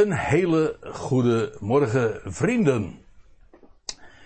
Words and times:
Een 0.00 0.12
hele 0.12 0.76
goede 0.82 1.56
morgen, 1.58 2.20
vrienden. 2.24 2.98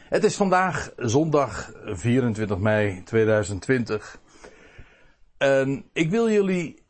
Het 0.09 0.25
is 0.25 0.37
vandaag 0.37 0.93
zondag 0.97 1.73
24 1.85 2.59
mei 2.59 3.03
2020. 3.05 4.21
En 5.37 5.85
ik 5.93 6.11
wil 6.11 6.31
jullie 6.31 6.83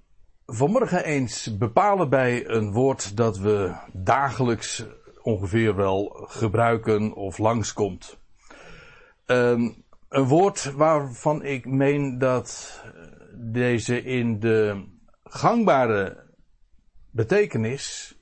vanmorgen 0.47 1.05
eens 1.05 1.59
bepalen 1.59 2.09
bij 2.09 2.49
een 2.49 2.73
woord 2.73 3.17
dat 3.17 3.39
we 3.39 3.75
dagelijks 3.93 4.85
ongeveer 5.23 5.77
wel 5.77 6.27
gebruiken 6.29 7.15
of 7.15 7.39
langskomt. 7.39 8.19
Um, 9.27 9.85
een 10.09 10.25
woord 10.25 10.73
waarvan 10.73 11.43
ik 11.43 11.67
meen 11.67 12.19
dat 12.19 12.81
deze 13.35 14.03
in 14.03 14.41
de 14.41 14.85
gangbare 15.25 16.25
betekenis 17.11 18.14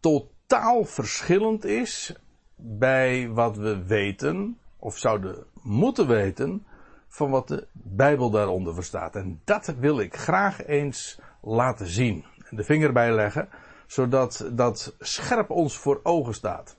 totaal 0.00 0.84
verschillend 0.84 1.64
is 1.64 2.14
bij 2.56 3.28
wat 3.28 3.56
we 3.56 3.84
weten, 3.86 4.58
of 4.78 4.98
zouden 4.98 5.44
moeten 5.62 6.06
weten, 6.06 6.66
van 7.08 7.30
wat 7.30 7.48
de 7.48 7.66
Bijbel 7.72 8.30
daaronder 8.30 8.74
verstaat. 8.74 9.16
En 9.16 9.40
dat 9.44 9.66
wil 9.66 10.00
ik 10.00 10.16
graag 10.16 10.66
eens 10.66 11.20
laten 11.42 11.86
zien. 11.86 12.24
De 12.50 12.64
vinger 12.64 12.92
bijleggen, 12.92 13.48
zodat 13.86 14.50
dat 14.52 14.94
scherp 14.98 15.50
ons 15.50 15.78
voor 15.78 16.00
ogen 16.02 16.34
staat. 16.34 16.76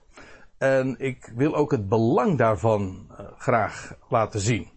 En 0.58 0.96
ik 1.00 1.32
wil 1.36 1.56
ook 1.56 1.72
het 1.72 1.90
belang 1.90 2.38
daarvan 2.38 3.08
uh, 3.12 3.20
graag 3.38 3.96
laten 4.10 4.40
zien. 4.40 4.70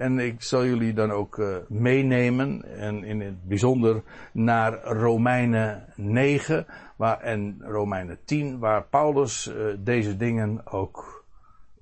En 0.00 0.18
ik 0.18 0.42
zal 0.42 0.64
jullie 0.64 0.92
dan 0.92 1.10
ook 1.10 1.38
uh, 1.38 1.56
meenemen, 1.68 2.78
en 2.78 3.04
in 3.04 3.20
het 3.20 3.44
bijzonder 3.44 4.02
naar 4.32 4.82
Romeinen 4.82 5.92
9 5.96 6.66
waar, 6.96 7.20
en 7.20 7.56
Romeinen 7.60 8.18
10, 8.24 8.58
waar 8.58 8.84
Paulus 8.84 9.46
uh, 9.46 9.74
deze 9.78 10.16
dingen 10.16 10.66
ook 10.66 11.24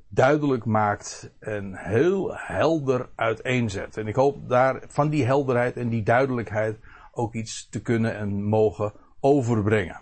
duidelijk 0.08 0.64
maakt 0.64 1.34
en 1.38 1.74
heel 1.74 2.30
helder 2.34 3.08
uiteenzet. 3.14 3.96
En 3.96 4.06
ik 4.06 4.14
hoop 4.14 4.48
daar 4.48 4.82
van 4.88 5.08
die 5.08 5.24
helderheid 5.24 5.76
en 5.76 5.88
die 5.88 6.02
duidelijkheid 6.02 6.78
ook 7.12 7.34
iets 7.34 7.68
te 7.68 7.82
kunnen 7.82 8.16
en 8.16 8.42
mogen 8.44 8.92
overbrengen. 9.20 10.00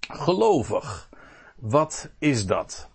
Gelovig, 0.00 1.08
wat 1.56 2.10
is 2.18 2.46
dat? 2.46 2.90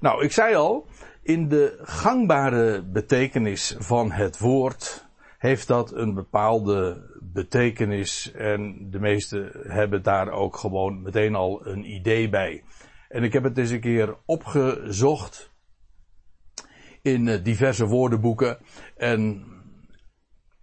Nou, 0.00 0.24
ik 0.24 0.32
zei 0.32 0.54
al, 0.54 0.86
in 1.24 1.48
de 1.48 1.78
gangbare 1.82 2.82
betekenis 2.82 3.76
van 3.78 4.12
het 4.12 4.38
woord 4.38 5.06
heeft 5.38 5.66
dat 5.66 5.92
een 5.92 6.14
bepaalde 6.14 7.10
betekenis 7.20 8.32
en 8.32 8.90
de 8.90 8.98
meesten 8.98 9.50
hebben 9.72 10.02
daar 10.02 10.30
ook 10.30 10.56
gewoon 10.56 11.02
meteen 11.02 11.34
al 11.34 11.66
een 11.66 11.90
idee 11.90 12.28
bij. 12.28 12.64
En 13.08 13.22
ik 13.22 13.32
heb 13.32 13.42
het 13.42 13.58
eens 13.58 13.70
een 13.70 13.80
keer 13.80 14.16
opgezocht 14.24 15.52
in 17.02 17.28
eh, 17.28 17.44
diverse 17.44 17.86
woordenboeken 17.86 18.58
en 18.96 19.44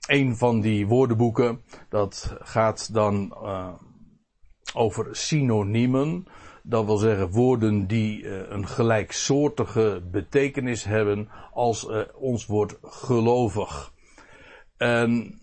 een 0.08 0.38
van 0.38 0.62
die 0.62 0.88
woordenboeken 0.88 1.62
dat 1.90 2.36
gaat 2.40 2.94
dan 2.94 3.38
uh, 3.44 3.74
over 4.74 5.16
synoniemen. 5.16 6.26
Dat 6.64 6.86
wil 6.86 6.98
zeggen 6.98 7.30
woorden 7.30 7.88
die 7.88 8.22
uh, 8.22 8.50
een 8.50 8.68
gelijksoortige 8.68 10.02
betekenis 10.12 10.84
hebben 10.84 11.30
als 11.54 11.88
uh, 11.88 12.02
ons 12.16 12.46
woord 12.46 12.78
gelovig. 12.82 13.94
En 14.78 15.40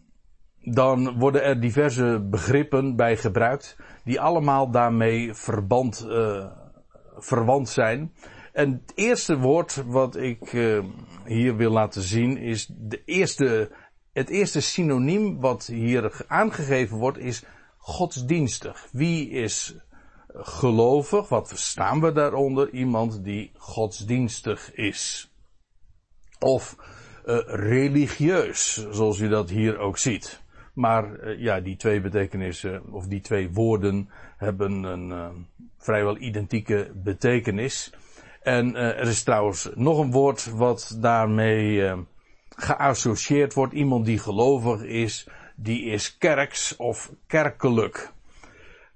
dan 0.61 1.19
worden 1.19 1.43
er 1.43 1.61
diverse 1.61 2.27
begrippen 2.31 2.97
bij 2.97 3.17
gebruikt 3.17 3.77
die 4.05 4.21
allemaal 4.21 4.71
daarmee 4.71 5.35
verband, 5.35 6.07
uh, 6.09 6.47
verwant 7.17 7.69
zijn. 7.69 8.13
En 8.53 8.71
het 8.73 8.93
eerste 8.95 9.39
woord 9.39 9.85
wat 9.87 10.17
ik 10.17 10.51
hier 11.25 11.57
wil 11.57 11.71
laten 11.71 12.03
zien 12.03 12.37
is 12.37 12.71
de 12.77 13.03
eerste, 13.05 13.71
het 14.13 14.29
eerste 14.29 14.61
synoniem 14.61 15.41
wat 15.41 15.67
hier 15.67 16.25
aangegeven 16.27 16.99
wordt 16.99 17.19
is 17.19 17.45
godsdienstig. 17.77 18.89
Wie 18.93 19.31
is 19.31 19.77
gelovig? 20.41 21.29
Wat 21.29 21.49
verstaan 21.49 22.01
we 22.01 22.13
daaronder? 22.13 22.71
Iemand 22.71 23.25
die 23.25 23.51
godsdienstig 23.57 24.75
is. 24.75 25.31
Of 26.39 26.77
uh, 27.27 27.39
religieus, 27.47 28.89
zoals 28.91 29.19
u 29.19 29.29
dat 29.29 29.51
hier 29.51 29.79
ook 29.79 29.99
ziet. 29.99 30.43
Maar 30.75 31.21
uh, 31.21 31.41
ja, 31.41 31.61
die 31.61 31.77
twee 31.77 32.01
betekenissen, 32.01 32.93
of 32.93 33.07
die 33.07 33.21
twee 33.21 33.51
woorden, 33.53 34.11
hebben 34.37 34.83
een 34.83 35.11
uh, 35.11 35.29
vrijwel 35.79 36.19
identieke 36.19 36.91
betekenis. 36.95 37.93
En 38.43 38.77
er 38.77 39.09
is 39.09 39.23
trouwens 39.23 39.69
nog 39.75 39.99
een 39.99 40.11
woord 40.11 40.51
wat 40.51 40.97
daarmee 41.01 41.95
geassocieerd 42.49 43.55
wordt. 43.55 43.73
Iemand 43.73 44.05
die 44.05 44.19
gelovig 44.19 44.83
is, 44.83 45.27
die 45.57 45.85
is 45.85 46.19
kerks 46.19 46.77
of 46.77 47.13
kerkelijk. 47.27 48.13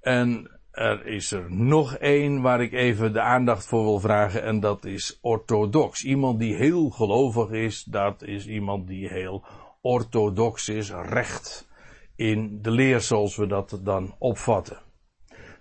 En 0.00 0.50
er 0.72 1.06
is 1.06 1.32
er 1.32 1.52
nog 1.52 1.94
één 1.94 2.40
waar 2.40 2.62
ik 2.62 2.72
even 2.72 3.12
de 3.12 3.20
aandacht 3.20 3.66
voor 3.66 3.82
wil 3.82 4.00
vragen 4.00 4.42
en 4.42 4.60
dat 4.60 4.84
is 4.84 5.18
orthodox. 5.20 6.04
Iemand 6.04 6.38
die 6.38 6.54
heel 6.54 6.90
gelovig 6.90 7.50
is, 7.50 7.84
dat 7.84 8.22
is 8.22 8.46
iemand 8.46 8.86
die 8.86 9.08
heel 9.08 9.44
orthodox 9.80 10.68
is, 10.68 10.90
recht 10.90 11.68
in 12.16 12.58
de 12.62 12.70
leer 12.70 13.00
zoals 13.00 13.36
we 13.36 13.46
dat 13.46 13.80
dan 13.82 14.14
opvatten. 14.18 14.78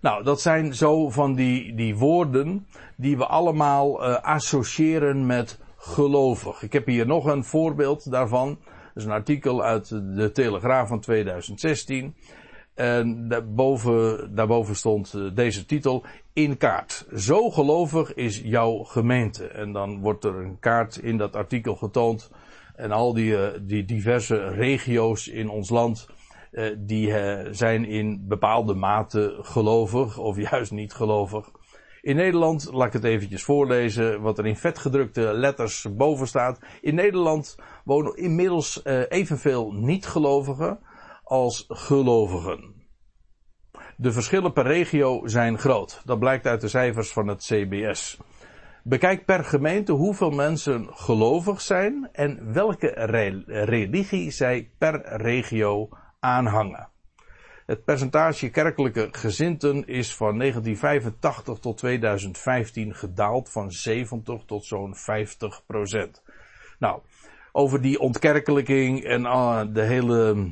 Nou, 0.01 0.23
dat 0.23 0.41
zijn 0.41 0.73
zo 0.73 1.09
van 1.09 1.35
die, 1.35 1.75
die 1.75 1.95
woorden 1.95 2.67
die 2.95 3.17
we 3.17 3.25
allemaal 3.25 4.09
uh, 4.09 4.15
associëren 4.21 5.25
met 5.25 5.59
gelovig. 5.77 6.63
Ik 6.63 6.73
heb 6.73 6.85
hier 6.85 7.05
nog 7.05 7.25
een 7.25 7.43
voorbeeld 7.43 8.11
daarvan. 8.11 8.47
Dat 8.47 8.95
is 8.95 9.03
een 9.03 9.11
artikel 9.11 9.63
uit 9.63 9.89
de 10.15 10.31
Telegraaf 10.31 10.87
van 10.87 10.99
2016. 10.99 12.15
En 12.73 13.27
daarboven, 13.27 14.35
daarboven 14.35 14.75
stond 14.75 15.13
eh, 15.13 15.21
deze 15.33 15.65
titel 15.65 16.03
in 16.33 16.57
kaart. 16.57 17.05
Zo 17.15 17.49
gelovig 17.49 18.13
is 18.13 18.41
jouw 18.43 18.83
gemeente. 18.83 19.47
En 19.47 19.71
dan 19.71 19.99
wordt 19.99 20.23
er 20.23 20.35
een 20.35 20.59
kaart 20.59 20.97
in 20.97 21.17
dat 21.17 21.35
artikel 21.35 21.75
getoond. 21.75 22.31
En 22.75 22.91
al 22.91 23.13
die, 23.13 23.37
eh, 23.37 23.59
die 23.61 23.85
diverse 23.85 24.47
regio's 24.47 25.27
in 25.27 25.49
ons 25.49 25.69
land, 25.69 26.07
eh, 26.51 26.65
die 26.77 27.13
zijn 27.51 27.85
in 27.85 28.27
bepaalde 28.27 28.73
mate 28.73 29.37
gelovig 29.41 30.17
of 30.17 30.37
juist 30.49 30.71
niet 30.71 30.93
gelovig. 30.93 31.51
In 32.01 32.15
Nederland, 32.15 32.69
laat 32.71 32.87
ik 32.87 32.93
het 32.93 33.03
eventjes 33.03 33.43
voorlezen, 33.43 34.21
wat 34.21 34.37
er 34.37 34.45
in 34.45 34.55
vetgedrukte 34.55 35.21
letters 35.33 35.87
boven 35.95 36.27
staat. 36.27 36.59
In 36.81 36.95
Nederland 36.95 37.57
wonen 37.83 38.15
inmiddels 38.15 38.81
evenveel 39.09 39.71
niet-gelovigen 39.71 40.79
als 41.31 41.65
gelovigen. 41.67 42.73
De 43.97 44.11
verschillen 44.11 44.53
per 44.53 44.63
regio 44.63 45.27
zijn 45.27 45.57
groot. 45.57 46.01
Dat 46.05 46.19
blijkt 46.19 46.45
uit 46.45 46.61
de 46.61 46.67
cijfers 46.67 47.11
van 47.11 47.27
het 47.27 47.43
CBS. 47.43 48.19
Bekijk 48.83 49.25
per 49.25 49.43
gemeente 49.43 49.91
hoeveel 49.91 50.29
mensen 50.29 50.87
gelovig 50.93 51.61
zijn 51.61 52.09
en 52.11 52.53
welke 52.53 52.87
re 52.87 53.43
religie 53.45 54.31
zij 54.31 54.71
per 54.77 55.01
regio 55.21 55.89
aanhangen. 56.19 56.89
Het 57.65 57.83
percentage 57.83 58.49
kerkelijke 58.49 59.07
gezinten 59.11 59.87
is 59.87 60.15
van 60.15 60.37
1985 60.37 61.59
tot 61.59 61.77
2015 61.77 62.95
gedaald 62.95 63.49
van 63.49 63.71
70 63.71 64.43
tot 64.45 64.65
zo'n 64.65 64.95
50 64.95 65.65
procent. 65.65 66.23
Nou, 66.79 67.01
over 67.51 67.81
die 67.81 67.99
ontkerkelijking 67.99 69.03
en 69.03 69.21
uh, 69.21 69.61
de 69.73 69.81
hele 69.81 70.49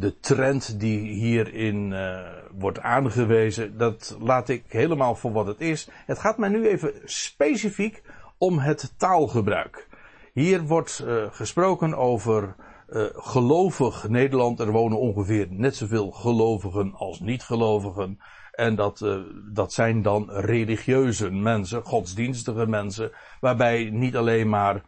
de 0.00 0.18
trend 0.20 0.80
die 0.80 0.98
hierin 0.98 1.90
uh, 1.90 2.20
wordt 2.52 2.80
aangewezen, 2.80 3.78
dat 3.78 4.16
laat 4.20 4.48
ik 4.48 4.64
helemaal 4.68 5.14
voor 5.14 5.32
wat 5.32 5.46
het 5.46 5.60
is. 5.60 5.88
Het 6.06 6.18
gaat 6.18 6.38
mij 6.38 6.48
nu 6.48 6.68
even 6.68 6.92
specifiek 7.04 8.02
om 8.38 8.58
het 8.58 8.94
taalgebruik. 8.96 9.88
Hier 10.32 10.62
wordt 10.62 11.04
uh, 11.06 11.24
gesproken 11.30 11.94
over 11.94 12.54
uh, 12.88 13.04
gelovig 13.12 14.08
Nederland. 14.08 14.60
Er 14.60 14.70
wonen 14.70 14.98
ongeveer 14.98 15.46
net 15.50 15.76
zoveel 15.76 16.10
gelovigen 16.10 16.94
als 16.94 17.20
niet-gelovigen. 17.20 18.18
En 18.50 18.74
dat, 18.74 19.06
dat 19.52 19.72
zijn 19.72 20.02
dan 20.02 20.30
religieuze 20.30 21.30
mensen, 21.30 21.82
godsdienstige 21.82 22.66
mensen, 22.66 23.12
waarbij 23.40 23.90
niet 23.92 24.16
alleen 24.16 24.48
maar 24.48 24.82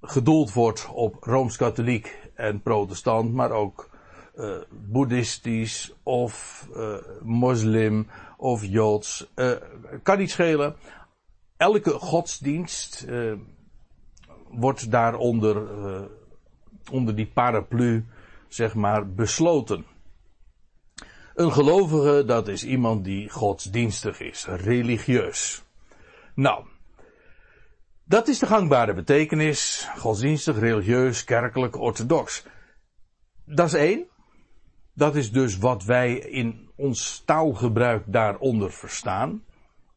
gedoeld 0.00 0.52
wordt 0.52 0.88
op 0.92 1.16
Rooms-Katholiek 1.20 2.23
en 2.34 2.62
protestant, 2.62 3.32
maar 3.32 3.50
ook 3.50 3.90
uh, 4.36 4.56
boeddhistisch 4.70 5.94
of 6.02 6.66
uh, 6.76 6.94
moslim 7.22 8.06
of 8.36 8.64
joods. 8.64 9.26
Uh, 9.36 9.52
kan 10.02 10.18
niet 10.18 10.30
schelen. 10.30 10.76
Elke 11.56 11.90
godsdienst 11.90 13.06
wordt 14.48 14.90
daaronder, 14.90 15.62
onder 16.90 17.14
die 17.14 17.26
paraplu, 17.26 18.04
zeg 18.48 18.74
maar, 18.74 19.08
besloten. 19.08 19.84
Een 21.34 21.52
gelovige, 21.52 22.24
dat 22.26 22.48
is 22.48 22.64
iemand 22.64 23.04
die 23.04 23.30
godsdienstig 23.30 24.20
is, 24.20 24.46
religieus. 24.46 25.64
Nou, 26.34 26.64
dat 28.04 28.28
is 28.28 28.38
de 28.38 28.46
gangbare 28.46 28.94
betekenis, 28.94 29.88
godsdienstig, 29.96 30.58
religieus, 30.58 31.24
kerkelijk, 31.24 31.76
orthodox. 31.76 32.46
Dat 33.44 33.66
is 33.66 33.74
één. 33.74 34.06
Dat 34.94 35.14
is 35.14 35.32
dus 35.32 35.58
wat 35.58 35.84
wij 35.84 36.18
in 36.18 36.70
ons 36.76 37.22
taalgebruik 37.26 38.04
daaronder 38.06 38.72
verstaan. 38.72 39.44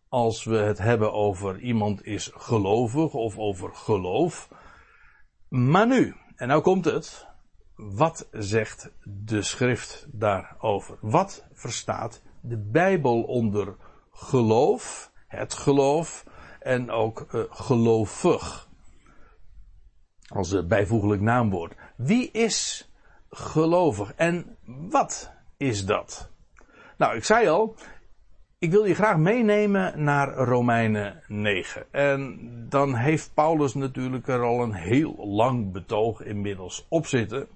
Als 0.09 0.44
we 0.44 0.57
het 0.57 0.77
hebben 0.77 1.13
over 1.13 1.59
iemand 1.59 2.06
is 2.06 2.31
gelovig 2.33 3.13
of 3.13 3.38
over 3.38 3.74
geloof. 3.74 4.50
Maar 5.50 5.88
nu, 5.88 6.15
en 6.36 6.48
nou 6.48 6.62
komt 6.62 6.86
het. 6.86 7.27
Wat 7.75 8.27
zegt 8.31 8.92
de 9.04 9.42
schrift 9.42 10.07
daarover? 10.12 10.98
Wat 11.01 11.45
verstaat 11.54 12.21
de 12.42 12.57
Bijbel 12.57 13.24
onder 13.24 13.75
geloof, 14.12 15.12
het 15.27 15.54
geloof 15.54 16.24
en 16.68 16.92
ook 16.92 17.25
uh, 17.31 17.42
gelovig? 17.50 18.68
Als 20.28 20.52
een 20.52 20.68
bijvoeglijk 20.68 21.22
naamwoord. 21.22 21.75
Wie 21.96 22.31
is 22.31 22.92
gelovig 23.30 24.14
en 24.14 24.58
wat 24.66 25.31
is 25.58 25.86
dat? 25.86 26.31
Nou, 26.98 27.16
ik 27.16 27.24
zei 27.24 27.48
al, 27.48 27.75
ik 28.60 28.72
wil 28.72 28.86
je 28.86 28.96
graag 28.96 29.18
meenemen 29.18 30.04
naar 30.04 30.34
Romeinen 30.34 31.24
9. 31.28 31.86
En 31.92 32.40
dan 32.69 32.96
heeft 32.96 33.34
Paulus 33.34 33.74
natuurlijk 33.74 34.28
er 34.28 34.42
al 34.42 34.62
een 34.62 34.74
heel 34.74 35.28
lang 35.28 35.72
betoog 35.72 36.22
inmiddels 36.22 36.86
op 36.90 37.06
zitten. 37.06 37.48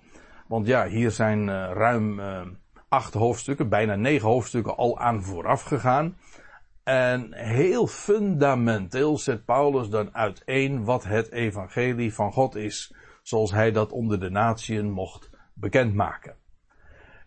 Want 0.47 0.67
ja, 0.67 0.87
hier 0.87 1.11
zijn 1.11 1.39
uh, 1.47 1.71
ruim 1.73 2.19
acht 2.87 3.13
hoofdstukken, 3.13 3.69
bijna 3.69 3.95
negen 3.95 4.27
hoofdstukken 4.27 4.77
al 4.77 4.99
aan 4.99 5.23
vooraf 5.23 5.61
gegaan. 5.61 6.17
En 6.91 7.33
heel 7.33 7.87
fundamenteel 7.87 9.17
zet 9.17 9.45
Paulus 9.45 9.89
dan 9.89 10.15
uiteen 10.15 10.83
wat 10.83 11.03
het 11.03 11.31
evangelie 11.31 12.13
van 12.13 12.31
God 12.31 12.55
is, 12.55 12.93
zoals 13.21 13.51
hij 13.51 13.71
dat 13.71 13.91
onder 13.91 14.19
de 14.19 14.29
natieën 14.29 14.91
mocht 14.91 15.29
bekendmaken. 15.53 16.35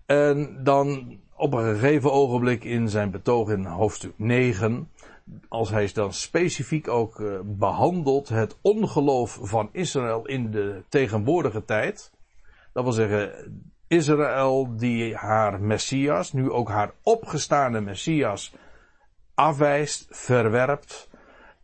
En 0.06 0.60
dan 0.62 1.18
op 1.36 1.52
een 1.52 1.64
gegeven 1.64 2.12
ogenblik 2.12 2.64
in 2.64 2.88
zijn 2.88 3.10
betoog 3.10 3.50
in 3.50 3.64
hoofdstuk 3.64 4.12
9, 4.16 4.90
als 5.48 5.70
hij 5.70 5.90
dan 5.92 6.12
specifiek 6.12 6.88
ook 6.88 7.18
uh, 7.18 7.38
behandelt 7.44 8.28
het 8.28 8.58
ongeloof 8.60 9.38
van 9.42 9.68
Israël 9.72 10.26
in 10.26 10.50
de 10.50 10.82
tegenwoordige 10.88 11.64
tijd. 11.64 12.12
Dat 12.72 12.84
wil 12.84 12.92
zeggen, 12.92 13.32
Israël 13.86 14.76
die 14.76 15.14
haar 15.14 15.60
Messias, 15.60 16.32
nu 16.32 16.50
ook 16.50 16.68
haar 16.68 16.92
opgestaande 17.02 17.80
Messias, 17.80 18.52
afwijst, 19.34 20.06
verwerpt. 20.10 21.08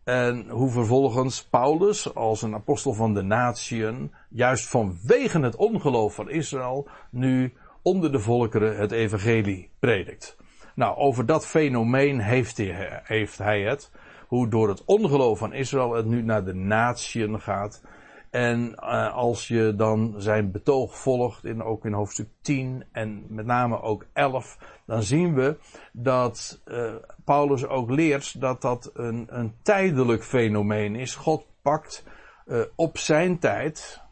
En 0.04 0.48
hoe 0.48 0.70
vervolgens 0.70 1.44
Paulus 1.44 2.14
als 2.14 2.42
een 2.42 2.54
apostel 2.54 2.92
van 2.92 3.14
de 3.14 3.22
natieën, 3.22 4.14
juist 4.28 4.68
vanwege 4.68 5.40
het 5.40 5.56
ongeloof 5.56 6.14
van 6.14 6.30
Israël, 6.30 6.88
nu 7.10 7.52
onder 7.82 8.12
de 8.12 8.18
volkeren 8.18 8.76
het 8.76 8.92
evangelie 8.92 9.70
predikt. 9.78 10.36
Nou, 10.74 10.96
over 10.96 11.26
dat 11.26 11.46
fenomeen 11.46 12.20
heeft 12.20 12.56
hij, 12.56 13.00
heeft 13.04 13.38
hij 13.38 13.60
het. 13.60 13.90
Hoe 14.26 14.48
door 14.48 14.68
het 14.68 14.84
ongeloof 14.84 15.38
van 15.38 15.52
Israël 15.52 15.92
het 15.92 16.06
nu 16.06 16.22
naar 16.22 16.44
de 16.44 16.54
natieën 16.54 17.40
gaat. 17.40 17.82
En 18.30 18.74
uh, 18.80 19.14
als 19.14 19.48
je 19.48 19.74
dan 19.76 20.14
zijn 20.16 20.50
betoog 20.50 20.98
volgt, 20.98 21.44
in, 21.44 21.62
ook 21.62 21.84
in 21.84 21.92
hoofdstuk 21.92 22.28
10 22.42 22.84
en 22.92 23.24
met 23.28 23.46
name 23.46 23.82
ook 23.82 24.06
11, 24.12 24.58
dan 24.86 25.02
zien 25.02 25.34
we 25.34 25.56
dat 25.92 26.60
uh, 26.66 26.94
Paulus 27.24 27.66
ook 27.66 27.90
leert 27.90 28.40
dat 28.40 28.62
dat 28.62 28.90
een, 28.94 29.26
een 29.28 29.54
tijdelijk 29.62 30.24
fenomeen 30.24 30.96
is. 30.96 31.14
God 31.14 31.44
pakt 31.62 32.04
uh, 32.46 32.60
op 32.74 32.98
zijn 32.98 33.38
tijd, 33.38 34.02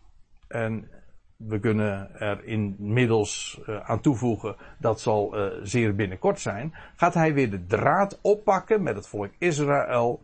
en 0.49 0.91
we 1.37 1.59
kunnen 1.59 2.21
er 2.21 2.45
inmiddels 2.45 3.61
aan 3.83 4.01
toevoegen, 4.01 4.57
dat 4.79 5.01
zal 5.01 5.37
zeer 5.63 5.95
binnenkort 5.95 6.41
zijn, 6.41 6.75
gaat 6.97 7.15
hij 7.15 7.35
weer 7.35 7.51
de 7.51 7.67
draad 7.67 8.19
oppakken 8.23 8.83
met 8.83 8.97
het 8.97 9.09
volk 9.09 9.31
Israël. 9.39 10.21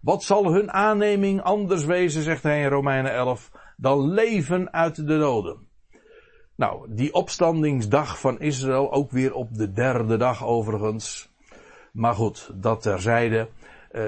Wat 0.00 0.22
zal 0.22 0.52
hun 0.52 0.72
aanneming 0.72 1.42
anders 1.42 1.84
wezen, 1.84 2.22
zegt 2.22 2.42
hij 2.42 2.62
in 2.62 2.68
Romeinen 2.68 3.12
11, 3.12 3.50
dan 3.76 4.10
leven 4.10 4.72
uit 4.72 4.96
de 4.96 5.18
doden. 5.18 5.68
Nou, 6.56 6.94
die 6.94 7.12
opstandingsdag 7.12 8.20
van 8.20 8.40
Israël, 8.40 8.92
ook 8.92 9.10
weer 9.10 9.34
op 9.34 9.54
de 9.54 9.72
derde 9.72 10.16
dag 10.16 10.44
overigens. 10.44 11.32
Maar 11.92 12.14
goed, 12.14 12.50
dat 12.54 12.82
terzijde. 12.82 13.48
Uh, 13.92 14.06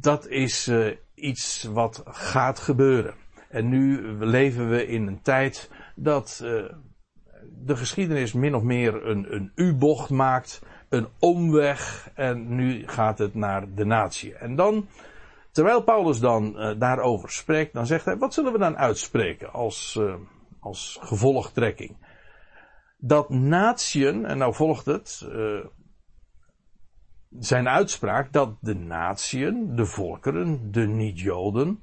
dat 0.00 0.28
is 0.28 0.70
iets 1.14 1.62
wat 1.72 2.02
gaat 2.06 2.58
gebeuren. 2.58 3.14
En 3.48 3.68
nu 3.68 4.12
leven 4.24 4.68
we 4.68 4.86
in 4.86 5.06
een 5.06 5.22
tijd 5.22 5.70
dat 5.96 6.40
uh, 6.44 6.64
de 7.64 7.76
geschiedenis 7.76 8.32
min 8.32 8.54
of 8.54 8.62
meer 8.62 9.06
een, 9.06 9.34
een 9.34 9.52
U-bocht 9.54 10.10
maakt, 10.10 10.62
een 10.96 11.08
omweg, 11.18 12.10
en 12.14 12.54
nu 12.54 12.88
gaat 12.88 13.18
het 13.18 13.34
naar 13.34 13.74
de 13.74 13.84
natie. 13.84 14.34
En 14.34 14.56
dan, 14.56 14.88
terwijl 15.52 15.82
Paulus 15.82 16.20
dan 16.20 16.54
uh, 16.56 16.78
daarover 16.78 17.30
spreekt, 17.30 17.72
dan 17.72 17.86
zegt 17.86 18.04
hij, 18.04 18.16
wat 18.16 18.34
zullen 18.34 18.52
we 18.52 18.58
dan 18.58 18.76
uitspreken 18.76 19.52
als, 19.52 19.96
uh, 20.00 20.14
als 20.60 20.98
gevolgtrekking? 21.00 21.96
Dat 22.96 23.28
natieën, 23.28 24.24
en 24.24 24.38
nou 24.38 24.54
volgt 24.54 24.86
het, 24.86 25.28
zijn 27.38 27.68
uitspraak 27.68 28.32
dat 28.32 28.56
de 28.60 28.74
natieën, 28.74 29.76
de 29.76 29.86
volkeren, 29.86 30.72
de 30.72 30.86
niet-Joden, 30.86 31.82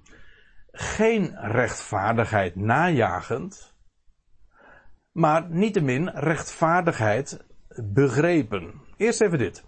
geen 0.72 1.36
rechtvaardigheid 1.40 2.56
najagend, 2.56 3.76
maar 5.12 5.50
niettemin 5.50 6.10
rechtvaardigheid 6.10 7.46
begrepen. 7.76 8.74
Eerst 8.98 9.22
even 9.22 9.38
dit. 9.38 9.64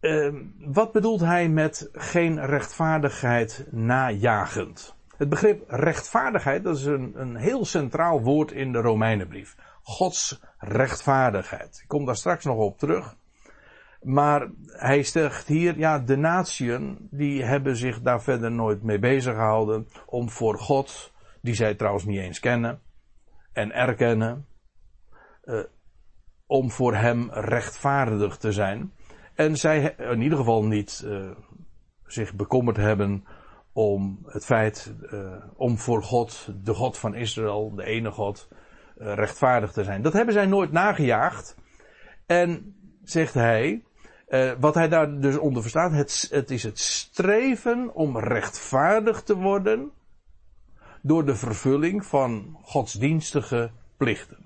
Uh, 0.00 0.34
wat 0.58 0.92
bedoelt 0.92 1.20
hij 1.20 1.48
met 1.48 1.88
geen 1.92 2.46
rechtvaardigheid 2.46 3.66
najagend? 3.70 4.96
Het 5.16 5.28
begrip 5.28 5.64
rechtvaardigheid, 5.70 6.64
dat 6.64 6.76
is 6.76 6.84
een, 6.84 7.12
een 7.20 7.36
heel 7.36 7.64
centraal 7.64 8.22
woord 8.22 8.52
in 8.52 8.72
de 8.72 8.80
Romeinenbrief. 8.80 9.56
Gods 9.82 10.40
rechtvaardigheid. 10.58 11.80
Ik 11.82 11.88
kom 11.88 12.04
daar 12.04 12.16
straks 12.16 12.44
nog 12.44 12.56
op 12.56 12.78
terug. 12.78 13.16
Maar 14.02 14.50
hij 14.66 15.02
zegt 15.02 15.46
hier, 15.46 15.78
ja, 15.78 15.98
de 15.98 16.16
natieën, 16.16 17.08
die 17.10 17.44
hebben 17.44 17.76
zich 17.76 18.00
daar 18.00 18.22
verder 18.22 18.50
nooit 18.50 18.82
mee 18.82 18.98
bezig 18.98 19.34
gehouden 19.34 19.88
om 20.06 20.30
voor 20.30 20.58
God, 20.58 21.12
die 21.40 21.54
zij 21.54 21.74
trouwens 21.74 22.04
niet 22.04 22.20
eens 22.20 22.40
kennen 22.40 22.80
en 23.52 23.72
erkennen, 23.72 24.46
uh, 25.44 25.64
om 26.46 26.70
voor 26.70 26.94
hem 26.94 27.30
rechtvaardig 27.32 28.36
te 28.36 28.52
zijn. 28.52 28.92
En 29.34 29.56
zij 29.56 29.94
in 29.98 30.22
ieder 30.22 30.38
geval 30.38 30.64
niet 30.64 31.02
uh, 31.04 31.30
zich 32.06 32.34
bekommerd 32.34 32.76
hebben 32.76 33.24
om 33.72 34.18
het 34.26 34.44
feit, 34.44 34.94
uh, 35.12 35.32
om 35.56 35.78
voor 35.78 36.02
God, 36.02 36.48
de 36.62 36.74
God 36.74 36.98
van 36.98 37.14
Israël, 37.14 37.74
de 37.74 37.84
ene 37.84 38.10
God, 38.10 38.48
rechtvaardig 38.96 39.72
te 39.72 39.84
zijn. 39.84 40.02
Dat 40.02 40.12
hebben 40.12 40.34
zij 40.34 40.46
nooit 40.46 40.72
nagejaagd. 40.72 41.56
En 42.26 42.76
zegt 43.04 43.34
hij, 43.34 43.84
wat 44.58 44.74
hij 44.74 44.88
daar 44.88 45.20
dus 45.20 45.36
onder 45.38 45.62
verstaat, 45.62 45.92
het, 45.92 46.28
het 46.30 46.50
is 46.50 46.62
het 46.62 46.78
streven 46.78 47.94
om 47.94 48.18
rechtvaardig 48.18 49.22
te 49.22 49.36
worden 49.36 49.90
door 51.02 51.24
de 51.24 51.34
vervulling 51.34 52.06
van 52.06 52.58
godsdienstige 52.62 53.70
plichten. 53.96 54.45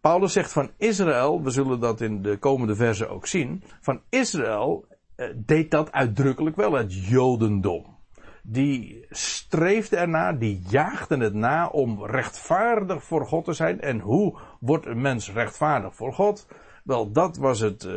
Paulus 0.00 0.32
zegt 0.32 0.52
van 0.52 0.70
Israël, 0.76 1.42
we 1.42 1.50
zullen 1.50 1.80
dat 1.80 2.00
in 2.00 2.22
de 2.22 2.36
komende 2.38 2.76
versen 2.76 3.10
ook 3.10 3.26
zien, 3.26 3.62
van 3.80 4.00
Israël 4.08 4.86
uh, 5.16 5.26
deed 5.36 5.70
dat 5.70 5.92
uitdrukkelijk 5.92 6.56
wel, 6.56 6.72
het 6.72 7.06
Jodendom. 7.08 7.98
Die 8.42 9.06
streefde 9.10 9.96
ernaar, 9.96 10.38
die 10.38 10.62
jaagde 10.68 11.16
het 11.16 11.34
na 11.34 11.68
om 11.68 12.04
rechtvaardig 12.04 13.04
voor 13.04 13.26
God 13.26 13.44
te 13.44 13.52
zijn. 13.52 13.80
En 13.80 14.00
hoe 14.00 14.38
wordt 14.60 14.86
een 14.86 15.00
mens 15.00 15.32
rechtvaardig 15.32 15.94
voor 15.94 16.12
God? 16.12 16.46
Wel, 16.84 17.12
dat 17.12 17.36
was 17.36 17.60
het, 17.60 17.84
uh, 17.84 17.92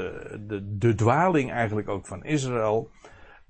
de, 0.48 0.77
de 0.77 0.95
dwaling 0.95 1.51
eigenlijk 1.51 1.89
ook 1.89 2.05
van 2.05 2.24
Israël. 2.24 2.89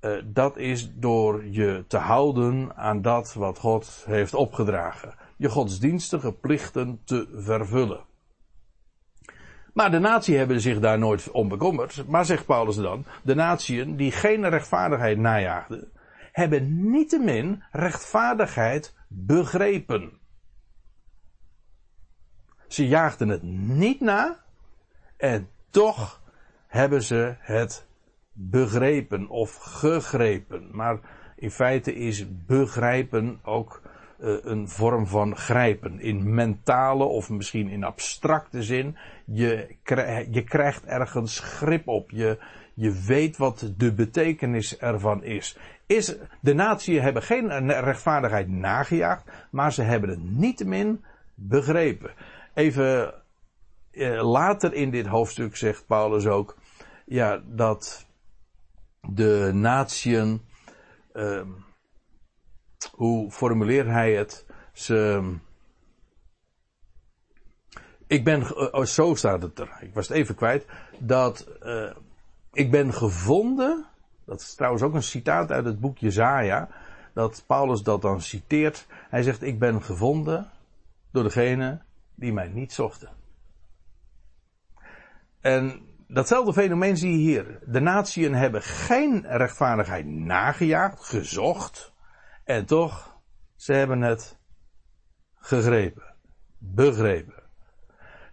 Uh, 0.00 0.22
dat 0.24 0.56
is 0.56 0.92
door 0.94 1.46
je 1.46 1.84
te 1.88 1.96
houden 1.96 2.76
aan 2.76 3.02
dat 3.02 3.34
wat 3.34 3.58
God 3.58 4.04
heeft 4.06 4.34
opgedragen. 4.34 5.14
Je 5.36 5.48
godsdienstige 5.48 6.32
plichten 6.32 7.00
te 7.04 7.28
vervullen. 7.32 8.00
Maar 9.74 9.90
de 9.90 9.98
natie 9.98 10.36
hebben 10.36 10.60
zich 10.60 10.80
daar 10.80 10.98
nooit 10.98 11.30
om 11.30 11.48
bekommerd. 11.48 12.06
Maar 12.06 12.24
zegt 12.24 12.46
Paulus 12.46 12.76
dan, 12.76 13.04
de 13.22 13.34
natieën 13.34 13.96
die 13.96 14.12
geen 14.12 14.48
rechtvaardigheid 14.48 15.18
najaagden, 15.18 15.92
hebben 16.32 16.90
niettemin 16.90 17.62
rechtvaardigheid 17.70 18.94
begrepen. 19.08 20.18
Ze 22.68 22.88
jaagden 22.88 23.28
het 23.28 23.42
niet 23.42 24.00
na. 24.00 24.44
En 25.16 25.48
toch 25.70 26.22
hebben 26.66 27.02
ze 27.02 27.34
het 27.38 27.86
begrepen 28.32 29.28
of 29.28 29.56
gegrepen. 29.56 30.68
Maar 30.72 30.98
in 31.36 31.50
feite 31.50 31.94
is 31.94 32.44
begrijpen 32.46 33.40
ook 33.42 33.82
een 34.24 34.68
vorm 34.68 35.06
van 35.06 35.36
grijpen. 35.36 36.00
In 36.00 36.34
mentale 36.34 37.04
of 37.04 37.30
misschien 37.30 37.68
in 37.68 37.84
abstracte 37.84 38.62
zin. 38.62 38.96
Je, 39.24 39.76
je 40.30 40.44
krijgt 40.44 40.84
ergens 40.84 41.38
grip 41.38 41.88
op. 41.88 42.10
Je, 42.10 42.38
je 42.74 43.02
weet 43.06 43.36
wat 43.36 43.72
de 43.76 43.92
betekenis 43.92 44.78
ervan 44.78 45.22
is. 45.22 45.58
is 45.86 46.16
de 46.40 46.54
natie 46.54 47.00
hebben 47.00 47.22
geen 47.22 47.70
rechtvaardigheid 47.70 48.48
nagejaagd, 48.48 49.24
maar 49.50 49.72
ze 49.72 49.82
hebben 49.82 50.10
het 50.10 50.30
niettemin 50.30 51.04
begrepen. 51.34 52.10
Even 52.54 53.14
uh, 53.92 54.32
later 54.32 54.72
in 54.74 54.90
dit 54.90 55.06
hoofdstuk 55.06 55.56
zegt 55.56 55.86
Paulus 55.86 56.26
ook 56.26 56.56
ja, 57.06 57.42
dat 57.46 58.06
de 59.00 59.50
natieën 59.54 60.40
uh, 61.14 61.40
hoe 62.92 63.30
formuleert 63.30 63.86
hij 63.86 64.14
het? 64.14 64.46
Ze, 64.72 65.22
ik 68.06 68.24
ben, 68.24 68.72
oh, 68.74 68.84
zo 68.84 69.14
staat 69.14 69.42
het 69.42 69.58
er. 69.58 69.76
Ik 69.80 69.94
was 69.94 70.08
het 70.08 70.16
even 70.16 70.34
kwijt. 70.34 70.66
Dat 70.98 71.48
uh, 71.62 71.90
ik 72.52 72.70
ben 72.70 72.94
gevonden. 72.94 73.86
Dat 74.24 74.40
is 74.40 74.54
trouwens 74.54 74.82
ook 74.82 74.94
een 74.94 75.02
citaat 75.02 75.50
uit 75.50 75.64
het 75.64 75.80
boek 75.80 75.98
Jezaja. 75.98 76.68
Dat 77.12 77.44
Paulus 77.46 77.82
dat 77.82 78.02
dan 78.02 78.20
citeert. 78.20 78.86
Hij 79.10 79.22
zegt: 79.22 79.42
Ik 79.42 79.58
ben 79.58 79.82
gevonden 79.82 80.50
door 81.10 81.22
degene 81.22 81.80
die 82.14 82.32
mij 82.32 82.48
niet 82.48 82.72
zochten. 82.72 83.08
En 85.40 85.80
datzelfde 86.08 86.52
fenomeen 86.52 86.96
zie 86.96 87.10
je 87.10 87.18
hier. 87.18 87.58
De 87.66 87.80
natieën 87.80 88.34
hebben 88.34 88.62
geen 88.62 89.24
rechtvaardigheid 89.26 90.06
nagejaagd, 90.06 91.04
gezocht. 91.04 91.92
En 92.44 92.66
toch, 92.66 93.20
ze 93.56 93.72
hebben 93.72 94.00
het 94.00 94.38
gegrepen, 95.34 96.14
begrepen. 96.58 97.42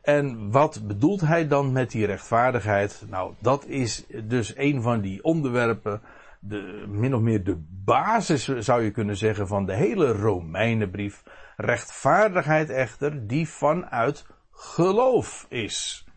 En 0.02 0.52
wat 0.52 0.88
bedoelt 0.88 1.22
hij 1.22 1.48
dan 1.48 1.72
met 1.72 1.92
die 1.92 2.06
rechtvaardigheid? 2.06 3.04
Nou, 3.08 3.34
dat 3.40 3.66
is 3.66 4.06
dus 4.24 4.58
een 4.58 4.82
van 4.82 5.02
die 5.02 5.24
onderwerpen, 5.24 6.02
de, 6.40 6.86
min 6.88 7.16
of 7.16 7.22
meer 7.22 7.44
de 7.44 7.64
basis 7.70 8.46
zou 8.46 8.84
je 8.84 8.92
kunnen 8.92 9.18
zeggen 9.18 9.48
van 9.48 9.66
de 9.66 9.76
hele 9.76 10.12
Romeinenbrief. 10.12 11.24
Rechtvaardigheid 11.56 12.70
echter 12.70 13.28
die 13.28 13.50
vanuit 13.50 14.26
geloof 14.52 15.46
is. 15.50 16.08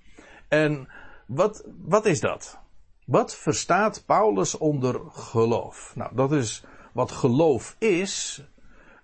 En 0.49 0.89
wat, 1.27 1.69
wat 1.83 2.07
is 2.07 2.21
dat? 2.21 2.59
Wat 3.07 3.37
verstaat 3.37 4.03
Paulus 4.07 4.59
onder 4.59 5.01
geloof? 5.11 5.93
Nou, 5.97 6.15
dat 6.15 6.33
is 6.33 6.65
wat 6.95 7.13
geloof 7.13 7.77
is, 7.79 8.45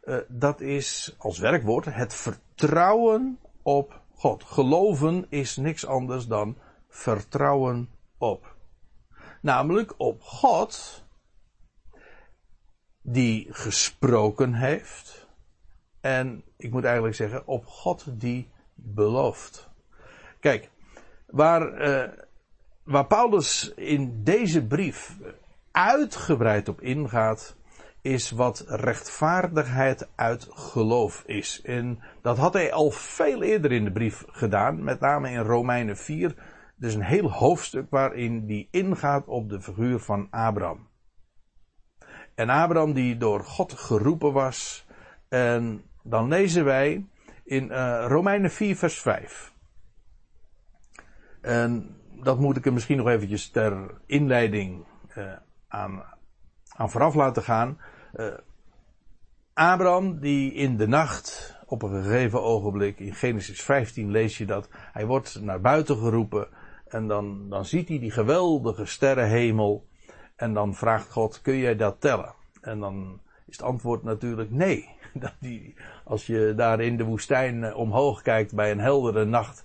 uh, 0.04 0.16
dat 0.28 0.60
is 0.60 1.14
als 1.18 1.38
werkwoord 1.38 1.84
het 1.84 2.14
vertrouwen 2.14 3.38
op 3.62 4.00
God. 4.14 4.44
Geloven 4.44 5.26
is 5.28 5.56
niks 5.56 5.86
anders 5.86 6.26
dan 6.26 6.56
vertrouwen 6.88 7.88
op. 8.18 8.56
Namelijk 9.40 9.94
op 9.96 10.22
God 10.22 11.04
die 13.02 13.46
gesproken 13.50 14.54
heeft. 14.54 15.28
En 16.00 16.44
ik 16.56 16.70
moet 16.70 16.84
eigenlijk 16.84 17.14
zeggen, 17.14 17.46
op 17.46 17.66
God 17.66 18.20
die 18.20 18.50
belooft. 18.74 19.68
Kijk, 20.40 20.70
waar, 21.26 21.88
uh, 21.88 22.12
waar 22.82 23.06
Paulus 23.06 23.72
in 23.74 24.24
deze 24.24 24.66
brief 24.66 25.16
uitgebreid 25.70 26.68
op 26.68 26.80
ingaat, 26.80 27.56
is 28.02 28.30
wat 28.30 28.64
rechtvaardigheid 28.66 30.08
uit 30.14 30.48
geloof 30.50 31.22
is. 31.26 31.62
En 31.62 31.98
dat 32.22 32.36
had 32.36 32.52
hij 32.52 32.72
al 32.72 32.90
veel 32.90 33.42
eerder 33.42 33.72
in 33.72 33.84
de 33.84 33.92
brief 33.92 34.24
gedaan, 34.26 34.84
met 34.84 35.00
name 35.00 35.30
in 35.30 35.40
Romeinen 35.40 35.96
4. 35.96 36.34
Dus 36.76 36.94
een 36.94 37.02
heel 37.02 37.32
hoofdstuk 37.32 37.90
waarin 37.90 38.46
die 38.46 38.68
ingaat 38.70 39.26
op 39.26 39.48
de 39.48 39.60
figuur 39.60 39.98
van 39.98 40.26
Abraham. 40.30 40.88
En 42.34 42.48
Abraham 42.48 42.92
die 42.92 43.16
door 43.16 43.44
God 43.44 43.72
geroepen 43.72 44.32
was. 44.32 44.86
En 45.28 45.82
dan 46.02 46.28
lezen 46.28 46.64
wij 46.64 47.06
in 47.44 47.64
uh, 47.64 48.04
Romeinen 48.08 48.50
4 48.50 48.76
vers 48.76 49.00
5. 49.00 49.52
En 51.40 51.96
dat 52.22 52.38
moet 52.38 52.56
ik 52.56 52.66
er 52.66 52.72
misschien 52.72 52.96
nog 52.96 53.08
eventjes 53.08 53.50
ter 53.50 54.00
inleiding 54.06 54.84
uh, 55.16 55.32
aan 55.68 56.02
aan 56.80 56.90
vooraf 56.90 57.14
laten 57.14 57.42
gaan. 57.42 57.78
Uh, 58.14 58.26
Abraham, 59.52 60.20
die 60.20 60.52
in 60.52 60.76
de 60.76 60.88
nacht, 60.88 61.58
op 61.66 61.82
een 61.82 62.02
gegeven 62.02 62.42
ogenblik, 62.42 62.98
in 62.98 63.14
Genesis 63.14 63.62
15 63.62 64.10
lees 64.10 64.38
je 64.38 64.46
dat, 64.46 64.68
hij 64.72 65.06
wordt 65.06 65.40
naar 65.40 65.60
buiten 65.60 65.96
geroepen 65.96 66.48
en 66.88 67.06
dan, 67.06 67.48
dan 67.48 67.64
ziet 67.64 67.88
hij 67.88 67.98
die 67.98 68.10
geweldige 68.10 68.84
sterrenhemel 68.84 69.86
en 70.36 70.54
dan 70.54 70.74
vraagt 70.74 71.10
God, 71.10 71.40
kun 71.42 71.56
jij 71.56 71.76
dat 71.76 72.00
tellen? 72.00 72.34
En 72.60 72.78
dan 72.78 73.20
is 73.46 73.56
het 73.56 73.66
antwoord 73.66 74.02
natuurlijk 74.02 74.50
nee. 74.50 74.88
Dat 75.14 75.34
die, 75.40 75.74
als 76.04 76.26
je 76.26 76.52
daar 76.56 76.80
in 76.80 76.96
de 76.96 77.04
woestijn 77.04 77.64
eh, 77.64 77.76
omhoog 77.76 78.22
kijkt 78.22 78.54
bij 78.54 78.70
een 78.70 78.80
heldere 78.80 79.24
nacht, 79.24 79.64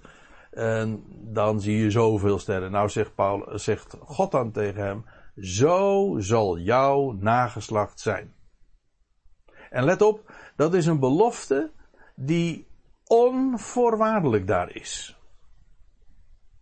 en 0.51 1.03
dan 1.09 1.61
zie 1.61 1.77
je 1.77 1.91
zoveel 1.91 2.39
sterren. 2.39 2.71
Nou 2.71 2.89
zegt, 2.89 3.15
Paul, 3.15 3.43
zegt 3.53 3.97
God 4.05 4.31
dan 4.31 4.51
tegen 4.51 4.83
hem, 4.83 5.05
zo 5.41 6.15
zal 6.19 6.57
jouw 6.57 7.11
nageslacht 7.11 7.99
zijn. 7.99 8.33
En 9.69 9.83
let 9.83 10.01
op, 10.01 10.31
dat 10.55 10.73
is 10.73 10.85
een 10.85 10.99
belofte 10.99 11.71
die 12.15 12.67
onvoorwaardelijk 13.05 14.47
daar 14.47 14.75
is. 14.75 15.17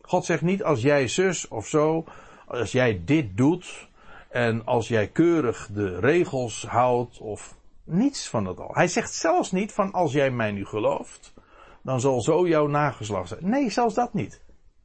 God 0.02 0.26
zegt 0.26 0.42
niet 0.42 0.64
als 0.64 0.82
jij 0.82 1.08
zus 1.08 1.48
of 1.48 1.68
zo, 1.68 2.06
als 2.48 2.72
jij 2.72 3.02
dit 3.06 3.38
doet 3.38 3.88
en 4.30 4.66
als 4.66 4.88
jij 4.88 5.08
keurig 5.08 5.70
de 5.72 6.00
regels 6.00 6.66
houdt 6.66 7.18
of 7.18 7.56
niets 7.84 8.30
van 8.30 8.44
dat 8.44 8.60
al. 8.60 8.74
Hij 8.74 8.88
zegt 8.88 9.14
zelfs 9.14 9.52
niet 9.52 9.72
van 9.72 9.92
als 9.92 10.12
jij 10.12 10.32
mij 10.32 10.52
nu 10.52 10.66
gelooft, 10.66 11.34
dan 11.82 12.00
zal 12.00 12.22
zo 12.22 12.48
jouw 12.48 12.68
nageslacht 12.68 13.28
zijn. 13.28 13.50
Nee, 13.50 13.70
zelfs 13.70 13.94
dat 13.94 14.14
niet. 14.14 14.42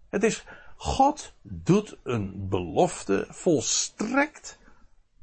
Het 0.08 0.22
is 0.22 0.44
God 0.80 1.34
doet 1.42 1.96
een 2.02 2.48
belofte 2.48 3.26
volstrekt 3.28 4.58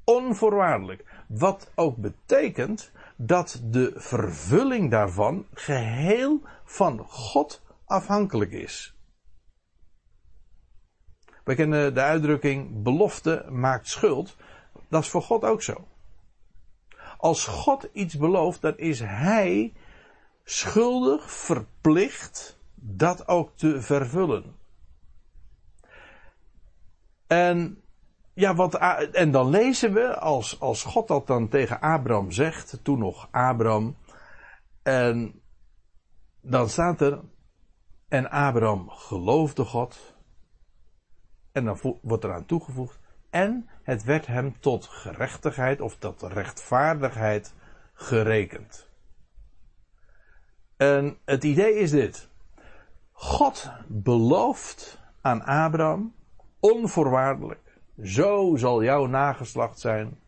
onvoorwaardelijk. 0.03 1.24
Wat 1.27 1.71
ook 1.75 1.95
betekent 1.97 2.91
dat 3.15 3.62
de 3.63 3.93
vervulling 3.95 4.91
daarvan 4.91 5.47
geheel 5.53 6.41
van 6.63 7.00
God 7.07 7.62
afhankelijk 7.85 8.51
is. 8.51 8.95
We 11.43 11.55
kennen 11.55 11.93
de 11.93 12.01
uitdrukking 12.01 12.83
belofte 12.83 13.45
maakt 13.50 13.88
schuld. 13.88 14.35
Dat 14.89 15.03
is 15.03 15.09
voor 15.09 15.21
God 15.21 15.43
ook 15.43 15.62
zo. 15.62 15.88
Als 17.17 17.45
God 17.45 17.89
iets 17.93 18.17
belooft, 18.17 18.62
dan 18.62 18.77
is 18.77 19.00
Hij 19.00 19.74
schuldig 20.43 21.31
verplicht 21.31 22.59
dat 22.75 23.27
ook 23.27 23.51
te 23.55 23.81
vervullen. 23.81 24.63
En, 27.35 27.83
ja, 28.33 28.55
wat, 28.55 28.75
en 29.11 29.31
dan 29.31 29.49
lezen 29.49 29.93
we, 29.93 30.19
als, 30.19 30.59
als 30.59 30.83
God 30.83 31.07
dat 31.07 31.27
dan 31.27 31.49
tegen 31.49 31.79
Abraham 31.79 32.31
zegt, 32.31 32.79
toen 32.83 32.99
nog 32.99 33.27
Abraham, 33.31 33.97
en 34.83 35.41
dan 36.41 36.69
staat 36.69 37.01
er, 37.01 37.19
en 38.07 38.29
Abraham 38.29 38.89
geloofde 38.89 39.65
God, 39.65 40.15
en 41.51 41.65
dan 41.65 41.99
wordt 42.01 42.23
eraan 42.23 42.45
toegevoegd, 42.45 42.99
en 43.29 43.69
het 43.83 44.03
werd 44.03 44.25
hem 44.25 44.59
tot 44.59 44.85
gerechtigheid 44.85 45.81
of 45.81 45.97
tot 45.97 46.21
rechtvaardigheid 46.21 47.53
gerekend. 47.93 48.89
En 50.77 51.17
het 51.25 51.43
idee 51.43 51.73
is 51.73 51.91
dit. 51.91 52.29
God 53.11 53.71
belooft 53.87 54.99
aan 55.21 55.43
Abraham 55.43 56.14
onvoorwaardelijk. 56.74 57.79
Zo 58.03 58.55
zal 58.55 58.84
jouw 58.84 59.05
nageslacht 59.05 59.79
zijn. 59.79 60.19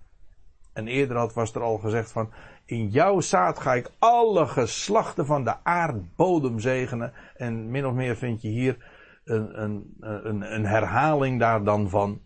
En 0.74 0.88
eerder 0.88 1.18
had 1.18 1.34
was 1.34 1.54
er 1.54 1.62
al 1.62 1.78
gezegd 1.78 2.12
van, 2.12 2.32
in 2.66 2.88
jouw 2.88 3.20
zaad 3.20 3.60
ga 3.60 3.74
ik 3.74 3.92
alle 4.00 4.48
geslachten 4.48 5.26
van 5.26 5.44
de 5.44 5.64
aardbodem 5.64 6.60
zegenen. 6.60 7.14
En 7.36 7.72
min 7.72 7.86
of 7.86 7.94
meer 7.94 8.16
vind 8.16 8.42
je 8.42 8.48
hier 8.48 8.78
een, 9.24 9.62
een, 9.62 9.96
een, 10.00 10.54
een 10.54 10.66
herhaling 10.66 11.40
daar 11.40 11.64
dan 11.64 11.90
van. 11.90 12.22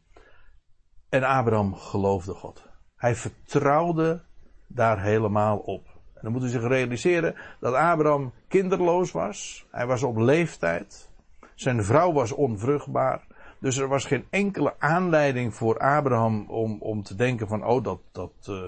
En 1.10 1.24
Abraham 1.24 1.75
geloofde 1.75 2.34
God. 2.34 2.70
Hij 2.96 3.15
vertrouwde 3.15 4.24
daar 4.68 5.01
helemaal 5.01 5.58
op. 5.58 5.88
dan 6.22 6.32
moet 6.32 6.44
u 6.44 6.48
zich 6.48 6.68
realiseren 6.68 7.36
dat 7.60 7.74
Abraham 7.74 8.34
kinderloos 8.48 9.12
was. 9.12 9.68
Hij 9.72 9.88
was 9.88 10.03
op 10.03 10.18
leeftijd. 10.18 11.10
Zijn 11.56 11.84
vrouw 11.84 12.13
was 12.13 12.32
onvruchtbaar. 12.32 13.27
Dus 13.62 13.77
er 13.77 13.88
was 13.88 14.06
geen 14.06 14.25
enkele 14.30 14.75
aanleiding 14.80 15.56
voor 15.56 15.80
Abraham 15.80 16.50
om, 16.50 16.82
om 16.82 17.03
te 17.03 17.15
denken 17.15 17.48
van, 17.48 17.65
oh, 17.65 17.84
dat, 17.84 18.00
dat, 18.12 18.34
uh, 18.50 18.63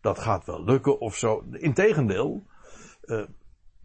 dat 0.00 0.18
gaat 0.18 0.44
wel 0.44 0.64
lukken 0.64 1.00
of 1.00 1.16
zo. 1.16 1.44
Integendeel, 1.52 2.42
uh, 3.04 3.24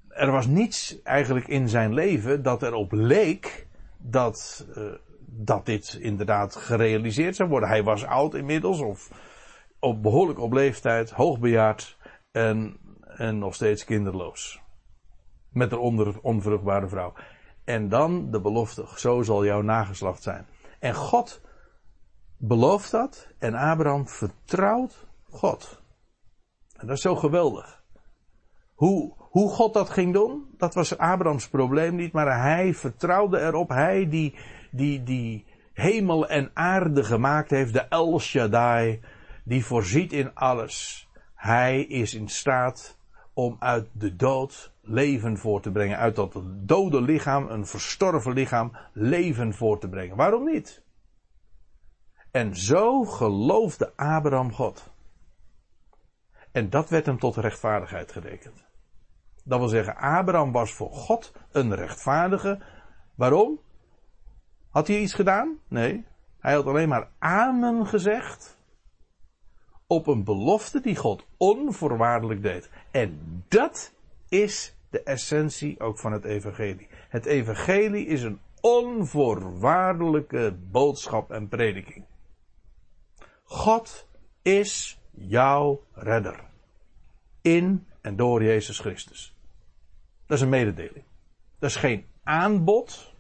er 0.08 0.32
was 0.32 0.48
niets 0.48 1.02
eigenlijk 1.04 1.48
in 1.48 1.70
zijn 1.70 1.94
leven 1.94 2.44
dat 2.44 2.64
erop 2.64 2.92
leek 2.92 3.68
dat, 3.98 4.68
uh, 4.78 4.94
dat 5.26 5.66
dit 5.66 5.98
inderdaad 6.02 6.56
gerealiseerd 6.56 7.36
zou 7.36 7.50
worden. 7.50 7.70
Hij 7.70 7.84
was 7.84 8.06
oud 8.06 8.34
inmiddels, 8.34 8.80
of 8.80 9.12
op, 9.80 10.02
behoorlijk 10.02 10.40
op 10.40 10.54
leeftijd, 10.54 11.12
hoogbejaard 11.12 11.98
en, 12.32 12.78
en 13.02 13.38
nog 13.38 13.56
steeds 13.56 13.86
kinderloos. 13.86 14.62
Met 15.50 15.72
een 15.72 15.80
onvruchtbare 16.22 16.88
vrouw. 16.88 17.14
En 17.70 17.90
dan 17.90 18.32
de 18.32 18.42
belofte, 18.42 18.86
zo 18.96 19.22
zal 19.22 19.46
jouw 19.46 19.62
nageslacht 19.62 20.22
zijn. 20.22 20.46
En 20.80 20.96
God 20.96 21.42
belooft 22.38 22.92
dat 22.92 23.28
en 23.40 23.54
Abraham 23.54 24.08
vertrouwt 24.08 25.08
God. 25.30 25.82
En 26.78 26.88
dat 26.88 26.96
is 26.96 27.02
zo 27.02 27.16
geweldig. 27.16 27.84
Hoe, 28.74 29.14
hoe 29.18 29.50
God 29.50 29.74
dat 29.74 29.90
ging 29.90 30.14
doen, 30.14 30.54
dat 30.58 30.74
was 30.74 30.98
Abrahams 30.98 31.50
probleem 31.50 31.96
niet, 31.96 32.12
maar 32.12 32.42
hij 32.42 32.74
vertrouwde 32.74 33.40
erop. 33.40 33.70
Hij 33.70 34.10
die, 34.10 34.36
die, 34.72 35.04
die 35.04 35.46
hemel 35.74 36.28
en 36.28 36.52
aarde 36.54 37.04
gemaakt 37.04 37.50
heeft, 37.50 37.74
de 37.74 37.88
El 37.88 38.20
Shaddai, 38.20 39.02
die 39.44 39.66
voorziet 39.66 40.14
in 40.14 40.36
alles. 40.36 41.08
Hij 41.36 41.82
is 41.82 42.14
in 42.14 42.28
staat 42.28 42.98
om 43.34 43.56
uit 43.60 43.88
de 43.92 44.16
dood 44.16 44.74
leven 44.90 45.38
voor 45.38 45.62
te 45.62 45.72
brengen. 45.72 45.98
Uit 45.98 46.16
dat 46.16 46.42
dode 46.46 47.02
lichaam, 47.02 47.48
een 47.50 47.66
verstorven 47.66 48.34
lichaam, 48.34 48.72
leven 48.94 49.54
voor 49.54 49.80
te 49.80 49.90
brengen. 49.90 50.16
Waarom 50.16 50.46
niet? 50.46 50.84
En 52.32 52.56
zo 52.56 53.04
geloofde 53.04 53.94
Abraham 53.96 54.54
God. 54.54 54.92
En 56.52 56.70
dat 56.70 56.90
werd 56.90 57.06
hem 57.06 57.20
tot 57.20 57.36
rechtvaardigheid 57.36 58.12
gerekend. 58.12 58.66
Dat 59.44 59.60
wil 59.60 59.68
zeggen, 59.68 59.96
Abraham 59.96 60.52
was 60.52 60.74
voor 60.74 60.92
God 60.92 61.34
een 61.52 61.76
rechtvaardige. 61.76 62.60
Waarom? 63.16 63.60
Had 64.70 64.88
hij 64.88 65.00
iets 65.00 65.14
gedaan? 65.14 65.60
Nee. 65.68 66.06
Hij 66.40 66.54
had 66.54 66.66
alleen 66.66 66.90
maar 66.90 67.10
amen 67.20 67.88
gezegd 67.88 68.58
op 69.88 70.08
een 70.08 70.24
belofte 70.24 70.82
die 70.82 70.96
God 70.96 71.26
onvoorwaardelijk 71.38 72.42
deed. 72.42 72.70
En 72.92 73.44
dat 73.48 73.94
is 74.30 74.76
de 74.90 75.04
essentie 75.04 75.80
ook 75.80 76.00
van 76.00 76.12
het 76.12 76.26
evangelie. 76.26 76.88
Het 77.10 77.26
evangelie 77.26 78.06
is 78.06 78.24
een 78.24 78.40
onvoorwaardelijke 78.62 80.58
boodschap 80.72 81.32
en 81.32 81.48
prediking. 81.48 82.06
God 83.44 84.08
is 84.42 85.02
jouw 85.12 85.84
redder. 85.94 86.44
In 87.42 87.88
en 88.02 88.16
door 88.16 88.44
Jezus 88.44 88.80
Christus. 88.80 89.36
Dat 90.26 90.38
is 90.38 90.44
een 90.44 90.50
mededeling. 90.50 91.06
Dat 91.60 91.70
is 91.70 91.76
geen 91.76 92.06
aanbod. 92.24 93.14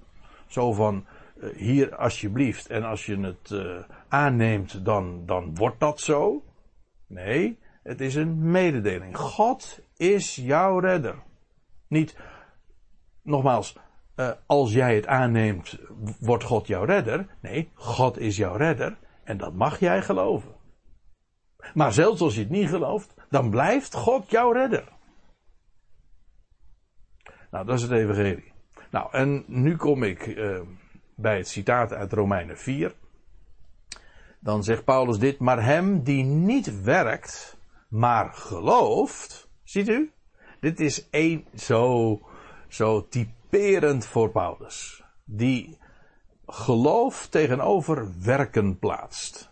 Zo 0.47 0.73
van, 0.73 1.05
uh, 1.37 1.55
hier 1.55 1.95
alsjeblieft. 1.95 2.67
En 2.67 2.83
als 2.83 3.05
je 3.05 3.19
het 3.19 3.49
uh, 3.49 3.77
aanneemt, 4.07 4.85
dan, 4.85 5.25
dan 5.25 5.55
wordt 5.55 5.79
dat 5.79 5.99
zo. 5.99 6.43
Nee, 7.07 7.59
het 7.83 8.01
is 8.01 8.15
een 8.15 8.51
mededeling. 8.51 9.17
God 9.17 9.79
is 9.97 10.35
jouw 10.35 10.79
redder. 10.79 11.15
Niet, 11.89 12.17
nogmaals, 13.21 13.77
uh, 14.15 14.31
als 14.45 14.73
jij 14.73 14.95
het 14.95 15.07
aanneemt, 15.07 15.79
wordt 16.19 16.43
God 16.43 16.67
jouw 16.67 16.83
redder. 16.83 17.27
Nee, 17.41 17.71
God 17.73 18.17
is 18.17 18.37
jouw 18.37 18.55
redder. 18.55 18.97
En 19.23 19.37
dat 19.37 19.53
mag 19.53 19.79
jij 19.79 20.01
geloven. 20.01 20.55
Maar 21.73 21.93
zelfs 21.93 22.21
als 22.21 22.35
je 22.35 22.39
het 22.41 22.49
niet 22.49 22.69
gelooft, 22.69 23.13
dan 23.29 23.49
blijft 23.49 23.93
God 23.93 24.29
jouw 24.29 24.51
redder. 24.51 24.87
Nou, 27.51 27.65
dat 27.65 27.75
is 27.75 27.81
het 27.81 27.91
evangelie. 27.91 28.53
Nou, 28.91 29.11
en 29.11 29.43
nu 29.47 29.75
kom 29.75 30.03
ik 30.03 30.25
uh, 30.25 30.61
bij 31.15 31.37
het 31.37 31.47
citaat 31.47 31.93
uit 31.93 32.13
Romeinen 32.13 32.57
4. 32.57 32.95
Dan 34.39 34.63
zegt 34.63 34.83
Paulus 34.83 35.19
dit, 35.19 35.39
maar 35.39 35.63
hem 35.63 36.03
die 36.03 36.23
niet 36.23 36.81
werkt, 36.81 37.57
maar 37.89 38.33
gelooft. 38.33 39.49
Ziet 39.63 39.87
u? 39.87 40.13
Dit 40.59 40.79
is 40.79 41.09
één 41.09 41.45
zo, 41.55 42.19
zo 42.67 43.07
typerend 43.07 44.05
voor 44.05 44.29
Paulus. 44.31 45.03
Die 45.25 45.77
geloof 46.47 47.27
tegenover 47.27 48.07
werken 48.23 48.79
plaatst. 48.79 49.49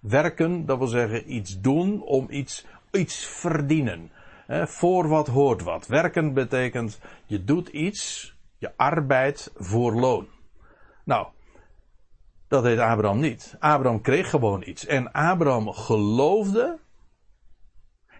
Werken, 0.00 0.66
dat 0.66 0.78
wil 0.78 0.86
zeggen 0.86 1.34
iets 1.34 1.60
doen 1.60 2.02
om 2.02 2.26
iets, 2.30 2.66
iets 2.90 3.26
verdienen. 3.26 4.10
voor 4.48 5.08
wat 5.08 5.26
hoort 5.26 5.62
wat. 5.62 5.86
Werken 5.86 6.34
betekent 6.34 7.00
je 7.26 7.44
doet 7.44 7.68
iets, 7.68 8.34
je 8.58 8.72
arbeidt 8.76 9.52
voor 9.56 9.94
loon. 9.94 10.26
Nou, 11.04 11.26
dat 12.48 12.62
deed 12.62 12.78
Abraham 12.78 13.20
niet. 13.20 13.56
Abraham 13.58 14.00
kreeg 14.00 14.30
gewoon 14.30 14.62
iets. 14.66 14.86
En 14.86 15.12
Abraham 15.12 15.72
geloofde. 15.72 16.78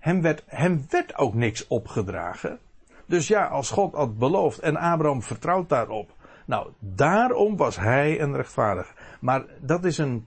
Hem 0.02 0.22
werd, 0.22 0.42
hem 0.46 0.84
werd 0.88 1.18
ook 1.18 1.34
niks 1.34 1.66
opgedragen. 1.66 2.58
Dus 3.06 3.28
ja, 3.28 3.46
als 3.46 3.70
God 3.70 3.94
had 3.94 4.18
beloofd 4.18 4.58
en 4.58 4.76
Abraham 4.76 5.22
vertrouwt 5.22 5.68
daarop. 5.68 6.14
Nou, 6.46 6.68
daarom 6.78 7.56
was 7.56 7.76
hij 7.76 8.20
een 8.20 8.36
rechtvaardige. 8.36 8.92
Maar 9.20 9.44
dat 9.60 9.84
is 9.84 9.98
een 9.98 10.26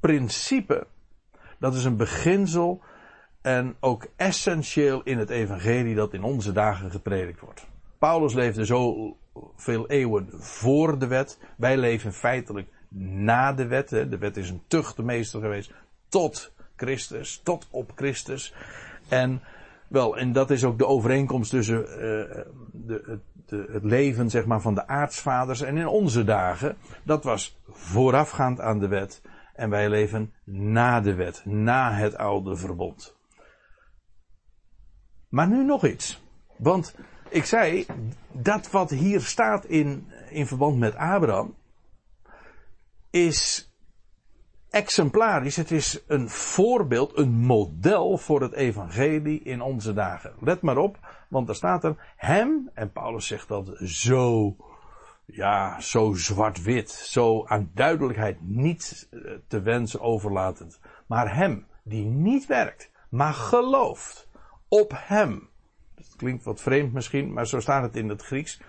principe. 0.00 0.86
Dat 1.58 1.74
is 1.74 1.84
een 1.84 1.96
beginsel. 1.96 2.82
En 3.40 3.76
ook 3.80 4.06
essentieel 4.16 5.02
in 5.02 5.18
het 5.18 5.30
evangelie 5.30 5.94
dat 5.94 6.14
in 6.14 6.22
onze 6.22 6.52
dagen 6.52 6.90
gepredikt 6.90 7.40
wordt. 7.40 7.66
Paulus 7.98 8.34
leefde 8.34 8.66
zo 8.66 9.16
veel 9.56 9.88
eeuwen 9.88 10.28
voor 10.32 10.98
de 10.98 11.06
wet. 11.06 11.38
Wij 11.56 11.76
leven 11.76 12.12
feitelijk 12.12 12.68
na 12.98 13.52
de 13.52 13.66
wet. 13.66 13.88
De 13.88 14.18
wet 14.18 14.36
is 14.36 14.50
een 14.50 14.62
tuchtmeester 14.66 15.40
geweest 15.40 15.72
tot 16.08 16.52
Christus, 16.76 17.40
tot 17.44 17.68
op 17.70 17.92
Christus. 17.94 18.54
En 19.12 19.42
wel, 19.88 20.16
en 20.16 20.32
dat 20.32 20.50
is 20.50 20.64
ook 20.64 20.78
de 20.78 20.86
overeenkomst 20.86 21.50
tussen 21.50 21.80
uh, 21.80 21.86
de, 22.72 23.20
de, 23.46 23.68
het 23.72 23.84
leven 23.84 24.30
zeg 24.30 24.46
maar, 24.46 24.60
van 24.60 24.74
de 24.74 24.86
aartsvaders 24.86 25.60
en 25.60 25.76
in 25.76 25.86
onze 25.86 26.24
dagen. 26.24 26.76
Dat 27.02 27.24
was 27.24 27.60
voorafgaand 27.68 28.60
aan 28.60 28.78
de 28.78 28.88
wet. 28.88 29.22
En 29.54 29.70
wij 29.70 29.88
leven 29.88 30.32
na 30.44 31.00
de 31.00 31.14
wet, 31.14 31.44
na 31.44 31.92
het 31.92 32.16
oude 32.16 32.56
verbond. 32.56 33.16
Maar 35.28 35.48
nu 35.48 35.64
nog 35.64 35.86
iets. 35.86 36.22
Want 36.56 36.94
ik 37.28 37.44
zei, 37.44 37.86
dat 38.32 38.70
wat 38.70 38.90
hier 38.90 39.20
staat 39.20 39.64
in, 39.64 40.06
in 40.30 40.46
verband 40.46 40.78
met 40.78 40.94
Abraham, 40.94 41.54
is 43.10 43.71
exemplarisch. 44.72 45.56
Het 45.56 45.70
is 45.70 46.02
een 46.06 46.28
voorbeeld, 46.28 47.16
een 47.18 47.32
model 47.32 48.16
voor 48.16 48.40
het 48.40 48.52
evangelie 48.52 49.42
in 49.42 49.60
onze 49.60 49.92
dagen. 49.92 50.32
Let 50.40 50.60
maar 50.60 50.76
op, 50.76 50.98
want 51.28 51.48
er 51.48 51.54
staat 51.54 51.84
er 51.84 52.12
hem, 52.16 52.70
en 52.74 52.92
Paulus 52.92 53.26
zegt 53.26 53.48
dat 53.48 53.72
zo, 53.84 54.56
ja, 55.24 55.80
zo 55.80 56.12
zwart-wit, 56.14 56.90
zo 56.90 57.44
aan 57.46 57.70
duidelijkheid 57.74 58.36
niet 58.40 59.08
eh, 59.10 59.20
te 59.48 59.60
wensen 59.60 60.00
overlatend. 60.00 60.80
Maar 61.06 61.34
hem, 61.34 61.66
die 61.82 62.04
niet 62.04 62.46
werkt, 62.46 62.90
maar 63.08 63.34
gelooft 63.34 64.28
op 64.68 64.92
hem. 64.96 65.48
Dat 65.94 66.16
klinkt 66.16 66.44
wat 66.44 66.60
vreemd 66.60 66.92
misschien, 66.92 67.32
maar 67.32 67.46
zo 67.46 67.60
staat 67.60 67.82
het 67.82 67.96
in 67.96 68.08
het 68.08 68.22
Grieks. 68.22 68.60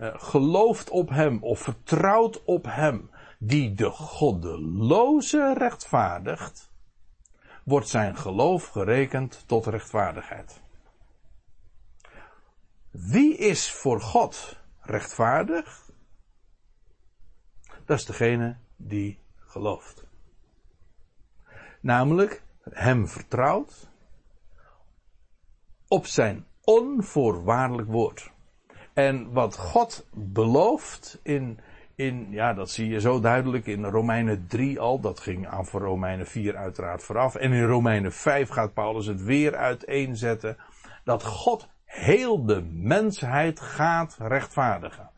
Uh, 0.00 0.08
gelooft 0.12 0.90
op 0.90 1.08
hem 1.08 1.38
of 1.42 1.60
vertrouwt 1.60 2.44
op 2.44 2.64
hem 2.68 3.10
die 3.44 3.74
de 3.74 3.90
goddeloze 3.90 5.54
rechtvaardigt, 5.58 6.70
wordt 7.64 7.88
zijn 7.88 8.16
geloof 8.16 8.66
gerekend 8.68 9.44
tot 9.46 9.66
rechtvaardigheid. 9.66 10.60
Wie 12.90 13.36
is 13.36 13.72
voor 13.72 14.00
God 14.00 14.58
rechtvaardig? 14.80 15.90
Dat 17.84 17.98
is 17.98 18.04
degene 18.04 18.56
die 18.76 19.18
gelooft. 19.36 20.04
Namelijk 21.80 22.42
hem 22.70 23.08
vertrouwt 23.08 23.88
op 25.88 26.06
zijn 26.06 26.46
onvoorwaardelijk 26.60 27.88
woord. 27.88 28.30
En 28.92 29.32
wat 29.32 29.56
God 29.56 30.06
belooft 30.12 31.18
in 31.22 31.60
in, 31.94 32.26
ja, 32.30 32.54
dat 32.54 32.70
zie 32.70 32.88
je 32.88 33.00
zo 33.00 33.20
duidelijk 33.20 33.66
in 33.66 33.84
Romeinen 33.84 34.46
3 34.46 34.80
al. 34.80 35.00
Dat 35.00 35.20
ging 35.20 35.46
aan 35.46 35.66
voor 35.66 35.80
Romeinen 35.80 36.26
4 36.26 36.56
uiteraard 36.56 37.02
vooraf. 37.02 37.34
En 37.34 37.52
in 37.52 37.64
Romeinen 37.64 38.12
5 38.12 38.48
gaat 38.48 38.74
Paulus 38.74 39.06
het 39.06 39.22
weer 39.22 39.56
uiteenzetten. 39.56 40.56
Dat 41.04 41.24
God 41.24 41.68
heel 41.84 42.44
de 42.44 42.62
mensheid 42.62 43.60
gaat 43.60 44.16
rechtvaardigen. 44.18 45.10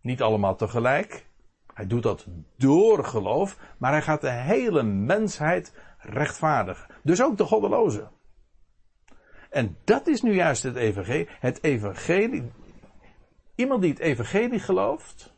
Niet 0.00 0.22
allemaal 0.22 0.56
tegelijk. 0.56 1.26
Hij 1.74 1.86
doet 1.86 2.02
dat 2.02 2.26
door 2.56 3.04
geloof. 3.04 3.58
Maar 3.78 3.92
hij 3.92 4.02
gaat 4.02 4.20
de 4.20 4.30
hele 4.30 4.82
mensheid 4.82 5.74
rechtvaardigen. 5.98 6.86
Dus 7.02 7.22
ook 7.22 7.36
de 7.36 7.44
goddelozen. 7.44 8.10
En 9.50 9.76
dat 9.84 10.06
is 10.06 10.22
nu 10.22 10.34
juist 10.34 10.62
het 10.62 10.76
evangelie. 10.76 11.28
Het 11.40 11.62
evangelie. 11.62 12.50
Iemand 13.54 13.82
die 13.82 13.90
het 13.90 13.98
evangelie 13.98 14.58
gelooft, 14.58 15.31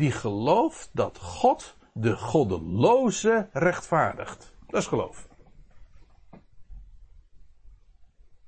die 0.00 0.12
gelooft 0.12 0.90
dat 0.92 1.18
God 1.18 1.76
de 1.92 2.16
goddeloze 2.16 3.48
rechtvaardigt. 3.52 4.54
Dat 4.66 4.80
is 4.80 4.86
geloof. 4.86 5.28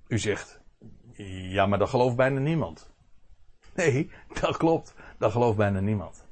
U 0.06 0.18
zegt, 0.18 0.60
ja, 1.26 1.66
maar 1.66 1.78
dat 1.78 1.88
gelooft 1.88 2.16
bijna 2.16 2.40
niemand. 2.40 2.90
Nee, 3.74 4.10
dat 4.40 4.56
klopt. 4.56 4.94
Dat 5.18 5.32
gelooft 5.32 5.56
bijna 5.56 5.80
niemand. 5.80 6.24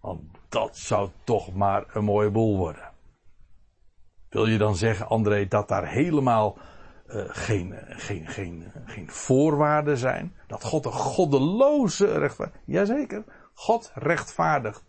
Want 0.00 0.22
dat 0.48 0.76
zou 0.76 1.10
toch 1.24 1.54
maar 1.54 1.84
een 1.92 2.04
mooie 2.04 2.30
boel 2.30 2.56
worden. 2.56 2.90
Wil 4.28 4.46
je 4.46 4.58
dan 4.58 4.76
zeggen, 4.76 5.08
André, 5.08 5.46
dat 5.46 5.68
daar 5.68 5.88
helemaal 5.88 6.58
uh, 7.06 7.24
geen, 7.28 7.74
geen, 7.88 8.26
geen, 8.26 8.72
geen 8.84 9.10
voorwaarden 9.10 9.98
zijn? 9.98 10.34
Dat 10.46 10.64
God 10.64 10.84
een 10.84 10.92
goddeloze 10.92 12.18
rechtvaardigt? 12.18 12.58
Jazeker. 12.64 13.24
God 13.60 13.92
rechtvaardigt 13.94 14.84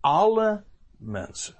alle 0.00 0.64
mensen. 0.96 1.54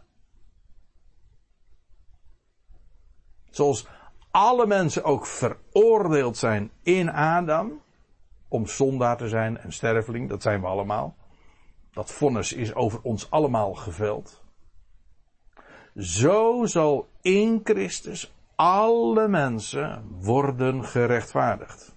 Zoals 3.50 3.86
alle 4.30 4.66
mensen 4.66 5.04
ook 5.04 5.26
veroordeeld 5.26 6.36
zijn 6.36 6.70
in 6.82 7.10
Adam. 7.10 7.82
Om 8.48 8.66
zondaar 8.66 9.16
te 9.16 9.28
zijn 9.28 9.58
en 9.58 9.72
sterveling, 9.72 10.28
dat 10.28 10.42
zijn 10.42 10.60
we 10.60 10.66
allemaal. 10.66 11.16
Dat 11.92 12.12
vonnis 12.12 12.52
is 12.52 12.74
over 12.74 13.00
ons 13.02 13.30
allemaal 13.30 13.74
geveld. 13.74 14.42
Zo 15.94 16.64
zal 16.64 17.08
in 17.20 17.60
Christus 17.64 18.34
alle 18.54 19.28
mensen 19.28 20.08
worden 20.20 20.84
gerechtvaardigd. 20.84 21.95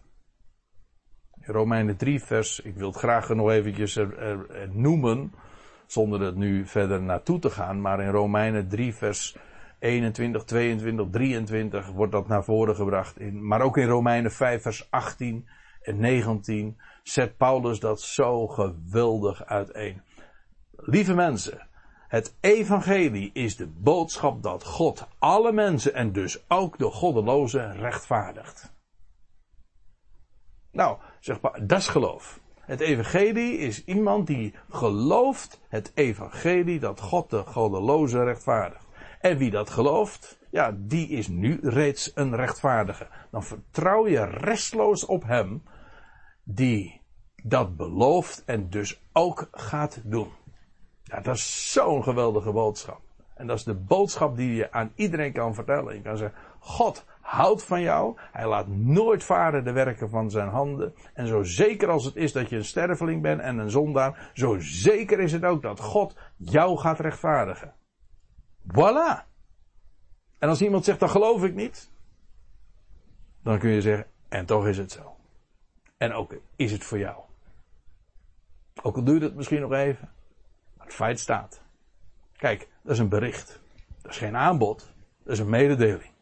Romeinen 1.49 1.97
3 1.97 2.23
vers, 2.23 2.59
ik 2.59 2.75
wil 2.75 2.87
het 2.87 2.97
graag 2.97 3.29
nog 3.29 3.49
eventjes 3.49 3.99
noemen, 4.71 5.33
zonder 5.85 6.21
het 6.21 6.35
nu 6.35 6.65
verder 6.65 7.01
naartoe 7.01 7.39
te 7.39 7.49
gaan, 7.49 7.81
maar 7.81 8.01
in 8.01 8.09
Romeinen 8.09 8.67
3 8.67 8.95
vers 8.95 9.37
21, 9.79 10.43
22, 10.43 11.07
23 11.09 11.87
wordt 11.87 12.11
dat 12.11 12.27
naar 12.27 12.43
voren 12.43 12.75
gebracht. 12.75 13.19
In, 13.19 13.47
maar 13.47 13.61
ook 13.61 13.77
in 13.77 13.87
Romeinen 13.87 14.31
5 14.31 14.61
vers 14.61 14.91
18 14.91 15.47
en 15.81 15.99
19 15.99 16.79
zet 17.03 17.37
Paulus 17.37 17.79
dat 17.79 18.01
zo 18.01 18.47
geweldig 18.47 19.45
uiteen. 19.45 20.01
Lieve 20.75 21.13
mensen, 21.13 21.67
het 22.07 22.37
evangelie 22.39 23.29
is 23.33 23.55
de 23.55 23.67
boodschap 23.67 24.43
dat 24.43 24.63
God 24.63 25.07
alle 25.19 25.51
mensen 25.51 25.93
en 25.93 26.11
dus 26.11 26.45
ook 26.47 26.77
de 26.77 26.91
goddelozen 26.91 27.75
rechtvaardigt. 27.75 28.73
Nou, 30.71 30.97
zeg 31.19 31.41
maar, 31.41 31.67
dat 31.67 31.79
is 31.79 31.87
geloof. 31.87 32.39
Het 32.59 32.79
evangelie 32.79 33.57
is 33.57 33.85
iemand 33.85 34.27
die 34.27 34.53
gelooft 34.69 35.61
het 35.67 35.91
evangelie 35.95 36.79
dat 36.79 36.99
God 36.99 37.29
de 37.29 37.43
goddeloze 37.43 38.23
rechtvaardigt. 38.23 38.85
En 39.19 39.37
wie 39.37 39.51
dat 39.51 39.69
gelooft, 39.69 40.39
ja, 40.51 40.75
die 40.77 41.07
is 41.07 41.27
nu 41.27 41.59
reeds 41.61 42.11
een 42.15 42.35
rechtvaardige. 42.35 43.07
Dan 43.31 43.43
vertrouw 43.43 44.07
je 44.07 44.25
restloos 44.25 45.05
op 45.05 45.23
hem 45.23 45.63
die 46.43 47.01
dat 47.43 47.75
belooft 47.75 48.43
en 48.45 48.69
dus 48.69 49.01
ook 49.13 49.47
gaat 49.51 50.01
doen. 50.03 50.31
Ja, 51.03 51.19
dat 51.19 51.35
is 51.35 51.71
zo'n 51.71 52.03
geweldige 52.03 52.51
boodschap. 52.51 53.01
En 53.35 53.47
dat 53.47 53.57
is 53.57 53.63
de 53.63 53.75
boodschap 53.75 54.35
die 54.35 54.53
je 54.53 54.71
aan 54.71 54.91
iedereen 54.95 55.33
kan 55.33 55.53
vertellen. 55.53 55.95
Je 55.95 56.01
kan 56.01 56.17
zeggen, 56.17 56.39
God 56.59 57.05
houdt 57.29 57.63
van 57.63 57.81
jou. 57.81 58.17
Hij 58.31 58.47
laat 58.47 58.67
nooit 58.67 59.23
varen 59.23 59.63
de 59.63 59.71
werken 59.71 60.09
van 60.09 60.29
zijn 60.29 60.49
handen. 60.49 60.93
En 61.13 61.27
zo 61.27 61.43
zeker 61.43 61.89
als 61.89 62.05
het 62.05 62.15
is 62.15 62.31
dat 62.31 62.49
je 62.49 62.55
een 62.55 62.65
sterveling 62.65 63.21
bent 63.21 63.41
en 63.41 63.57
een 63.57 63.69
zondaar, 63.69 64.31
zo 64.33 64.59
zeker 64.59 65.19
is 65.19 65.31
het 65.31 65.43
ook 65.43 65.61
dat 65.61 65.79
God 65.79 66.15
jou 66.37 66.77
gaat 66.77 66.99
rechtvaardigen. 66.99 67.73
Voilà. 68.67 69.27
En 70.39 70.49
als 70.49 70.61
iemand 70.61 70.85
zegt, 70.85 70.99
dat 70.99 71.09
geloof 71.09 71.43
ik 71.43 71.55
niet. 71.55 71.91
Dan 73.43 73.59
kun 73.59 73.69
je 73.69 73.81
zeggen, 73.81 74.07
en 74.29 74.45
toch 74.45 74.67
is 74.67 74.77
het 74.77 74.91
zo. 74.91 75.15
En 75.97 76.13
ook 76.13 76.35
is 76.55 76.71
het 76.71 76.83
voor 76.83 76.99
jou. 76.99 77.21
Ook 78.81 78.95
al 78.95 79.03
duurt 79.03 79.21
het 79.21 79.35
misschien 79.35 79.61
nog 79.61 79.71
even. 79.71 80.09
Maar 80.77 80.85
het 80.85 80.95
feit 80.95 81.19
staat. 81.19 81.61
Kijk, 82.37 82.67
dat 82.81 82.93
is 82.93 82.99
een 82.99 83.09
bericht. 83.09 83.59
Dat 84.01 84.11
is 84.11 84.17
geen 84.17 84.37
aanbod. 84.37 84.93
Dat 85.23 85.33
is 85.33 85.39
een 85.39 85.49
mededeling. 85.49 86.17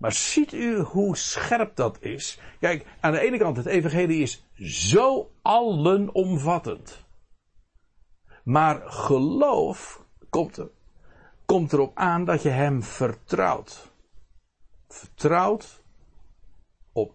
Maar 0.00 0.12
ziet 0.12 0.52
u 0.52 0.78
hoe 0.78 1.16
scherp 1.16 1.76
dat 1.76 2.02
is? 2.02 2.38
Kijk, 2.60 2.86
aan 3.00 3.12
de 3.12 3.20
ene 3.20 3.38
kant, 3.38 3.56
het 3.56 3.66
evangelie 3.66 4.22
is 4.22 4.46
zo 4.54 5.30
allenomvattend. 5.42 7.04
Maar 8.44 8.82
geloof 8.90 10.04
komt, 10.30 10.56
er, 10.56 10.70
komt 11.44 11.72
erop 11.72 11.96
aan 11.96 12.24
dat 12.24 12.42
je 12.42 12.48
hem 12.48 12.82
vertrouwt. 12.82 13.92
Vertrouwt 14.88 15.82
op 16.92 17.14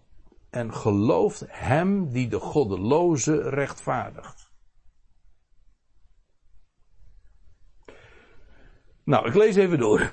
en 0.50 0.74
gelooft 0.74 1.44
hem 1.48 2.12
die 2.12 2.28
de 2.28 2.40
goddeloze 2.40 3.48
rechtvaardigt. 3.48 4.50
Nou, 9.04 9.26
ik 9.26 9.34
lees 9.34 9.56
even 9.56 9.78
door. 9.78 10.12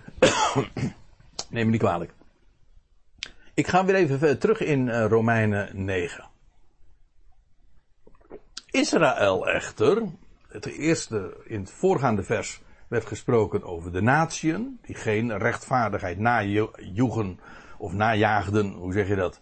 Neem 1.49 1.65
me 1.65 1.71
niet 1.71 1.79
kwalijk. 1.79 2.13
Ik 3.55 3.67
ga 3.67 3.85
weer 3.85 3.95
even 3.95 4.39
terug 4.39 4.59
in 4.61 4.89
eh, 4.89 5.05
Romeinen 5.05 5.85
9. 5.85 6.29
Israël 8.71 9.47
echter, 9.47 10.03
het 10.47 10.65
eerste 10.65 11.37
in 11.45 11.59
het 11.59 11.71
voorgaande 11.71 12.23
vers 12.23 12.61
werd 12.87 13.05
gesproken 13.05 13.63
over 13.63 13.91
de 13.91 14.01
natieën, 14.01 14.79
die 14.81 14.95
geen 14.95 15.37
rechtvaardigheid 15.37 16.19
najoegen 16.19 17.39
of 17.77 17.93
najaagden, 17.93 18.71
hoe 18.71 18.93
zeg 18.93 19.07
je 19.07 19.15
dat, 19.15 19.41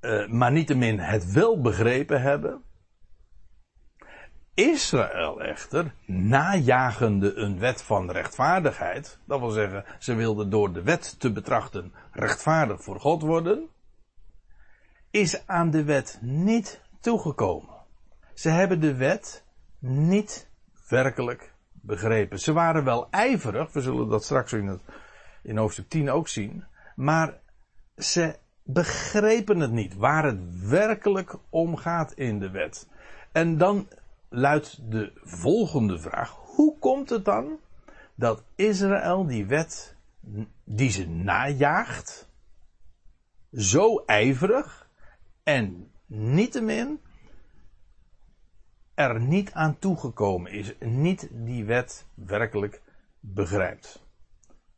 uh, 0.00 0.28
maar 0.28 0.52
niettemin 0.52 0.98
het 0.98 1.32
wel 1.32 1.60
begrepen 1.60 2.22
hebben. 2.22 2.62
Israël 4.58 5.42
echter, 5.42 5.94
najagende 6.06 7.34
een 7.34 7.58
wet 7.58 7.82
van 7.82 8.10
rechtvaardigheid, 8.10 9.18
dat 9.24 9.40
wil 9.40 9.50
zeggen, 9.50 9.84
ze 9.98 10.14
wilden 10.14 10.50
door 10.50 10.72
de 10.72 10.82
wet 10.82 11.20
te 11.20 11.32
betrachten 11.32 11.92
rechtvaardig 12.12 12.82
voor 12.82 13.00
God 13.00 13.22
worden, 13.22 13.68
is 15.10 15.46
aan 15.46 15.70
de 15.70 15.84
wet 15.84 16.18
niet 16.20 16.82
toegekomen. 17.00 17.74
Ze 18.34 18.48
hebben 18.48 18.80
de 18.80 18.94
wet 18.94 19.44
niet 19.78 20.50
werkelijk 20.88 21.54
begrepen. 21.72 22.40
Ze 22.40 22.52
waren 22.52 22.84
wel 22.84 23.10
ijverig, 23.10 23.72
we 23.72 23.80
zullen 23.80 24.08
dat 24.08 24.24
straks 24.24 24.52
in, 24.52 24.66
het, 24.66 24.80
in 25.42 25.56
hoofdstuk 25.56 25.88
10 25.88 26.10
ook 26.10 26.28
zien, 26.28 26.64
maar 26.96 27.40
ze 27.96 28.36
begrepen 28.62 29.60
het 29.60 29.72
niet, 29.72 29.94
waar 29.94 30.24
het 30.24 30.68
werkelijk 30.68 31.36
om 31.48 31.76
gaat 31.76 32.12
in 32.12 32.38
de 32.38 32.50
wet. 32.50 32.88
En 33.32 33.58
dan 33.58 33.88
luidt 34.28 34.90
de 34.90 35.12
volgende 35.22 35.98
vraag. 35.98 36.30
Hoe 36.30 36.78
komt 36.78 37.10
het 37.10 37.24
dan 37.24 37.60
dat 38.14 38.44
Israël 38.54 39.26
die 39.26 39.46
wet 39.46 39.96
die 40.64 40.90
ze 40.90 41.08
najaagt, 41.08 42.28
zo 43.52 44.02
ijverig 44.06 44.88
en 45.42 45.90
niettemin 46.06 47.00
er 48.94 49.20
niet 49.20 49.52
aan 49.52 49.78
toegekomen 49.78 50.52
is, 50.52 50.74
niet 50.80 51.28
die 51.32 51.64
wet 51.64 52.06
werkelijk 52.14 52.82
begrijpt. 53.20 54.06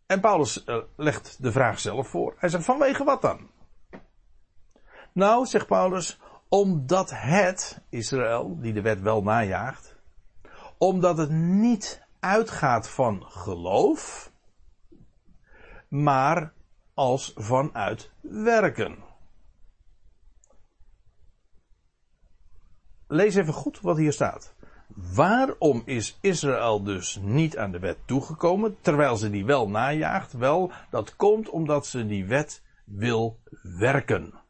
En 0.06 0.20
Paulus 0.20 0.64
uh, 0.66 0.76
legt 0.96 1.42
de 1.42 1.52
vraag 1.52 1.78
zelf 1.80 2.08
voor. 2.08 2.34
Hij 2.38 2.48
zegt, 2.48 2.64
vanwege 2.64 3.04
wat 3.04 3.22
dan? 3.22 3.50
Nou, 5.12 5.46
zegt 5.46 5.66
Paulus, 5.66 6.20
omdat 6.50 7.10
het, 7.14 7.80
Israël, 7.88 8.60
die 8.60 8.72
de 8.72 8.80
wet 8.80 9.00
wel 9.00 9.22
najaagt, 9.22 9.96
omdat 10.78 11.18
het 11.18 11.30
niet 11.30 12.06
uitgaat 12.20 12.88
van 12.88 13.24
geloof, 13.26 14.32
maar 15.88 16.52
als 16.94 17.32
vanuit 17.36 18.10
werken. 18.20 18.98
Lees 23.06 23.34
even 23.34 23.52
goed 23.54 23.80
wat 23.80 23.96
hier 23.96 24.12
staat. 24.12 24.54
Waarom 25.14 25.82
is 25.84 26.18
Israël 26.20 26.82
dus 26.82 27.18
niet 27.22 27.58
aan 27.58 27.72
de 27.72 27.78
wet 27.78 27.98
toegekomen, 28.06 28.76
terwijl 28.80 29.16
ze 29.16 29.30
die 29.30 29.44
wel 29.44 29.68
najaagt? 29.68 30.32
Wel, 30.32 30.72
dat 30.90 31.16
komt 31.16 31.48
omdat 31.48 31.86
ze 31.86 32.06
die 32.06 32.26
wet 32.26 32.62
wil 32.84 33.40
werken. 33.62 34.40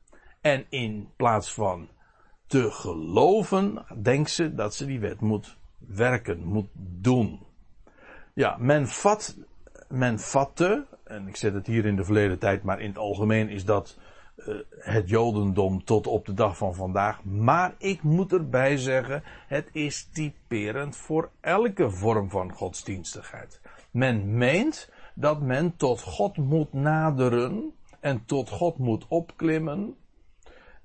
En 0.40 0.66
in 0.68 1.08
plaats 1.16 1.52
van 1.52 1.88
te 2.46 2.70
geloven, 2.70 3.84
denkt 4.02 4.30
ze 4.30 4.54
dat 4.54 4.74
ze 4.74 4.86
die 4.86 5.00
wet 5.00 5.20
moet 5.20 5.56
werken, 5.78 6.44
moet 6.44 6.68
doen. 6.74 7.40
Ja, 8.34 8.56
men 8.58 8.88
vat, 8.88 9.36
men 9.88 10.18
vatte, 10.18 10.86
en 11.04 11.28
ik 11.28 11.36
zet 11.36 11.54
het 11.54 11.66
hier 11.66 11.86
in 11.86 11.96
de 11.96 12.04
verleden 12.04 12.38
tijd, 12.38 12.62
maar 12.62 12.80
in 12.80 12.88
het 12.88 12.98
algemeen 12.98 13.48
is 13.48 13.64
dat 13.64 13.98
uh, 14.36 14.54
het 14.70 15.08
Jodendom 15.08 15.84
tot 15.84 16.06
op 16.06 16.26
de 16.26 16.34
dag 16.34 16.56
van 16.56 16.74
vandaag. 16.74 17.24
Maar 17.24 17.74
ik 17.78 18.02
moet 18.02 18.32
erbij 18.32 18.76
zeggen, 18.76 19.22
het 19.46 19.68
is 19.72 20.08
typerend 20.12 20.96
voor 20.96 21.30
elke 21.40 21.90
vorm 21.90 22.30
van 22.30 22.52
godsdienstigheid. 22.52 23.60
Men 23.90 24.36
meent 24.36 24.90
dat 25.14 25.40
men 25.40 25.76
tot 25.76 26.02
God 26.02 26.36
moet 26.36 26.72
naderen 26.72 27.74
en 28.00 28.24
tot 28.24 28.50
God 28.50 28.78
moet 28.78 29.06
opklimmen 29.08 29.96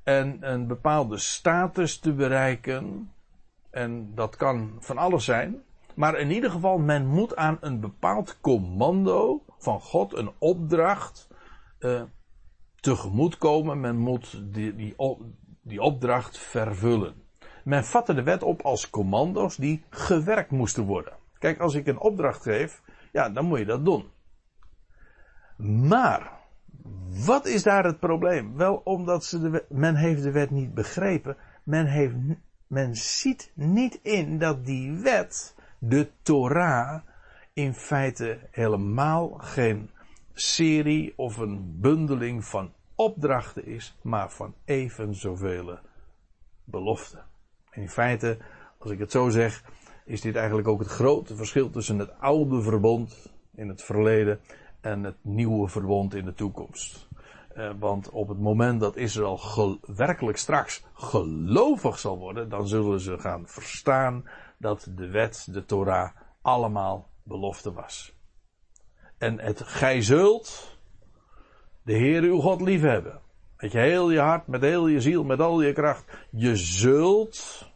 en 0.06 0.38
een 0.52 0.68
bepaalde 0.68 1.18
status 1.18 2.00
te 2.00 2.14
bereiken. 2.14 3.12
En 3.70 4.16
dat 4.16 4.36
kan 4.36 4.78
van 4.80 4.98
alles 4.98 5.26
zijn. 5.26 5.64
Maar 5.96 6.20
in 6.20 6.32
ieder 6.32 6.52
geval, 6.52 6.78
men 6.78 7.06
moet 7.06 7.36
aan 7.36 7.58
een 7.62 7.80
bepaald 7.80 8.42
commando 8.42 9.44
van 9.58 9.82
God, 9.82 10.14
een 10.14 10.32
opdracht, 10.38 11.28
uh, 11.80 12.02
tegemoetkomen. 12.76 13.80
Men 13.80 13.98
moet 13.98 14.54
die, 14.54 14.76
die, 14.76 14.96
die 15.62 15.82
opdracht 15.82 16.38
vervullen. 16.38 17.14
Men 17.64 17.86
vatte 17.86 18.14
de 18.14 18.24
wet 18.24 18.44
op 18.44 18.62
als 18.62 18.90
commando's 18.90 19.56
die 19.56 19.84
gewerkt 19.90 20.52
moesten 20.52 20.84
worden. 20.84 21.14
Kijk, 21.40 21.60
als 21.60 21.74
ik 21.74 21.88
een 21.88 22.00
opdracht 22.00 22.42
geef, 22.42 22.82
ja, 23.12 23.30
dan 23.30 23.46
moet 23.46 23.60
je 23.60 23.66
dat 23.66 23.86
doen. 23.86 24.06
Maar, 25.88 26.32
wat 27.26 27.46
is 27.46 27.64
daar 27.64 27.84
het 27.84 28.00
probleem? 28.00 28.58
Wel, 28.58 28.82
omdat 28.84 29.26
ze 29.26 29.66
men 29.70 29.96
heeft 29.96 30.24
de 30.24 30.32
wet 30.32 30.50
niet 30.50 30.74
begrepen. 30.74 31.38
Men, 31.64 31.86
heeft, 31.86 32.16
men 32.68 32.96
ziet 32.96 33.52
niet 33.54 34.00
in 34.02 34.40
dat 34.40 34.66
die 34.66 34.92
wet, 34.92 35.56
de 35.80 36.10
Torah, 36.22 37.02
in 37.54 37.74
feite 37.74 38.40
helemaal 38.52 39.30
geen 39.30 39.90
serie 40.34 41.14
of 41.16 41.38
een 41.38 41.80
bundeling 41.80 42.46
van 42.46 42.74
opdrachten 42.96 43.66
is, 43.66 43.98
maar 44.02 44.32
van 44.32 44.54
even 44.66 45.16
zoveel 45.16 45.80
beloften. 46.64 47.24
En 47.70 47.82
in 47.82 47.90
feite, 47.90 48.38
als 48.78 48.92
ik 48.92 49.00
het 49.00 49.12
zo 49.12 49.30
zeg, 49.30 49.64
is 50.06 50.22
dit 50.22 50.36
eigenlijk 50.36 50.68
ook 50.68 50.80
het 50.80 50.88
grote 50.88 51.36
verschil 51.36 51.70
tussen 51.70 52.00
het 52.00 52.20
oude 52.20 52.62
verbond 52.62 53.34
in 53.56 53.68
het 53.68 53.84
verleden 53.84 54.40
en 54.86 55.04
het 55.04 55.18
nieuwe 55.22 55.68
verbond 55.68 56.14
in 56.14 56.26
de 56.26 56.34
toekomst. 56.34 57.08
Eh, 57.54 57.72
want 57.80 58.10
op 58.10 58.28
het 58.28 58.40
moment 58.40 58.80
dat 58.80 58.96
Israël 58.96 59.80
werkelijk 59.82 60.38
straks 60.38 60.84
gelovig 60.94 62.00
zal 62.00 62.18
worden, 62.18 62.50
dan 62.50 62.68
zullen 62.68 63.00
ze 63.00 63.20
gaan 63.20 63.48
verstaan 63.48 64.30
dat 64.58 64.88
de 64.96 65.08
wet, 65.08 65.48
de 65.52 65.66
Torah, 65.66 66.10
allemaal 66.42 67.10
belofte 67.24 67.74
was. 67.74 68.14
En 69.18 69.40
het 69.40 69.62
gij 69.64 70.02
zult 70.02 70.78
de 71.84 71.94
Heer 71.94 72.22
uw 72.22 72.40
God 72.40 72.62
liefhebben. 72.62 73.22
Met 73.58 73.72
je 73.72 73.80
heel 73.80 74.12
je 74.12 74.20
hart, 74.20 74.48
met 74.48 74.62
heel 74.62 74.88
je 74.88 75.02
ziel, 75.02 75.24
met 75.24 75.40
al 75.40 75.62
je 75.62 75.74
kracht. 75.74 76.28
Je 76.30 76.56
zult 76.56 77.72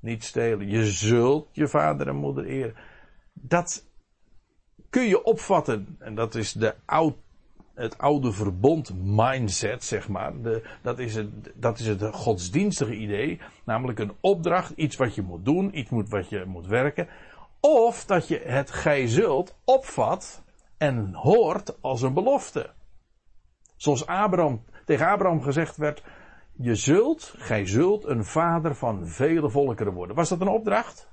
niet 0.00 0.24
stelen. 0.24 0.68
Je 0.68 0.86
zult 0.86 1.48
je 1.52 1.68
vader 1.68 2.08
en 2.08 2.16
moeder 2.16 2.44
eren. 2.44 2.74
Dat 3.32 3.84
kun 4.94 5.08
je 5.08 5.24
opvatten. 5.24 5.96
En 5.98 6.14
dat 6.14 6.34
is 6.34 6.52
de 6.52 6.74
oud, 6.84 7.14
het 7.74 7.98
oude 7.98 8.32
verbond 8.32 8.92
mindset, 9.02 9.84
zeg 9.84 10.08
maar. 10.08 10.42
De, 10.42 10.62
dat, 10.82 10.98
is 10.98 11.14
het, 11.14 11.28
dat 11.54 11.78
is 11.78 11.86
het 11.86 12.02
godsdienstige 12.12 12.94
idee. 12.96 13.40
Namelijk 13.64 13.98
een 13.98 14.12
opdracht, 14.20 14.72
iets 14.76 14.96
wat 14.96 15.14
je 15.14 15.22
moet 15.22 15.44
doen, 15.44 15.78
iets 15.78 15.90
moet, 15.90 16.08
wat 16.08 16.28
je 16.28 16.44
moet 16.46 16.66
werken. 16.66 17.08
Of 17.60 18.04
dat 18.04 18.28
je 18.28 18.40
het 18.44 18.70
gij 18.70 19.06
zult 19.08 19.56
opvat 19.64 20.42
en 20.78 21.12
hoort 21.14 21.82
als 21.82 22.02
een 22.02 22.14
belofte. 22.14 22.70
Zoals 23.76 24.06
Abraham, 24.06 24.64
tegen 24.84 25.08
Abraham 25.08 25.42
gezegd 25.42 25.76
werd, 25.76 26.02
je 26.52 26.74
zult, 26.74 27.34
gij 27.36 27.66
zult 27.66 28.04
een 28.04 28.24
vader 28.24 28.74
van 28.74 29.06
vele 29.06 29.50
volkeren 29.50 29.92
worden. 29.92 30.16
Was 30.16 30.28
dat 30.28 30.40
een 30.40 30.48
opdracht? 30.48 31.12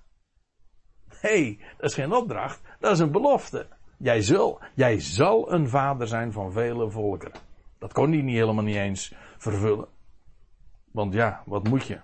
Nee, 1.21 1.59
dat 1.77 1.89
is 1.89 1.95
geen 1.95 2.13
opdracht, 2.13 2.61
dat 2.79 2.91
is 2.91 2.99
een 2.99 3.11
belofte. 3.11 3.67
Jij, 3.97 4.21
zul, 4.21 4.59
jij 4.73 4.99
zal 4.99 5.51
een 5.51 5.69
vader 5.69 6.07
zijn 6.07 6.31
van 6.31 6.51
vele 6.51 6.89
volkeren. 6.89 7.39
Dat 7.79 7.93
kon 7.93 8.11
hij 8.11 8.21
niet 8.21 8.35
helemaal 8.35 8.63
niet 8.63 8.75
eens 8.75 9.13
vervullen. 9.37 9.87
Want 10.91 11.13
ja, 11.13 11.43
wat 11.45 11.67
moet 11.67 11.85
je? 11.85 11.99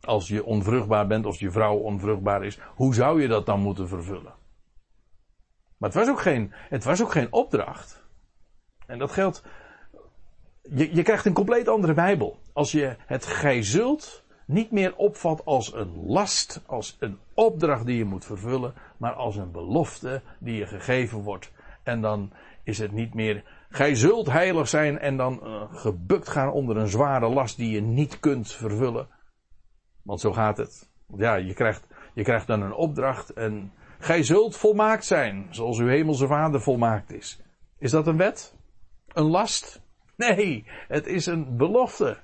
Als 0.00 0.28
je 0.28 0.44
onvruchtbaar 0.44 1.06
bent 1.06 1.26
of 1.26 1.38
je 1.38 1.50
vrouw 1.50 1.76
onvruchtbaar 1.76 2.44
is, 2.44 2.58
hoe 2.74 2.94
zou 2.94 3.22
je 3.22 3.28
dat 3.28 3.46
dan 3.46 3.60
moeten 3.60 3.88
vervullen? 3.88 4.34
Maar 5.76 5.90
het 5.90 5.98
was 5.98 6.08
ook 6.08 6.20
geen, 6.20 6.52
het 6.54 6.84
was 6.84 7.02
ook 7.02 7.12
geen 7.12 7.32
opdracht. 7.32 8.02
En 8.86 8.98
dat 8.98 9.10
geldt. 9.10 9.42
Je, 10.62 10.94
je 10.94 11.02
krijgt 11.02 11.26
een 11.26 11.32
compleet 11.32 11.68
andere 11.68 11.94
Bijbel. 11.94 12.38
Als 12.52 12.72
je 12.72 12.96
het 13.06 13.26
gij 13.26 13.62
zult 13.62 14.21
niet 14.46 14.70
meer 14.70 14.96
opvat 14.96 15.44
als 15.44 15.74
een 15.74 16.06
last, 16.06 16.62
als 16.66 16.96
een 17.00 17.18
opdracht 17.34 17.86
die 17.86 17.96
je 17.96 18.04
moet 18.04 18.24
vervullen, 18.24 18.74
maar 18.96 19.12
als 19.12 19.36
een 19.36 19.50
belofte 19.50 20.22
die 20.38 20.56
je 20.56 20.66
gegeven 20.66 21.18
wordt. 21.18 21.52
En 21.82 22.00
dan 22.00 22.32
is 22.64 22.78
het 22.78 22.92
niet 22.92 23.14
meer, 23.14 23.44
gij 23.70 23.94
zult 23.94 24.30
heilig 24.30 24.68
zijn 24.68 24.98
en 24.98 25.16
dan 25.16 25.40
uh, 25.42 25.62
gebukt 25.72 26.28
gaan 26.28 26.50
onder 26.50 26.76
een 26.76 26.88
zware 26.88 27.28
last 27.28 27.56
die 27.56 27.70
je 27.70 27.80
niet 27.80 28.20
kunt 28.20 28.52
vervullen. 28.52 29.08
Want 30.02 30.20
zo 30.20 30.32
gaat 30.32 30.56
het. 30.56 30.90
Ja, 31.16 31.34
je 31.34 31.54
krijgt, 31.54 31.86
je 32.14 32.22
krijgt 32.22 32.46
dan 32.46 32.62
een 32.62 32.74
opdracht 32.74 33.32
en 33.32 33.72
gij 33.98 34.22
zult 34.22 34.56
volmaakt 34.56 35.04
zijn, 35.04 35.46
zoals 35.50 35.78
uw 35.78 35.86
hemelse 35.86 36.26
vader 36.26 36.60
volmaakt 36.60 37.12
is. 37.12 37.40
Is 37.78 37.90
dat 37.90 38.06
een 38.06 38.16
wet? 38.16 38.54
Een 39.12 39.30
last? 39.30 39.82
Nee, 40.16 40.64
het 40.88 41.06
is 41.06 41.26
een 41.26 41.56
belofte. 41.56 42.18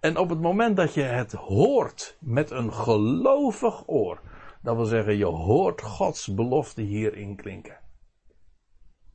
En 0.00 0.16
op 0.16 0.28
het 0.28 0.40
moment 0.40 0.76
dat 0.76 0.94
je 0.94 1.02
het 1.02 1.32
hoort 1.32 2.16
met 2.20 2.50
een 2.50 2.72
gelovig 2.72 3.82
oor, 3.86 4.20
dat 4.62 4.76
wil 4.76 4.84
zeggen 4.84 5.16
je 5.16 5.24
hoort 5.24 5.82
Gods 5.82 6.34
belofte 6.34 6.82
hierin 6.82 7.36
klinken. 7.36 7.78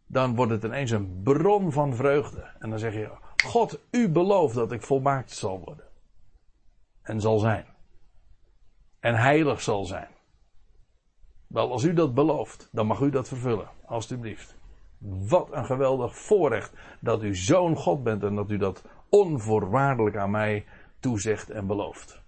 Dan 0.08 0.36
wordt 0.36 0.52
het 0.52 0.64
ineens 0.64 0.92
een 0.92 1.22
bron 1.24 1.72
van 1.72 1.96
vreugde. 1.96 2.52
En 2.60 2.70
dan 2.70 2.80
zeg 2.80 2.94
je, 2.94 3.10
God, 3.46 3.80
u 3.92 4.10
belooft 4.10 4.56
dat 4.56 4.72
ik 4.72 4.82
volmaakt 4.82 5.32
zal 5.32 5.60
worden. 5.60 5.86
En 7.02 7.22
zal 7.22 7.40
zijn 7.40 7.74
en 9.04 9.16
heilig 9.16 9.62
zal 9.62 9.86
zijn. 9.86 10.08
Wel, 11.48 11.72
als 11.72 11.84
u 11.84 11.94
dat 11.94 12.14
belooft, 12.14 12.70
dan 12.72 12.88
mag 12.88 13.00
u 13.00 13.10
dat 13.10 13.28
vervullen, 13.28 13.70
alstublieft. 13.86 14.56
Wat 15.28 15.52
een 15.52 15.66
geweldig 15.66 16.18
voorrecht 16.18 16.74
dat 17.00 17.24
u 17.24 17.36
zo'n 17.36 17.76
God 17.76 18.04
bent 18.04 18.24
en 18.24 18.36
dat 18.36 18.52
u 18.52 18.58
dat 18.58 18.84
onvoorwaardelijk 19.14 20.16
aan 20.16 20.32
mij 20.32 20.66
toezegt 21.00 21.50
en 21.50 21.68
belooft. 21.68 22.22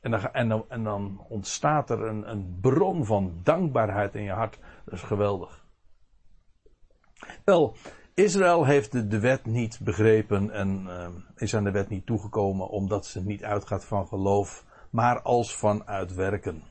En 0.00 0.10
dan, 0.10 0.32
en 0.32 0.48
dan, 0.48 0.64
en 0.68 0.84
dan 0.84 1.24
ontstaat 1.28 1.90
er 1.90 2.02
een, 2.02 2.30
een, 2.30 2.58
bron 2.60 3.04
van 3.04 3.40
dankbaarheid 3.42 4.14
in 4.14 4.22
je 4.22 4.30
hart. 4.30 4.58
Dat 4.84 4.94
is 4.94 5.02
geweldig. 5.02 5.64
Wel, 7.44 7.76
Israël 8.14 8.64
heeft 8.64 9.10
de, 9.10 9.20
wet 9.20 9.44
niet 9.44 9.80
begrepen 9.82 10.50
en 10.50 10.84
uh, 10.86 11.08
is 11.36 11.54
aan 11.54 11.64
de 11.64 11.70
wet 11.70 11.88
niet 11.88 12.06
toegekomen 12.06 12.68
omdat 12.68 13.06
ze 13.06 13.24
niet 13.24 13.44
uitgaat 13.44 13.84
van 13.84 14.06
geloof 14.06 14.64
maar 14.90 15.22
als 15.22 15.56
van 15.56 15.86
uitwerken. 15.86 16.62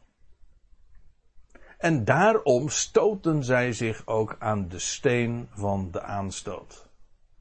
En 1.77 2.05
daarom 2.05 2.69
stoten 2.69 3.43
zij 3.43 3.73
zich 3.73 4.07
ook 4.07 4.35
aan 4.39 4.67
de 4.67 4.79
steen 4.79 5.49
van 5.53 5.91
de 5.91 6.01
aanstoot. 6.01 6.89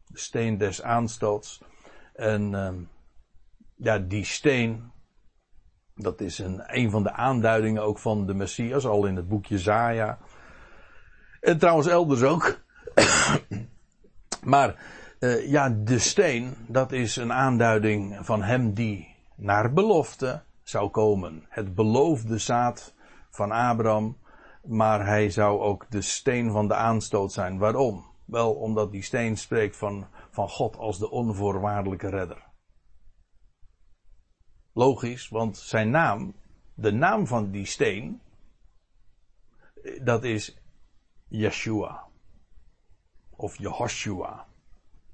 De 0.07 0.19
steen 0.19 0.59
des 0.59 0.83
aanstoots. 0.83 1.63
En 2.17 2.53
uh, 2.53 2.69
ja, 3.75 3.99
die 3.99 4.25
steen, 4.25 4.91
dat 5.95 6.21
is 6.21 6.39
een, 6.39 6.63
een 6.67 6.91
van 6.91 7.03
de 7.03 7.13
aanduidingen 7.13 7.83
ook 7.83 7.99
van 7.99 8.27
de 8.27 8.35
Messias, 8.35 8.87
al 8.87 9.07
in 9.07 9.17
het 9.17 9.29
boekje 9.29 9.59
Zaja. 9.59 10.19
En 11.41 11.59
trouwens 11.59 11.87
elders 11.87 12.23
ook. 12.23 12.59
maar 14.53 14.75
uh, 15.21 15.51
ja, 15.51 15.69
de 15.69 15.99
steen, 15.99 16.55
dat 16.67 16.93
is 16.93 17.17
een 17.17 17.33
aanduiding 17.33 18.19
van 18.21 18.43
hem 18.43 18.73
die 18.73 19.15
naar 19.37 19.73
belofte 19.73 20.43
zou 20.63 20.89
komen. 20.89 21.47
Het 21.49 21.75
beloofde 21.75 22.39
zaad 22.39 22.95
van 23.31 23.51
Abraham, 23.51 24.17
maar 24.65 25.07
hij 25.07 25.31
zou 25.31 25.61
ook 25.61 25.87
de 25.89 26.01
steen 26.03 26.51
van 26.51 26.69
de 26.69 26.75
aanstoot 26.75 27.33
zijn. 27.33 27.59
Waarom? 27.59 28.05
Wel 28.25 28.53
omdat 28.55 28.93
die 28.93 29.03
steen 29.03 29.37
spreekt 29.37 29.77
van, 29.77 30.07
van 30.37 30.49
God 30.49 30.77
als 30.77 30.99
de 30.99 31.11
onvoorwaardelijke 31.11 32.09
redder. 32.09 32.45
Logisch, 34.73 35.29
want 35.29 35.57
zijn 35.57 35.91
naam, 35.91 36.35
de 36.75 36.93
naam 36.93 37.27
van 37.27 37.51
die 37.51 37.65
steen, 37.65 38.21
dat 40.03 40.25
is 40.25 40.57
Yeshua. 41.29 42.05
Of 43.31 43.59
Jehoshua. 43.59 44.47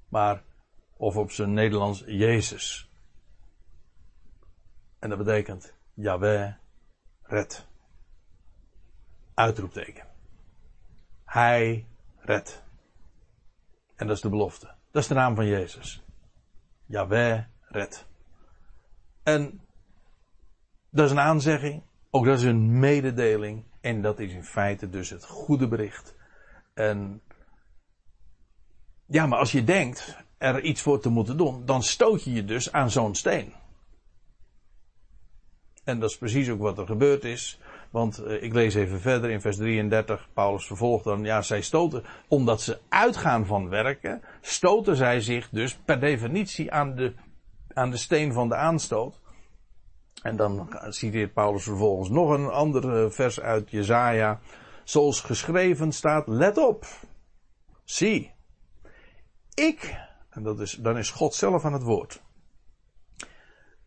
Maar, 0.09 0.45
of 0.97 1.17
op 1.17 1.31
zijn 1.31 1.53
Nederlands, 1.53 2.03
Jezus. 2.07 2.91
En 4.99 5.09
dat 5.09 5.19
betekent, 5.19 5.75
Yahweh, 5.95 6.55
red. 7.23 7.67
Uitroepteken. 9.35 10.07
Hij 11.25 11.87
redt. 12.19 12.63
En 13.97 14.07
dat 14.07 14.17
is 14.17 14.23
de 14.23 14.29
belofte. 14.29 14.81
Dat 14.93 15.03
is 15.03 15.09
de 15.09 15.15
naam 15.15 15.35
van 15.35 15.47
Jezus. 15.47 16.03
Yahweh 16.87 17.45
red. 17.69 18.07
En 19.23 19.61
dat 20.91 21.05
is 21.05 21.11
een 21.11 21.21
aanzegging. 21.21 21.83
Ook 22.11 22.25
dat 22.25 22.39
is 22.39 22.45
een 22.45 22.79
mededeling. 22.79 23.65
En 23.81 24.03
dat 24.03 24.19
is 24.19 24.33
in 24.33 24.45
feite 24.45 24.89
dus 24.89 25.11
het 25.11 25.25
goede 25.25 25.69
bericht. 25.69 26.15
En 26.75 27.23
ja, 29.07 29.27
maar 29.27 29.39
als 29.39 29.53
je 29.53 29.65
denkt 29.65 30.17
er 30.39 30.61
iets 30.61 30.83
voor 30.83 31.01
te 31.01 31.09
moeten 31.09 31.37
doen, 31.37 31.67
dan 31.67 31.83
stoot 31.83 32.25
je 32.25 32.33
je 32.33 32.45
dus 32.45 32.73
aan 32.73 32.91
zo'n 32.91 33.15
steen. 33.15 33.53
En 35.85 36.01
dat 36.01 36.11
is 36.11 36.19
precies 36.19 36.49
ook 36.49 36.61
wat 36.61 36.79
er 36.79 36.87
gebeurd 36.87 37.25
is. 37.25 37.61
Want 37.93 38.21
uh, 38.21 38.43
ik 38.43 38.53
lees 38.53 38.75
even 38.75 39.01
verder 39.01 39.31
in 39.31 39.41
vers 39.41 39.57
33. 39.57 40.29
Paulus 40.35 40.67
vervolgt 40.67 41.05
dan. 41.05 41.25
Ja, 41.25 41.43
zij 41.43 41.63
stoten. 41.63 42.05
Omdat 42.29 42.61
ze 42.61 42.79
uitgaan 42.89 43.47
van 43.47 43.69
werken. 43.69 44.23
Stoten 44.41 44.97
zij 44.97 45.21
zich 45.21 45.49
dus 45.51 45.75
per 45.75 46.01
definitie 46.01 46.73
aan 46.73 46.95
de, 46.95 47.15
aan 47.75 47.91
de 47.91 47.97
steen 47.97 48.33
van 48.33 48.49
de 48.49 48.55
aanstoot. 48.55 49.21
En 50.23 50.37
dan 50.37 50.77
citeert 50.89 51.33
Paulus 51.33 51.63
vervolgens 51.63 52.09
nog 52.09 52.31
een 52.31 52.49
ander 52.49 53.13
vers 53.13 53.41
uit 53.41 53.71
Jezaja. 53.71 54.41
Zoals 54.85 55.21
geschreven 55.21 55.93
staat. 55.93 56.29
Let 56.29 56.59
op. 56.59 56.87
Zie. 57.85 58.33
Ik. 59.55 59.97
En 60.31 60.43
dat 60.43 60.61
is, 60.61 60.73
dan 60.73 60.99
is 60.99 61.11
God 61.11 61.35
zelf 61.35 61.65
aan 61.65 61.73
het 61.73 61.83
woord. 61.83 62.23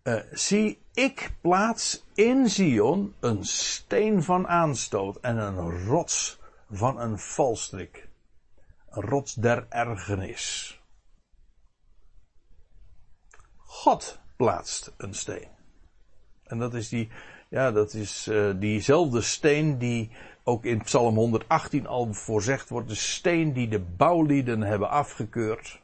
Uh, 0.03 0.19
zie, 0.31 0.84
ik 0.95 1.31
plaats 1.41 2.05
in 2.13 2.49
Zion 2.49 3.13
een 3.19 3.43
steen 3.43 4.23
van 4.23 4.47
aanstoot 4.47 5.17
en 5.19 5.37
een 5.37 5.85
rots 5.85 6.39
van 6.71 6.99
een 6.99 7.19
valstrik. 7.19 8.07
Een 8.89 9.01
rots 9.01 9.33
der 9.33 9.65
ergernis. 9.69 10.79
God 13.55 14.19
plaatst 14.35 14.93
een 14.97 15.13
steen. 15.13 15.47
En 16.43 16.59
dat 16.59 16.73
is 16.73 16.89
die, 16.89 17.09
ja, 17.49 17.71
dat 17.71 17.93
is 17.93 18.27
uh, 18.27 18.53
diezelfde 18.59 19.21
steen 19.21 19.77
die 19.77 20.11
ook 20.43 20.65
in 20.65 20.81
Psalm 20.81 21.15
118 21.15 21.87
al 21.87 22.13
voorzegd 22.13 22.69
wordt. 22.69 22.87
De 22.87 22.95
steen 22.95 23.53
die 23.53 23.67
de 23.67 23.79
bouwlieden 23.79 24.61
hebben 24.61 24.89
afgekeurd. 24.89 25.81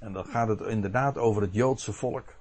En 0.00 0.12
dan 0.12 0.24
gaat 0.24 0.48
het 0.48 0.60
inderdaad 0.60 1.18
over 1.18 1.42
het 1.42 1.54
Joodse 1.54 1.92
volk. 1.92 2.37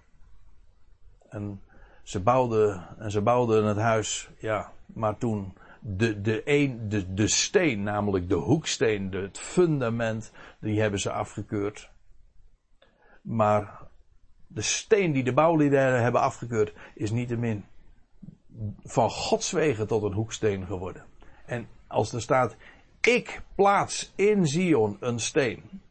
En 1.29 1.61
ze 2.03 2.19
bouwden, 2.19 2.87
en 2.99 3.11
ze 3.11 3.21
bouwden 3.21 3.65
het 3.65 3.77
huis, 3.77 4.29
ja, 4.37 4.71
maar 4.85 5.17
toen 5.17 5.53
de, 5.79 6.21
de, 6.21 6.41
een, 6.45 6.89
de, 6.89 7.13
de 7.13 7.27
steen, 7.27 7.83
namelijk 7.83 8.29
de 8.29 8.35
hoeksteen, 8.35 9.09
de, 9.09 9.17
het 9.17 9.39
fundament, 9.39 10.31
die 10.59 10.81
hebben 10.81 10.99
ze 10.99 11.11
afgekeurd. 11.11 11.89
Maar 13.21 13.81
de 14.47 14.61
steen 14.61 15.11
die 15.11 15.23
de 15.23 15.33
bouwlieden 15.33 16.01
hebben 16.01 16.21
afgekeurd, 16.21 16.73
is 16.95 17.11
niet 17.11 17.37
min 17.37 17.65
van 18.83 19.09
Gods 19.09 19.51
wegen 19.51 19.87
tot 19.87 20.03
een 20.03 20.13
hoeksteen 20.13 20.65
geworden. 20.65 21.05
En 21.45 21.67
als 21.87 22.13
er 22.13 22.21
staat, 22.21 22.55
ik 23.01 23.41
plaats 23.55 24.11
in 24.15 24.47
Zion 24.47 24.97
een 24.99 25.19
steen, 25.19 25.81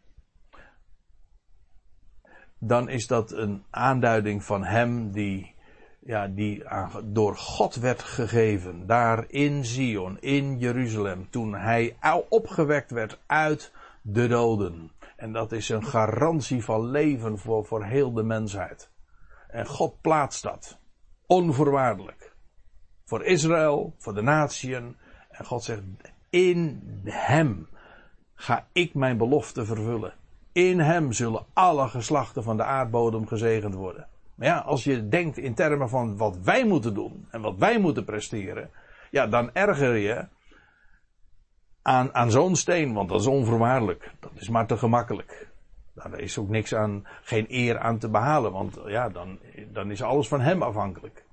dan 2.58 2.88
is 2.88 3.06
dat 3.06 3.32
een 3.32 3.64
aanduiding 3.70 4.44
van 4.44 4.64
hem 4.64 5.10
die, 5.10 5.54
ja, 6.00 6.26
die 6.28 6.64
door 7.04 7.36
God 7.36 7.74
werd 7.74 8.02
gegeven, 8.02 8.86
daar 8.86 9.24
in 9.28 9.64
Zion, 9.64 10.20
in 10.20 10.58
Jeruzalem, 10.58 11.30
toen 11.30 11.54
hij 11.54 11.96
opgewekt 12.28 12.90
werd 12.90 13.18
uit 13.26 13.72
de 14.02 14.26
doden. 14.26 14.90
En 15.16 15.32
dat 15.32 15.52
is 15.52 15.68
een 15.68 15.84
garantie 15.84 16.64
van 16.64 16.90
leven 16.90 17.38
voor, 17.38 17.64
voor 17.64 17.84
heel 17.84 18.12
de 18.12 18.22
mensheid. 18.22 18.90
En 19.48 19.66
God 19.66 20.00
plaatst 20.00 20.42
dat. 20.42 20.78
Onvoorwaardelijk. 21.26 22.34
Voor 23.04 23.24
Israël, 23.24 23.94
voor 23.98 24.14
de 24.14 24.22
natieën. 24.22 24.96
En 25.28 25.44
God 25.44 25.64
zegt, 25.64 25.82
in 26.30 26.82
hem 27.04 27.68
ga 28.34 28.66
ik 28.72 28.94
mijn 28.94 29.16
belofte 29.16 29.64
vervullen. 29.64 30.14
In 30.56 30.80
hem 30.80 31.12
zullen 31.12 31.46
alle 31.52 31.88
geslachten 31.88 32.42
van 32.42 32.56
de 32.56 32.64
aardbodem 32.64 33.26
gezegend 33.26 33.74
worden. 33.74 34.08
Maar 34.34 34.46
ja, 34.46 34.58
als 34.58 34.84
je 34.84 35.08
denkt 35.08 35.38
in 35.38 35.54
termen 35.54 35.88
van 35.88 36.16
wat 36.16 36.38
wij 36.38 36.66
moeten 36.66 36.94
doen 36.94 37.26
en 37.30 37.40
wat 37.40 37.56
wij 37.56 37.78
moeten 37.78 38.04
presteren, 38.04 38.70
ja, 39.10 39.26
dan 39.26 39.50
erger 39.52 39.96
je 39.96 40.28
aan, 41.82 42.14
aan 42.14 42.30
zo'n 42.30 42.56
steen, 42.56 42.92
want 42.92 43.08
dat 43.08 43.20
is 43.20 43.26
onvoorwaardelijk. 43.26 44.12
Dat 44.20 44.32
is 44.34 44.48
maar 44.48 44.66
te 44.66 44.76
gemakkelijk. 44.76 45.48
Nou, 45.94 46.10
daar 46.10 46.20
is 46.20 46.38
ook 46.38 46.48
niks 46.48 46.74
aan, 46.74 47.06
geen 47.22 47.46
eer 47.48 47.78
aan 47.78 47.98
te 47.98 48.10
behalen, 48.10 48.52
want 48.52 48.78
ja, 48.86 49.08
dan, 49.08 49.38
dan 49.72 49.90
is 49.90 50.02
alles 50.02 50.28
van 50.28 50.40
hem 50.40 50.62
afhankelijk. 50.62 51.24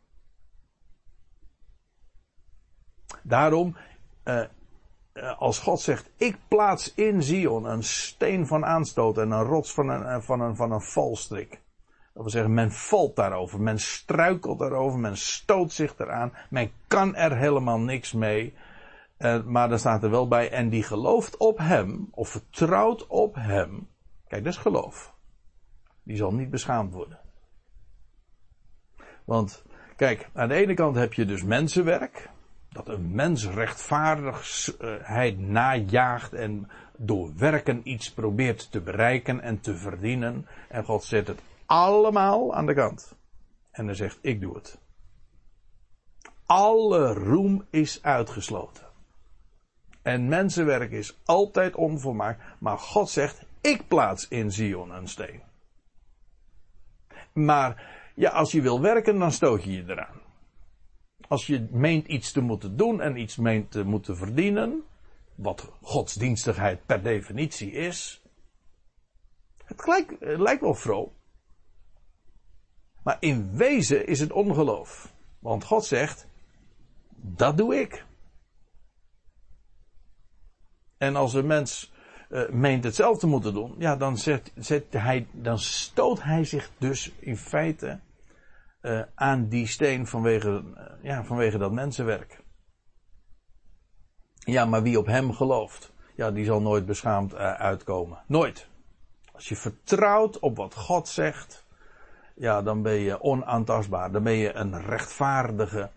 Daarom, 3.21 3.75
eh, 4.23 4.43
als 5.37 5.59
God 5.59 5.79
zegt, 5.79 6.11
ik 6.15 6.37
plaats 6.47 6.93
in 6.93 7.23
Zion 7.23 7.65
een 7.65 7.83
steen 7.83 8.47
van 8.47 8.65
aanstoot 8.65 9.17
en 9.17 9.31
een 9.31 9.43
rots 9.43 9.73
van 9.73 9.89
een, 9.89 10.23
van 10.23 10.41
een, 10.41 10.55
van 10.55 10.71
een 10.71 10.81
valstrik. 10.81 11.61
Dat 12.13 12.23
wil 12.23 12.31
zeggen, 12.31 12.53
men 12.53 12.71
valt 12.71 13.15
daarover, 13.15 13.61
men 13.61 13.79
struikelt 13.79 14.59
daarover, 14.59 14.99
men 14.99 15.17
stoot 15.17 15.71
zich 15.71 15.97
eraan, 15.97 16.33
men 16.49 16.71
kan 16.87 17.15
er 17.15 17.37
helemaal 17.37 17.79
niks 17.79 18.13
mee. 18.13 18.53
Uh, 19.17 19.43
maar 19.43 19.69
dan 19.69 19.79
staat 19.79 20.03
er 20.03 20.09
wel 20.09 20.27
bij, 20.27 20.51
en 20.51 20.69
die 20.69 20.83
gelooft 20.83 21.37
op 21.37 21.57
hem, 21.57 22.07
of 22.11 22.29
vertrouwt 22.29 23.07
op 23.07 23.35
hem. 23.35 23.87
Kijk, 24.27 24.43
dat 24.43 24.53
is 24.53 24.59
geloof. 24.59 25.13
Die 26.03 26.17
zal 26.17 26.33
niet 26.33 26.49
beschaamd 26.49 26.93
worden. 26.93 27.19
Want, 29.25 29.63
kijk, 29.95 30.29
aan 30.33 30.47
de 30.47 30.55
ene 30.55 30.73
kant 30.73 30.95
heb 30.95 31.13
je 31.13 31.25
dus 31.25 31.43
mensenwerk 31.43 32.29
dat 32.73 32.87
een 32.87 33.15
mens 33.15 33.47
rechtvaardigheid 33.47 35.39
najaagt 35.39 36.33
en 36.33 36.69
door 36.97 37.35
werken 37.37 37.89
iets 37.89 38.11
probeert 38.11 38.71
te 38.71 38.81
bereiken 38.81 39.41
en 39.41 39.59
te 39.59 39.75
verdienen. 39.75 40.47
En 40.69 40.83
God 40.83 41.03
zet 41.03 41.27
het 41.27 41.41
allemaal 41.65 42.55
aan 42.55 42.65
de 42.65 42.73
kant. 42.73 43.17
En 43.71 43.85
hij 43.85 43.95
zegt, 43.95 44.17
ik 44.21 44.41
doe 44.41 44.55
het. 44.55 44.81
Alle 46.45 47.13
roem 47.13 47.65
is 47.69 48.03
uitgesloten. 48.03 48.85
En 50.01 50.27
mensenwerk 50.27 50.91
is 50.91 51.19
altijd 51.25 51.75
onvolmaakt, 51.75 52.43
maar 52.59 52.77
God 52.77 53.09
zegt, 53.09 53.45
ik 53.61 53.87
plaats 53.87 54.27
in 54.27 54.51
Zion 54.51 54.91
een 54.91 55.07
steen. 55.07 55.41
Maar 57.33 57.91
ja, 58.15 58.29
als 58.29 58.51
je 58.51 58.61
wil 58.61 58.81
werken, 58.81 59.19
dan 59.19 59.31
stoot 59.31 59.63
je 59.63 59.71
je 59.71 59.83
eraan 59.87 60.22
als 61.33 61.47
je 61.47 61.67
meent 61.71 62.07
iets 62.07 62.31
te 62.31 62.41
moeten 62.41 62.77
doen 62.77 63.01
en 63.01 63.17
iets 63.17 63.35
meent 63.35 63.71
te 63.71 63.83
moeten 63.83 64.17
verdienen, 64.17 64.83
wat 65.35 65.71
godsdienstigheid 65.81 66.85
per 66.85 67.03
definitie 67.03 67.71
is, 67.71 68.21
het 69.65 69.87
lijkt, 70.37 70.61
wel 70.61 70.73
vroom. 70.73 71.11
Maar 73.03 73.17
in 73.19 73.55
wezen 73.55 74.07
is 74.07 74.19
het 74.19 74.31
ongeloof. 74.31 75.13
Want 75.39 75.63
God 75.63 75.85
zegt, 75.85 76.27
dat 77.15 77.57
doe 77.57 77.79
ik. 77.79 78.05
En 80.97 81.15
als 81.15 81.33
een 81.33 81.47
mens 81.47 81.93
uh, 82.29 82.49
meent 82.49 82.83
hetzelfde 82.83 83.19
te 83.19 83.27
moeten 83.27 83.53
doen, 83.53 83.75
ja, 83.77 83.95
dan, 83.95 84.17
zet 84.17 84.85
hij, 84.89 85.27
dan 85.31 85.59
stoot 85.59 86.23
hij 86.23 86.43
zich 86.43 86.71
dus 86.77 87.11
in 87.19 87.37
feite 87.37 87.99
uh, 88.83 89.01
aan 89.15 89.47
die 89.47 89.67
steen 89.67 90.07
vanwege, 90.07 90.63
uh, 90.77 90.83
ja, 91.01 91.23
vanwege 91.23 91.57
dat 91.57 91.71
mensenwerk. 91.71 92.43
Ja, 94.39 94.65
maar 94.65 94.81
wie 94.83 94.99
op 94.99 95.05
hem 95.05 95.33
gelooft, 95.33 95.93
ja, 96.15 96.31
die 96.31 96.45
zal 96.45 96.61
nooit 96.61 96.85
beschaamd 96.85 97.33
uh, 97.33 97.53
uitkomen. 97.53 98.23
Nooit. 98.27 98.67
Als 99.31 99.49
je 99.49 99.55
vertrouwt 99.55 100.39
op 100.39 100.57
wat 100.57 100.75
God 100.75 101.07
zegt, 101.07 101.65
ja, 102.35 102.61
dan 102.61 102.81
ben 102.81 102.93
je 102.93 103.21
onaantastbaar. 103.21 104.11
Dan 104.11 104.23
ben 104.23 104.33
je 104.33 104.53
een 104.53 104.81
rechtvaardige. 104.81 105.89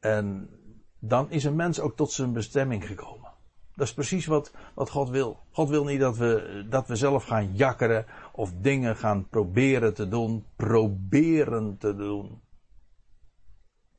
En 0.00 0.50
dan 0.98 1.30
is 1.30 1.44
een 1.44 1.56
mens 1.56 1.80
ook 1.80 1.96
tot 1.96 2.12
zijn 2.12 2.32
bestemming 2.32 2.86
gekomen. 2.86 3.33
Dat 3.76 3.86
is 3.86 3.94
precies 3.94 4.26
wat, 4.26 4.52
wat 4.74 4.90
God 4.90 5.08
wil. 5.08 5.38
God 5.50 5.68
wil 5.68 5.84
niet 5.84 6.00
dat 6.00 6.16
we, 6.16 6.64
dat 6.68 6.86
we 6.86 6.96
zelf 6.96 7.24
gaan 7.24 7.54
jakkeren 7.54 8.06
of 8.32 8.52
dingen 8.60 8.96
gaan 8.96 9.28
proberen 9.28 9.94
te 9.94 10.08
doen. 10.08 10.44
Proberen 10.56 11.78
te 11.78 11.96
doen. 11.96 12.42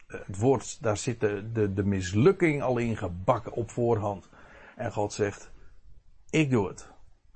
Het 0.07 0.37
woord, 0.37 0.81
daar 0.81 0.97
zit 0.97 1.19
de, 1.19 1.51
de, 1.51 1.73
de 1.73 1.83
mislukking 1.83 2.61
al 2.61 2.77
in 2.77 2.97
gebakken 2.97 3.51
op 3.51 3.69
voorhand. 3.69 4.29
En 4.75 4.91
God 4.91 5.13
zegt, 5.13 5.51
ik 6.29 6.49
doe 6.49 6.67
het. 6.67 6.89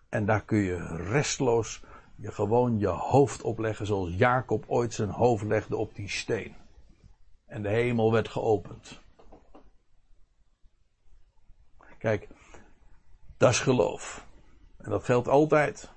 En 0.09 0.25
daar 0.25 0.45
kun 0.45 0.59
je 0.59 0.85
restloos 0.95 1.83
je 2.15 2.31
gewoon 2.31 2.79
je 2.79 2.87
hoofd 2.87 3.41
opleggen 3.41 3.85
zoals 3.85 4.13
Jacob 4.13 4.63
ooit 4.67 4.93
zijn 4.93 5.09
hoofd 5.09 5.43
legde 5.43 5.77
op 5.77 5.95
die 5.95 6.09
steen. 6.09 6.55
En 7.45 7.61
de 7.61 7.69
hemel 7.69 8.11
werd 8.11 8.29
geopend. 8.29 9.01
Kijk, 11.99 12.27
dat 13.37 13.51
is 13.51 13.59
geloof. 13.59 14.27
En 14.77 14.89
dat 14.89 15.03
geldt 15.03 15.27
altijd. 15.27 15.91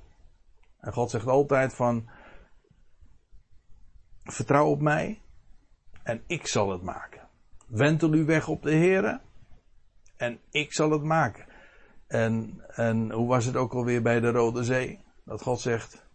En 0.79 0.93
God 0.93 1.11
zegt 1.11 1.27
altijd 1.27 1.75
van, 1.75 2.11
vertrouw 4.25 4.67
op 4.67 4.81
mij 4.81 5.23
en 6.03 6.23
ik 6.27 6.47
zal 6.47 6.71
het 6.71 6.83
maken. 6.83 7.29
Wentel 7.67 8.15
u 8.15 8.25
weg 8.25 8.49
op 8.49 8.63
de 8.63 8.75
Here 8.75 9.21
en 10.17 10.41
ik 10.51 10.73
zal 10.73 10.91
het 10.91 11.03
maken. 11.03 11.47
En, 12.07 12.65
en 12.67 13.11
hoe 13.11 13.29
was 13.29 13.45
het 13.45 13.57
ook 13.57 13.73
alweer 13.73 14.03
bij 14.03 14.21
de 14.21 14.31
Rode 14.31 14.65
Zee? 14.65 15.05
Dat 15.25 15.43
God 15.43 15.61
zegt, 15.61 16.07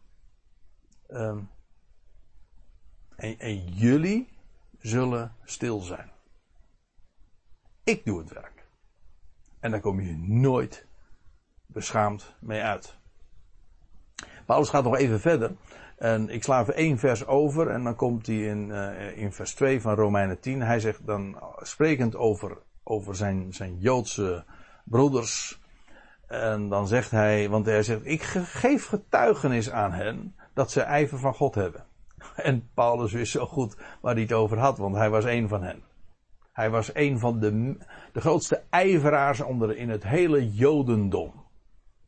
en, 1.07 1.49
en 3.17 3.65
jullie 3.65 4.29
zullen 4.79 5.35
stil 5.43 5.79
zijn. 5.79 6.11
Ik 7.83 8.05
doe 8.05 8.19
het 8.19 8.33
werk. 8.33 8.56
En 9.67 9.73
daar 9.73 9.81
kom 9.81 10.01
je 10.01 10.17
nooit 10.17 10.85
beschaamd 11.65 12.35
mee 12.39 12.61
uit. 12.61 12.97
Paulus 14.45 14.69
gaat 14.69 14.83
nog 14.83 14.97
even 14.97 15.19
verder. 15.19 15.55
En 15.97 16.29
ik 16.29 16.43
sla 16.43 16.61
even 16.61 16.75
één 16.75 16.97
vers 16.97 17.25
over 17.25 17.69
en 17.69 17.83
dan 17.83 17.95
komt 17.95 18.27
hij 18.27 18.35
in, 18.35 18.69
uh, 18.69 19.17
in 19.17 19.31
vers 19.31 19.53
2 19.53 19.81
van 19.81 19.95
Romeinen 19.95 20.39
10. 20.39 20.61
Hij 20.61 20.79
zegt 20.79 21.05
dan, 21.05 21.37
sprekend 21.57 22.15
over, 22.15 22.57
over 22.83 23.15
zijn, 23.15 23.53
zijn 23.53 23.77
Joodse 23.79 24.45
broeders. 24.83 25.61
En 26.27 26.69
dan 26.69 26.87
zegt 26.87 27.11
hij, 27.11 27.49
want 27.49 27.65
hij 27.65 27.83
zegt, 27.83 28.05
ik 28.05 28.21
geef 28.23 28.85
getuigenis 28.85 29.71
aan 29.71 29.91
hen 29.91 30.35
dat 30.53 30.71
ze 30.71 30.81
ijver 30.81 31.19
van 31.19 31.33
God 31.33 31.55
hebben. 31.55 31.85
En 32.35 32.69
Paulus 32.73 33.11
wist 33.11 33.31
zo 33.31 33.45
goed 33.45 33.77
waar 34.01 34.13
hij 34.13 34.23
het 34.23 34.33
over 34.33 34.57
had, 34.57 34.77
want 34.77 34.95
hij 34.95 35.09
was 35.09 35.25
een 35.25 35.47
van 35.47 35.63
hen. 35.63 35.83
Hij 36.57 36.69
was 36.69 36.89
een 36.93 37.19
van 37.19 37.39
de, 37.39 37.77
de 38.13 38.21
grootste 38.21 38.63
ijveraars 38.69 39.41
onder 39.41 39.77
in 39.77 39.89
het 39.89 40.03
hele 40.03 40.51
Jodendom. 40.53 41.45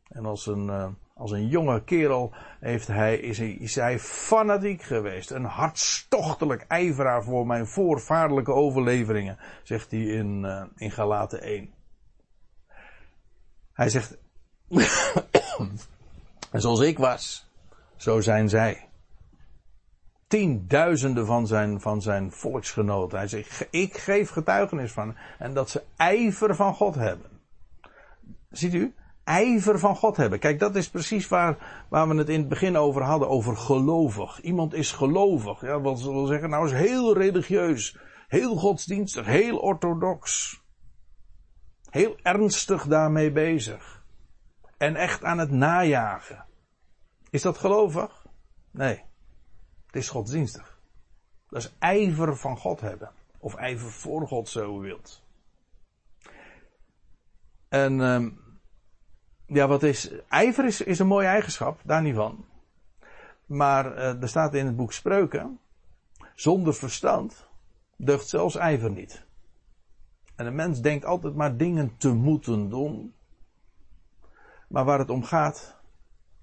En 0.08 0.26
als 0.26 0.46
een, 0.46 0.66
uh, 0.66 0.86
als 1.14 1.30
een 1.30 1.48
jonge 1.48 1.84
kerel 1.84 2.32
heeft 2.60 2.86
hij, 2.86 3.18
is, 3.18 3.74
hij, 3.74 3.98
fanatiek 3.98 4.82
geweest. 4.82 5.30
Een 5.30 5.44
hartstochtelijk 5.44 6.64
ijveraar 6.68 7.24
voor 7.24 7.46
mijn 7.46 7.66
voorvaardelijke 7.66 8.52
overleveringen, 8.52 9.38
zegt 9.62 9.90
hij 9.90 10.00
in, 10.00 10.42
uh, 10.44 10.64
in 10.76 10.90
Galaten 10.90 11.42
1. 11.42 11.74
Hij 13.72 13.88
zegt, 13.88 14.18
en 16.50 16.60
zoals 16.60 16.80
ik 16.80 16.98
was, 16.98 17.50
zo 17.96 18.20
zijn 18.20 18.48
zij 18.48 18.89
tienduizenden 20.30 21.26
van 21.26 21.46
zijn, 21.46 21.80
van 21.80 22.02
zijn 22.02 22.32
volksgenoten. 22.32 23.18
Hij 23.18 23.28
zegt, 23.28 23.66
ik 23.70 23.96
geef 23.96 24.30
getuigenis 24.30 24.92
van. 24.92 25.16
En 25.38 25.54
dat 25.54 25.70
ze 25.70 25.82
ijver 25.96 26.54
van 26.54 26.74
God 26.74 26.94
hebben. 26.94 27.30
Ziet 28.50 28.74
u? 28.74 28.94
Ijver 29.24 29.78
van 29.78 29.96
God 29.96 30.16
hebben. 30.16 30.38
Kijk, 30.38 30.58
dat 30.58 30.76
is 30.76 30.90
precies 30.90 31.28
waar, 31.28 31.84
waar 31.88 32.08
we 32.08 32.14
het 32.14 32.28
in 32.28 32.38
het 32.38 32.48
begin 32.48 32.76
over 32.76 33.02
hadden. 33.02 33.28
Over 33.28 33.56
gelovig. 33.56 34.40
Iemand 34.40 34.74
is 34.74 34.92
gelovig. 34.92 35.60
Ja, 35.60 35.80
wat 35.80 36.00
ze 36.00 36.12
wil 36.12 36.26
zeggen, 36.26 36.50
nou 36.50 36.66
is 36.66 36.72
heel 36.72 37.16
religieus. 37.16 37.98
Heel 38.28 38.56
godsdienstig. 38.56 39.26
Heel 39.26 39.58
orthodox. 39.58 40.54
Heel 41.90 42.16
ernstig 42.22 42.86
daarmee 42.86 43.32
bezig. 43.32 44.04
En 44.78 44.96
echt 44.96 45.24
aan 45.24 45.38
het 45.38 45.50
najagen. 45.50 46.44
Is 47.30 47.42
dat 47.42 47.58
gelovig? 47.58 48.26
Nee. 48.70 49.08
Het 49.90 50.02
is 50.02 50.08
godsdienstig. 50.08 50.78
Dat 51.48 51.62
is 51.62 51.74
ijver 51.78 52.36
van 52.36 52.56
God 52.56 52.80
hebben. 52.80 53.10
Of 53.38 53.54
ijver 53.54 53.90
voor 53.90 54.26
God, 54.28 54.48
zo 54.48 54.78
wilt. 54.78 55.22
En 57.68 58.00
um, 58.00 58.40
ja, 59.46 59.66
wat 59.66 59.82
is. 59.82 60.10
Ijver 60.28 60.64
is, 60.64 60.80
is 60.80 60.98
een 60.98 61.06
mooie 61.06 61.26
eigenschap, 61.26 61.80
daar 61.84 62.02
niet 62.02 62.14
van. 62.14 62.44
Maar 63.46 63.96
uh, 63.96 64.22
er 64.22 64.28
staat 64.28 64.54
in 64.54 64.66
het 64.66 64.76
boek 64.76 64.92
Spreuken. 64.92 65.60
Zonder 66.34 66.74
verstand 66.74 67.48
deugt 67.96 68.28
zelfs 68.28 68.56
ijver 68.56 68.90
niet. 68.90 69.24
En 70.34 70.46
een 70.46 70.54
mens 70.54 70.80
denkt 70.80 71.04
altijd 71.04 71.34
maar 71.34 71.56
dingen 71.56 71.96
te 71.96 72.12
moeten 72.12 72.68
doen. 72.68 73.14
Maar 74.68 74.84
waar 74.84 74.98
het 74.98 75.10
om 75.10 75.24
gaat, 75.24 75.76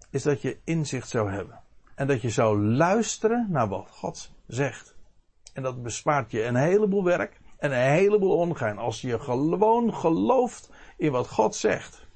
is 0.09 0.23
dat 0.23 0.41
je 0.41 0.59
inzicht 0.63 1.09
zou 1.09 1.31
hebben. 1.31 1.61
En 1.97 2.07
dat 2.07 2.21
je 2.21 2.29
zou 2.29 2.61
luisteren 2.61 3.47
naar 3.49 3.67
wat 3.67 3.89
God 3.89 4.31
zegt. 4.47 4.95
En 5.53 5.63
dat 5.63 5.83
bespaart 5.83 6.31
je 6.31 6.43
een 6.43 6.55
heleboel 6.55 7.03
werk 7.03 7.39
en 7.57 7.71
een 7.71 7.91
heleboel 7.91 8.37
ongein. 8.37 8.77
Als 8.77 9.01
je 9.01 9.19
gewoon 9.19 9.93
gelooft 9.93 10.69
in 10.97 11.11
wat 11.11 11.27
God 11.27 11.55
zegt. 11.55 12.07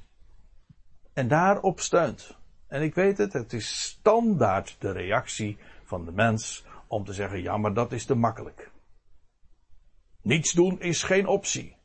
En 1.14 1.28
daarop 1.28 1.80
steunt. 1.80 2.38
En 2.68 2.82
ik 2.82 2.96
weet 2.96 3.18
het, 3.18 3.34
het 3.34 3.54
is 3.54 3.82
standaard 3.82 4.76
de 4.80 4.92
reactie 4.92 5.58
van 5.84 6.06
de 6.06 6.12
mens 6.12 6.66
om 6.88 7.06
te 7.06 7.14
zeggen, 7.14 7.42
ja 7.42 7.58
maar 7.58 7.74
dat 7.74 7.92
is 7.92 8.06
te 8.06 8.16
makkelijk. 8.16 8.72
Niets 10.22 10.52
doen 10.52 10.80
is 10.80 11.04
geen 11.04 11.28
optie. 11.28 11.76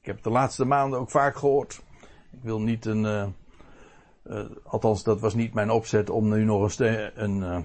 Ik 0.00 0.06
heb 0.06 0.22
de 0.22 0.30
laatste 0.30 0.64
maanden 0.64 0.98
ook 0.98 1.10
vaak 1.10 1.36
gehoord. 1.36 1.82
Ik 2.30 2.42
wil 2.42 2.60
niet 2.60 2.84
een, 2.84 3.34
uh, 4.30 4.44
althans, 4.64 5.02
dat 5.02 5.20
was 5.20 5.34
niet 5.34 5.54
mijn 5.54 5.70
opzet 5.70 6.10
om 6.10 6.28
nu 6.28 6.44
nog 6.44 6.78
een, 6.78 7.22
een 7.22 7.36
uh, 7.36 7.58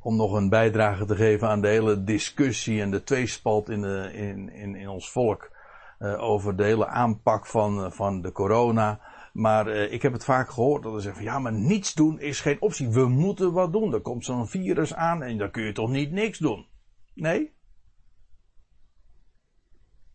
om 0.00 0.16
nog 0.16 0.32
een 0.32 0.48
bijdrage 0.48 1.04
te 1.04 1.16
geven 1.16 1.48
aan 1.48 1.60
de 1.60 1.68
hele 1.68 2.04
discussie 2.04 2.80
en 2.80 2.90
de 2.90 3.02
tweespalt 3.02 3.68
in, 3.68 3.80
de, 3.80 4.10
in, 4.12 4.52
in, 4.52 4.74
in 4.74 4.88
ons 4.88 5.10
volk 5.10 5.50
uh, 5.98 6.22
over 6.22 6.56
de 6.56 6.64
hele 6.64 6.86
aanpak 6.86 7.46
van, 7.46 7.92
van 7.92 8.20
de 8.20 8.32
corona. 8.32 9.00
Maar 9.32 9.68
ik 9.68 10.02
heb 10.02 10.12
het 10.12 10.24
vaak 10.24 10.50
gehoord 10.50 10.82
dat 10.82 10.94
ze 10.94 11.00
zeggen 11.00 11.22
van 11.22 11.32
ja, 11.32 11.38
maar 11.38 11.52
niets 11.52 11.94
doen 11.94 12.20
is 12.20 12.40
geen 12.40 12.60
optie. 12.60 12.88
We 12.88 13.08
moeten 13.08 13.52
wat 13.52 13.72
doen. 13.72 13.94
Er 13.94 14.00
komt 14.00 14.24
zo'n 14.24 14.48
virus 14.48 14.94
aan 14.94 15.22
en 15.22 15.38
dan 15.38 15.50
kun 15.50 15.62
je 15.62 15.72
toch 15.72 15.90
niet 15.90 16.10
niks 16.10 16.38
doen. 16.38 16.66
Nee? 17.14 17.52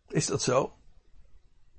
Is 0.08 0.26
dat 0.26 0.42
zo? 0.42 0.72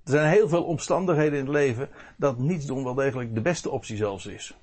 Er 0.07 0.13
zijn 0.13 0.31
heel 0.31 0.49
veel 0.49 0.63
omstandigheden 0.63 1.39
in 1.39 1.45
het 1.45 1.53
leven 1.53 1.89
dat 2.17 2.37
niets 2.37 2.65
doen 2.65 2.83
wel 2.83 2.93
degelijk 2.93 3.35
de 3.35 3.41
beste 3.41 3.69
optie 3.69 3.97
zelfs 3.97 4.25
is. 4.25 4.57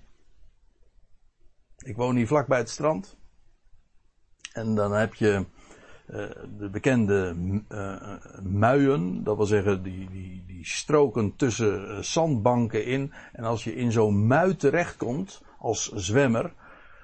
Ik 1.78 1.97
woon 1.97 2.16
hier 2.16 2.26
vlak 2.26 2.47
bij 2.47 2.59
het 2.59 2.68
strand. 2.68 3.16
En 4.53 4.74
dan 4.74 4.92
heb 4.92 5.14
je 5.14 5.45
uh, 6.11 6.26
de 6.59 6.68
bekende 6.70 7.36
uh, 7.68 8.42
muien, 8.42 9.24
dat 9.24 9.36
wil 9.36 9.47
zeggen 9.47 9.82
die, 9.82 10.11
die, 10.11 10.45
die 10.47 10.66
stroken 10.66 11.36
tussen 11.36 12.05
zandbanken 12.05 12.84
in. 12.84 13.12
En 13.32 13.45
als 13.45 13.64
je 13.64 13.74
in 13.74 13.92
zo'n 13.92 14.26
mui 14.26 14.57
terechtkomt 14.57 15.42
als 15.59 15.92
zwemmer, 15.92 16.53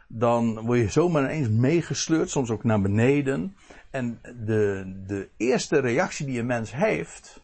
dan 0.08 0.60
word 0.60 0.78
je 0.78 0.88
zomaar 0.88 1.22
ineens 1.22 1.48
meegesleurd, 1.48 2.30
soms 2.30 2.50
ook 2.50 2.64
naar 2.64 2.80
beneden. 2.80 3.56
En 3.90 4.20
de, 4.44 4.92
de 5.06 5.28
eerste 5.36 5.78
reactie 5.78 6.26
die 6.26 6.38
een 6.38 6.46
mens 6.46 6.74
heeft, 6.74 7.42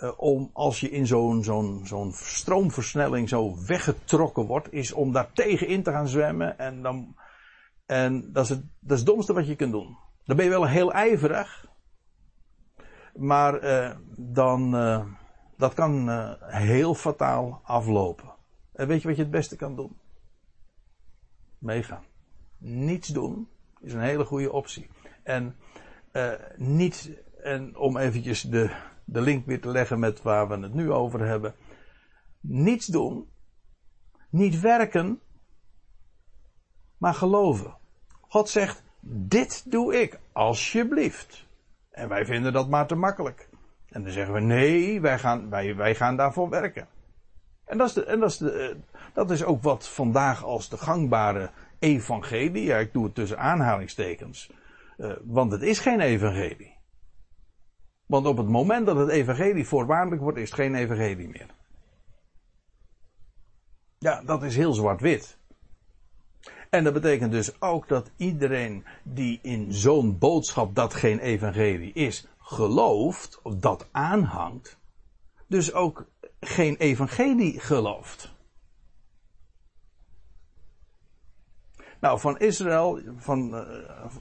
uh, 0.00 0.10
om 0.16 0.50
als 0.52 0.80
je 0.80 0.90
in 0.90 1.06
zo'n 1.06 2.12
stroomversnelling 2.12 3.28
zo 3.28 3.64
weggetrokken 3.66 4.46
wordt, 4.46 4.72
is 4.72 4.92
om 4.92 5.12
daar 5.12 5.32
tegenin 5.32 5.82
te 5.82 5.90
gaan 5.90 6.08
zwemmen. 6.08 6.58
En, 6.58 6.82
dan, 6.82 7.16
en 7.86 8.32
dat, 8.32 8.44
is 8.44 8.50
het, 8.50 8.62
dat 8.80 8.92
is 8.92 8.98
het 8.98 9.06
domste 9.06 9.32
wat 9.32 9.46
je 9.46 9.56
kunt 9.56 9.72
doen. 9.72 9.96
Dan 10.24 10.36
ben 10.36 10.44
je 10.44 10.50
wel 10.50 10.66
heel 10.66 10.92
ijverig. 10.92 11.68
Maar 13.14 13.64
uh, 13.64 13.96
dan, 14.16 14.74
uh, 14.74 15.04
dat 15.56 15.74
kan 15.74 16.10
heel 16.40 16.94
fataal 16.94 17.60
aflopen. 17.64 18.34
En 18.72 18.86
weet 18.86 19.02
je 19.02 19.08
wat 19.08 19.16
je 19.16 19.22
het 19.22 19.30
beste 19.30 19.56
kan 19.56 19.76
doen? 19.76 19.96
Meegaan. 21.58 22.04
Niets 22.58 23.08
doen 23.08 23.48
is 23.80 23.92
een 23.92 24.00
hele 24.00 24.24
goede 24.24 24.52
optie. 24.52 24.88
En 25.22 25.56
niet, 26.56 27.10
en 27.42 27.76
om 27.76 27.96
eventjes 27.96 28.42
de, 28.42 28.70
de 29.12 29.20
link 29.20 29.46
weer 29.46 29.60
te 29.60 29.68
leggen 29.68 29.98
met 29.98 30.22
waar 30.22 30.48
we 30.48 30.58
het 30.58 30.74
nu 30.74 30.92
over 30.92 31.26
hebben. 31.26 31.54
Niets 32.40 32.86
doen, 32.86 33.28
niet 34.30 34.60
werken, 34.60 35.20
maar 36.96 37.14
geloven. 37.14 37.76
God 38.20 38.48
zegt, 38.48 38.82
dit 39.00 39.70
doe 39.70 40.00
ik, 40.00 40.20
alsjeblieft. 40.32 41.46
En 41.90 42.08
wij 42.08 42.24
vinden 42.24 42.52
dat 42.52 42.68
maar 42.68 42.86
te 42.86 42.94
makkelijk. 42.94 43.48
En 43.88 44.02
dan 44.02 44.12
zeggen 44.12 44.34
we 44.34 44.40
nee, 44.40 45.00
wij 45.00 45.18
gaan, 45.18 45.50
wij, 45.50 45.76
wij 45.76 45.94
gaan 45.94 46.16
daarvoor 46.16 46.48
werken. 46.48 46.88
En, 47.64 47.78
dat 47.78 47.88
is, 47.88 47.94
de, 47.94 48.04
en 48.04 48.20
dat, 48.20 48.30
is 48.30 48.36
de, 48.36 48.52
eh, 48.52 48.76
dat 49.14 49.30
is 49.30 49.44
ook 49.44 49.62
wat 49.62 49.88
vandaag 49.88 50.44
als 50.44 50.68
de 50.68 50.76
gangbare 50.76 51.50
evangelie, 51.78 52.64
ja 52.64 52.76
ik 52.76 52.92
doe 52.92 53.04
het 53.04 53.14
tussen 53.14 53.38
aanhalingstekens, 53.38 54.52
uh, 54.98 55.12
want 55.24 55.52
het 55.52 55.62
is 55.62 55.78
geen 55.78 56.00
evangelie. 56.00 56.79
Want 58.10 58.26
op 58.26 58.36
het 58.36 58.48
moment 58.48 58.86
dat 58.86 58.96
het 58.96 59.08
evangelie 59.08 59.66
voorwaardelijk 59.66 60.22
wordt, 60.22 60.38
is 60.38 60.50
het 60.50 60.60
geen 60.60 60.74
evangelie 60.74 61.28
meer. 61.28 61.46
Ja, 63.98 64.22
dat 64.22 64.42
is 64.42 64.56
heel 64.56 64.72
zwart-wit. 64.72 65.38
En 66.70 66.84
dat 66.84 66.92
betekent 66.92 67.32
dus 67.32 67.60
ook 67.60 67.88
dat 67.88 68.10
iedereen 68.16 68.84
die 69.02 69.38
in 69.42 69.72
zo'n 69.72 70.18
boodschap 70.18 70.74
dat 70.74 70.94
geen 70.94 71.18
evangelie 71.18 71.92
is, 71.92 72.26
gelooft, 72.38 73.40
of 73.42 73.54
dat 73.54 73.88
aanhangt, 73.90 74.78
dus 75.46 75.72
ook 75.72 76.06
geen 76.40 76.76
evangelie 76.76 77.60
gelooft. 77.60 78.34
Nou, 82.00 82.20
van 82.20 82.38
Israël, 82.38 83.00
van, 83.16 83.54
uh, 83.54 83.60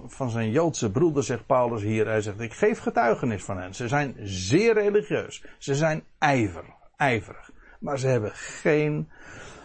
van 0.08 0.30
zijn 0.30 0.52
Joodse 0.52 0.92
broeder, 0.92 1.24
zegt 1.24 1.46
Paulus 1.46 1.82
hier, 1.82 2.08
hij 2.08 2.22
zegt, 2.22 2.40
ik 2.40 2.54
geef 2.54 2.80
getuigenis 2.80 3.44
van 3.44 3.58
hen. 3.58 3.76
Ze 3.76 3.88
zijn 3.88 4.16
zeer 4.24 4.74
religieus. 4.74 5.44
Ze 5.58 5.76
zijn 5.76 6.04
ijver, 6.18 6.64
ijverig. 6.98 7.52
Maar 7.80 8.00
ze 8.00 8.08
hebben 8.08 8.32
geen... 8.34 9.10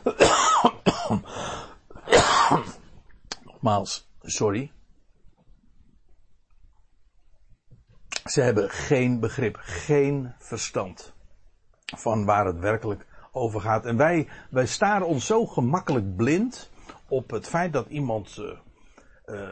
Nogmaals, 3.45 4.11
sorry. 4.23 4.73
Ze 8.25 8.41
hebben 8.41 8.71
geen 8.71 9.21
begrip, 9.21 9.57
geen 9.61 10.35
verstand 10.39 11.15
van 11.97 12.25
waar 12.25 12.47
het 12.47 12.59
werkelijk 12.59 13.07
over 13.33 13.61
gaat. 13.61 13.87
En 13.87 13.97
wij, 13.97 14.29
wij 14.51 14.67
staren 14.67 15.07
ons 15.07 15.27
zo 15.27 15.47
gemakkelijk 15.47 16.17
blind 16.17 16.71
op 17.15 17.31
het 17.31 17.49
feit 17.49 17.73
dat 17.73 17.89
iemand 17.89 18.37
uh, 18.41 18.47
uh, 19.27 19.51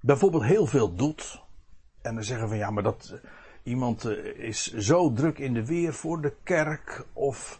bijvoorbeeld 0.00 0.44
heel 0.44 0.66
veel 0.66 0.94
doet. 0.94 1.42
En 2.02 2.14
dan 2.14 2.24
zeggen 2.24 2.48
we 2.48 2.56
ja, 2.56 2.70
maar 2.70 2.82
dat 2.82 3.10
uh, 3.14 3.30
iemand 3.62 4.04
is 4.36 4.74
zo 4.74 5.12
druk 5.12 5.38
in 5.38 5.54
de 5.54 5.66
weer 5.66 5.94
voor 5.94 6.20
de 6.20 6.34
kerk 6.42 7.06
of 7.12 7.58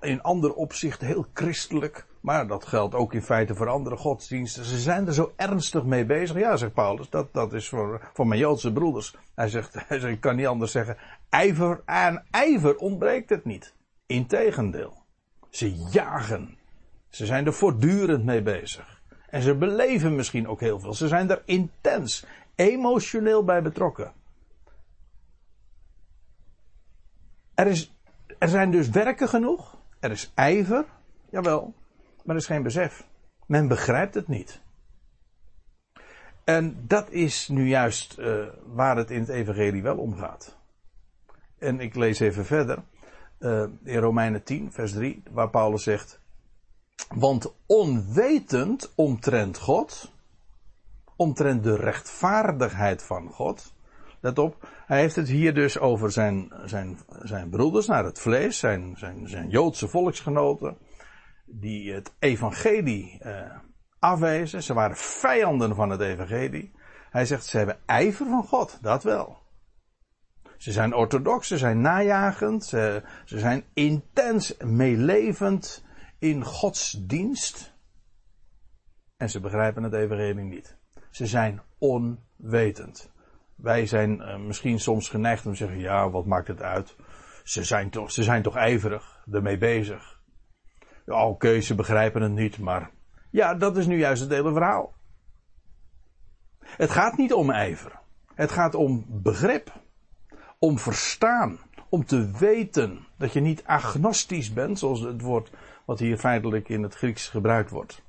in 0.00 0.22
ander 0.22 0.54
opzicht 0.54 1.00
heel 1.00 1.26
christelijk. 1.32 2.06
Maar 2.20 2.46
dat 2.46 2.66
geldt 2.66 2.94
ook 2.94 3.14
in 3.14 3.22
feite 3.22 3.54
voor 3.54 3.68
andere 3.68 3.96
godsdiensten. 3.96 4.64
Ze 4.64 4.78
zijn 4.78 5.06
er 5.06 5.14
zo 5.14 5.32
ernstig 5.36 5.84
mee 5.84 6.04
bezig. 6.04 6.36
Ja, 6.36 6.56
zegt 6.56 6.74
Paulus, 6.74 7.10
dat, 7.10 7.32
dat 7.32 7.52
is 7.52 7.68
voor, 7.68 8.10
voor 8.12 8.26
mijn 8.26 8.40
Joodse 8.40 8.72
broeders. 8.72 9.16
Hij 9.34 9.48
zegt, 9.48 9.74
hij 9.88 9.98
zegt, 9.98 10.14
ik 10.14 10.20
kan 10.20 10.36
niet 10.36 10.46
anders 10.46 10.72
zeggen. 10.72 10.96
Ijver 11.28 11.82
aan 11.84 12.24
ijver 12.30 12.76
ontbreekt 12.76 13.30
het 13.30 13.44
niet. 13.44 13.74
Integendeel. 14.06 15.02
Ze 15.50 15.74
jagen. 15.74 16.58
Ze 17.10 17.26
zijn 17.26 17.46
er 17.46 17.52
voortdurend 17.52 18.24
mee 18.24 18.42
bezig. 18.42 19.02
En 19.28 19.42
ze 19.42 19.54
beleven 19.54 20.14
misschien 20.14 20.48
ook 20.48 20.60
heel 20.60 20.80
veel. 20.80 20.94
Ze 20.94 21.08
zijn 21.08 21.30
er 21.30 21.42
intens, 21.44 22.24
emotioneel 22.54 23.44
bij 23.44 23.62
betrokken. 23.62 24.12
Er, 27.54 27.66
is, 27.66 27.94
er 28.38 28.48
zijn 28.48 28.70
dus 28.70 28.88
werken 28.88 29.28
genoeg. 29.28 29.78
Er 30.00 30.10
is 30.10 30.32
ijver. 30.34 30.84
Jawel. 31.30 31.74
Maar 32.24 32.34
er 32.34 32.40
is 32.40 32.46
geen 32.46 32.62
besef. 32.62 33.06
Men 33.46 33.68
begrijpt 33.68 34.14
het 34.14 34.28
niet. 34.28 34.60
En 36.44 36.84
dat 36.86 37.10
is 37.10 37.48
nu 37.48 37.68
juist 37.68 38.18
uh, 38.18 38.46
waar 38.66 38.96
het 38.96 39.10
in 39.10 39.20
het 39.20 39.28
Evangelie 39.28 39.82
wel 39.82 39.96
om 39.96 40.16
gaat. 40.16 40.58
En 41.58 41.80
ik 41.80 41.94
lees 41.94 42.20
even 42.20 42.44
verder. 42.44 42.82
Uh, 43.38 43.64
in 43.82 43.98
Romeinen 43.98 44.42
10, 44.42 44.72
vers 44.72 44.92
3, 44.92 45.22
waar 45.30 45.50
Paulus 45.50 45.82
zegt. 45.82 46.19
Want 47.08 47.54
onwetend 47.66 48.92
omtrent 48.94 49.58
God, 49.58 50.12
omtrent 51.16 51.64
de 51.64 51.76
rechtvaardigheid 51.76 53.02
van 53.02 53.28
God. 53.28 53.74
Let 54.20 54.38
op, 54.38 54.68
hij 54.86 55.00
heeft 55.00 55.16
het 55.16 55.28
hier 55.28 55.54
dus 55.54 55.78
over 55.78 56.12
zijn, 56.12 56.52
zijn, 56.64 56.98
zijn 57.22 57.48
broeders 57.50 57.86
naar 57.86 58.04
het 58.04 58.20
vlees, 58.20 58.58
zijn, 58.58 58.94
zijn, 58.96 59.28
zijn 59.28 59.48
Joodse 59.48 59.88
volksgenoten 59.88 60.76
die 61.46 61.92
het 61.92 62.12
evangelie 62.18 63.20
uh, 63.22 63.56
afwezen. 63.98 64.62
Ze 64.62 64.74
waren 64.74 64.96
vijanden 64.96 65.74
van 65.74 65.90
het 65.90 66.00
evangelie. 66.00 66.72
Hij 67.10 67.26
zegt, 67.26 67.46
ze 67.46 67.56
hebben 67.56 67.78
ijver 67.86 68.26
van 68.26 68.44
God, 68.44 68.78
dat 68.82 69.02
wel. 69.02 69.38
Ze 70.56 70.72
zijn 70.72 70.94
orthodox, 70.94 71.48
ze 71.48 71.58
zijn 71.58 71.80
najagend, 71.80 72.64
ze, 72.64 73.02
ze 73.24 73.38
zijn 73.38 73.64
intens 73.74 74.56
meelevend 74.56 75.84
in 76.20 76.44
Gods 76.44 76.96
dienst. 77.06 77.74
En 79.16 79.30
ze 79.30 79.40
begrijpen 79.40 79.82
het 79.82 79.92
evangelie 79.92 80.44
niet. 80.44 80.76
Ze 81.10 81.26
zijn 81.26 81.62
onwetend. 81.78 83.10
Wij 83.54 83.86
zijn 83.86 84.20
uh, 84.20 84.36
misschien 84.36 84.80
soms 84.80 85.08
geneigd 85.08 85.46
om 85.46 85.52
te 85.52 85.58
zeggen, 85.58 85.78
ja, 85.78 86.10
wat 86.10 86.26
maakt 86.26 86.48
het 86.48 86.62
uit? 86.62 86.96
Ze 87.44 87.64
zijn 87.64 87.90
toch, 87.90 88.10
ze 88.10 88.22
zijn 88.22 88.42
toch 88.42 88.56
ijverig 88.56 89.24
ermee 89.30 89.58
bezig. 89.58 90.20
Ja, 91.06 91.26
oké, 91.26 91.60
ze 91.60 91.74
begrijpen 91.74 92.22
het 92.22 92.32
niet, 92.32 92.58
maar 92.58 92.90
ja, 93.30 93.54
dat 93.54 93.76
is 93.76 93.86
nu 93.86 93.98
juist 93.98 94.22
het 94.22 94.30
hele 94.30 94.52
verhaal. 94.52 94.94
Het 96.60 96.90
gaat 96.90 97.16
niet 97.16 97.32
om 97.32 97.50
ijver. 97.50 98.00
Het 98.34 98.52
gaat 98.52 98.74
om 98.74 99.06
begrip. 99.08 99.72
Om 100.58 100.78
verstaan. 100.78 101.58
Om 101.88 102.04
te 102.04 102.30
weten 102.30 103.06
dat 103.16 103.32
je 103.32 103.40
niet 103.40 103.64
agnostisch 103.64 104.52
bent, 104.52 104.78
zoals 104.78 105.00
het 105.00 105.20
woord 105.20 105.50
wat 105.90 105.98
hier 105.98 106.18
feitelijk 106.18 106.68
in 106.68 106.82
het 106.82 106.94
Grieks 106.94 107.28
gebruikt 107.28 107.70
wordt. 107.70 108.02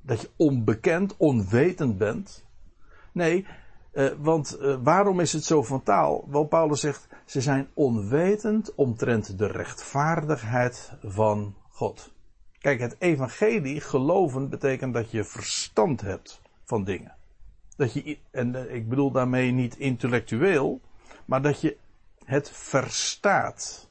Dat 0.00 0.20
je 0.20 0.30
onbekend, 0.36 1.16
onwetend 1.16 1.98
bent. 1.98 2.46
Nee, 3.12 3.46
uh, 3.92 4.12
want 4.18 4.58
uh, 4.60 4.76
waarom 4.82 5.20
is 5.20 5.32
het 5.32 5.44
zo 5.44 5.62
van 5.62 5.82
taal? 5.82 6.24
Wel, 6.30 6.44
Paulus 6.44 6.80
zegt, 6.80 7.08
ze 7.24 7.40
zijn 7.40 7.68
onwetend 7.74 8.74
omtrent 8.74 9.38
de 9.38 9.46
rechtvaardigheid 9.46 10.92
van 11.02 11.54
God. 11.68 12.12
Kijk, 12.58 12.80
het 12.80 12.96
evangelie 12.98 13.80
geloven 13.80 14.48
betekent 14.48 14.94
dat 14.94 15.10
je 15.10 15.24
verstand 15.24 16.00
hebt 16.00 16.40
van 16.64 16.84
dingen. 16.84 17.14
Dat 17.76 17.92
je, 17.92 18.18
en 18.30 18.54
eh, 18.54 18.74
ik 18.74 18.88
bedoel 18.88 19.10
daarmee 19.10 19.50
niet 19.50 19.76
intellectueel, 19.76 20.80
maar 21.24 21.42
dat 21.42 21.60
je 21.60 21.76
het 22.24 22.50
verstaat, 22.50 23.88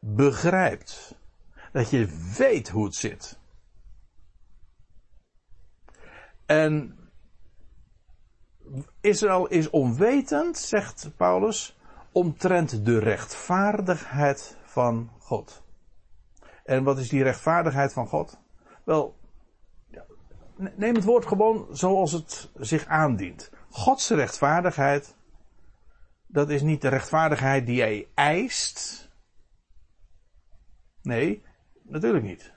begrijpt. 0.00 1.18
Dat 1.72 1.90
je 1.90 2.32
weet 2.36 2.68
hoe 2.68 2.84
het 2.84 2.94
zit. 2.94 3.38
En 6.46 6.98
Israël 9.00 9.46
is 9.46 9.70
onwetend, 9.70 10.58
zegt 10.58 11.10
Paulus, 11.16 11.78
omtrent 12.12 12.84
de 12.84 12.98
rechtvaardigheid 12.98 14.56
van 14.62 15.10
God. 15.18 15.62
En 16.64 16.84
wat 16.84 16.98
is 16.98 17.08
die 17.08 17.22
rechtvaardigheid 17.22 17.92
van 17.92 18.06
God? 18.06 18.40
Wel, 18.84 19.18
neem 20.76 20.94
het 20.94 21.04
woord 21.04 21.26
gewoon 21.26 21.66
zoals 21.70 22.12
het 22.12 22.50
zich 22.54 22.86
aandient. 22.86 23.50
Gods 23.70 24.10
rechtvaardigheid, 24.10 25.16
dat 26.26 26.50
is 26.50 26.62
niet 26.62 26.80
de 26.80 26.88
rechtvaardigheid 26.88 27.66
die 27.66 27.80
hij 27.80 28.08
eist. 28.14 29.08
Nee, 31.02 31.42
natuurlijk 31.90 32.24
niet. 32.24 32.52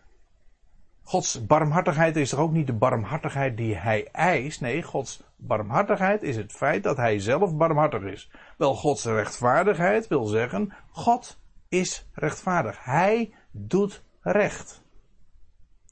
Gods 1.04 1.46
barmhartigheid 1.46 2.16
is 2.16 2.30
toch 2.30 2.40
ook 2.40 2.52
niet 2.52 2.68
de 2.68 2.74
barmhartigheid 2.74 3.58
die 3.58 3.76
hij 3.76 4.08
eist? 4.12 4.62
Nee, 4.62 4.84
Gods 4.84 5.24
barmhartigheid 5.36 6.24
is 6.24 6.36
het 6.36 6.52
feit 6.52 6.84
dat 6.84 6.98
hij 6.98 7.20
zelf 7.20 7.56
barmhartig 7.56 8.02
is. 8.02 8.32
Wel, 8.58 8.76
Gods 8.76 9.06
rechtvaardigheid 9.06 10.08
wil 10.08 10.26
zeggen, 10.26 10.74
God 10.90 11.40
is 11.70 12.10
rechtvaardig. 12.14 12.84
Hij 12.84 13.34
doet 13.52 14.04
recht. 14.22 14.84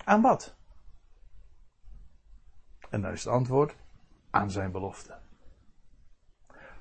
Aan 0.03 0.21
wat? 0.21 0.55
En 2.89 3.01
dan 3.01 3.11
is 3.11 3.23
het 3.23 3.33
antwoord 3.33 3.75
aan 4.29 4.51
zijn 4.51 4.71
belofte. 4.71 5.19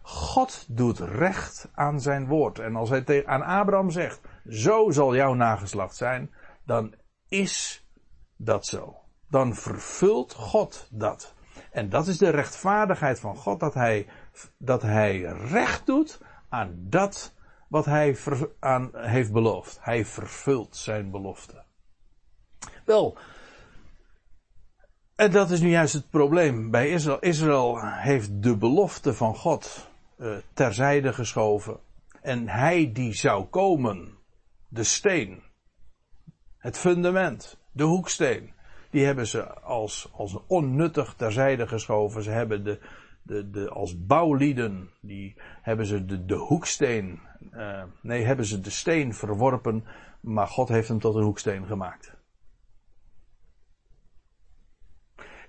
God 0.02 0.66
doet 0.68 0.98
recht 0.98 1.68
aan 1.74 2.00
zijn 2.00 2.26
woord. 2.26 2.58
En 2.58 2.76
als 2.76 2.90
hij 2.90 3.26
aan 3.26 3.42
Abraham 3.42 3.90
zegt, 3.90 4.20
zo 4.48 4.90
zal 4.90 5.14
jouw 5.14 5.34
nageslacht 5.34 5.96
zijn, 5.96 6.30
dan 6.64 6.94
is 7.28 7.86
dat 8.36 8.66
zo. 8.66 8.96
Dan 9.28 9.54
vervult 9.54 10.34
God 10.34 10.88
dat. 10.90 11.34
En 11.70 11.88
dat 11.88 12.06
is 12.06 12.18
de 12.18 12.28
rechtvaardigheid 12.28 13.20
van 13.20 13.36
God, 13.36 13.60
dat 13.60 13.74
hij, 13.74 14.06
dat 14.58 14.82
hij 14.82 15.20
recht 15.50 15.86
doet 15.86 16.20
aan 16.48 16.76
dat 16.78 17.34
wat 17.68 17.84
hij 17.84 18.16
aan 18.60 18.90
heeft 18.92 19.32
beloofd. 19.32 19.78
Hij 19.80 20.04
vervult 20.04 20.76
zijn 20.76 21.10
belofte. 21.10 21.64
Wel, 22.84 23.18
en 25.20 25.30
dat 25.30 25.50
is 25.50 25.60
nu 25.60 25.68
juist 25.68 25.92
het 25.92 26.10
probleem 26.10 26.70
bij 26.70 26.90
Israël. 26.90 27.18
Israël 27.18 27.80
heeft 27.82 28.42
de 28.42 28.56
belofte 28.56 29.14
van 29.14 29.36
God 29.36 29.88
uh, 30.18 30.36
terzijde 30.52 31.12
geschoven. 31.12 31.80
En 32.22 32.48
hij 32.48 32.90
die 32.92 33.14
zou 33.14 33.44
komen, 33.44 34.18
de 34.68 34.84
steen, 34.84 35.42
het 36.60 36.78
fundament, 36.78 37.58
de 37.72 37.84
hoeksteen, 37.84 38.52
die 38.90 39.04
hebben 39.04 39.26
ze 39.26 39.52
als, 39.52 40.08
als 40.12 40.38
onnuttig 40.46 41.14
terzijde 41.14 41.66
geschoven. 41.66 42.22
Ze 42.22 42.30
hebben 42.30 42.64
de, 42.64 42.78
de, 43.22 43.50
de, 43.50 43.68
als 43.68 44.06
bouwlieden, 44.06 44.90
die 45.00 45.36
hebben 45.62 45.86
ze 45.86 46.04
de, 46.04 46.24
de 46.24 46.36
hoeksteen, 46.36 47.20
uh, 47.52 47.82
nee, 48.02 48.24
hebben 48.24 48.44
ze 48.44 48.60
de 48.60 48.70
steen 48.70 49.14
verworpen, 49.14 49.84
maar 50.20 50.46
God 50.46 50.68
heeft 50.68 50.88
hem 50.88 50.98
tot 50.98 51.14
een 51.14 51.22
hoeksteen 51.22 51.66
gemaakt. 51.66 52.14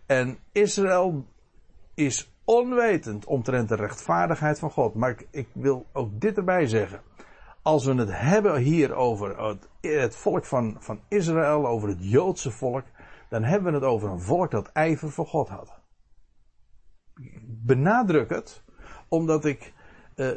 En 0.05 0.38
Israël 0.51 1.26
is 1.93 2.32
onwetend 2.43 3.26
omtrent 3.26 3.70
de 3.70 3.76
rechtvaardigheid 3.76 4.59
van 4.59 4.72
God. 4.72 4.95
Maar 4.95 5.24
ik, 5.32 5.47
wil 5.53 5.86
ook 5.93 6.22
dit 6.22 6.38
erbij 6.38 6.68
zeggen. 6.68 7.01
Als 7.62 7.86
we 7.86 7.93
het 7.93 8.09
hebben 8.12 8.57
hier 8.57 8.93
over 8.93 9.47
het, 9.47 9.68
het 9.82 10.16
volk 10.16 10.45
van, 10.45 10.76
van 10.80 11.01
Israël, 11.07 11.68
over 11.68 11.89
het 11.89 12.09
Joodse 12.09 12.51
volk, 12.51 12.84
dan 13.30 13.43
hebben 13.43 13.72
we 13.72 13.78
het 13.78 13.88
over 13.88 14.09
een 14.09 14.22
volk 14.22 14.51
dat 14.51 14.72
ijver 14.72 15.12
voor 15.12 15.28
God 15.28 15.49
had. 15.49 15.80
Benadruk 17.43 18.30
het, 18.30 18.64
omdat 19.07 19.45
ik 19.45 19.74
uh, 20.16 20.32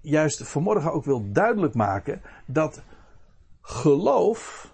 juist 0.00 0.48
vanmorgen 0.48 0.92
ook 0.92 1.04
wil 1.04 1.32
duidelijk 1.32 1.74
maken 1.74 2.22
dat 2.46 2.82
geloof 3.60 4.72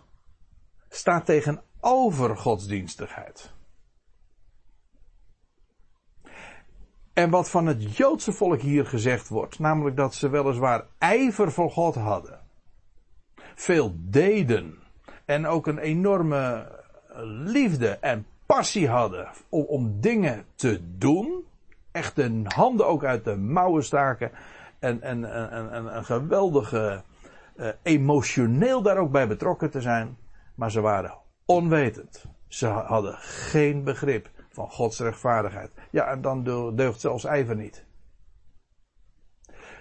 staat 0.88 1.26
tegenover 1.26 2.36
godsdienstigheid. 2.36 3.52
En 7.14 7.30
wat 7.30 7.50
van 7.50 7.66
het 7.66 7.96
Joodse 7.96 8.32
volk 8.32 8.60
hier 8.60 8.86
gezegd 8.86 9.28
wordt, 9.28 9.58
namelijk 9.58 9.96
dat 9.96 10.14
ze 10.14 10.28
weliswaar 10.28 10.84
ijver 10.98 11.52
voor 11.52 11.70
God 11.70 11.94
hadden, 11.94 12.40
veel 13.54 13.94
deden 13.96 14.78
en 15.24 15.46
ook 15.46 15.66
een 15.66 15.78
enorme 15.78 16.72
liefde 17.24 17.88
en 17.88 18.26
passie 18.46 18.88
hadden 18.88 19.28
om, 19.48 20.00
dingen 20.00 20.44
te 20.54 20.80
doen, 20.98 21.44
echt 21.92 22.16
de 22.16 22.40
handen 22.44 22.86
ook 22.86 23.04
uit 23.04 23.24
de 23.24 23.36
mouwen 23.36 23.84
staken 23.84 24.30
en, 24.78 25.02
en, 25.02 25.50
en, 25.50 25.72
en 25.72 25.96
een 25.96 26.04
geweldige 26.04 27.02
uh, 27.56 27.68
emotioneel 27.82 28.82
daar 28.82 28.98
ook 28.98 29.10
bij 29.10 29.28
betrokken 29.28 29.70
te 29.70 29.80
zijn, 29.80 30.16
maar 30.54 30.70
ze 30.70 30.80
waren 30.80 31.14
onwetend. 31.44 32.24
Ze 32.48 32.66
hadden 32.66 33.14
geen 33.18 33.84
begrip 33.84 34.30
van 34.54 34.70
Gods 34.70 34.98
rechtvaardigheid. 34.98 35.72
Ja, 35.90 36.06
en 36.06 36.20
dan 36.20 36.44
deugt 36.74 37.00
zelfs 37.00 37.24
ijver 37.24 37.56
niet. 37.56 37.84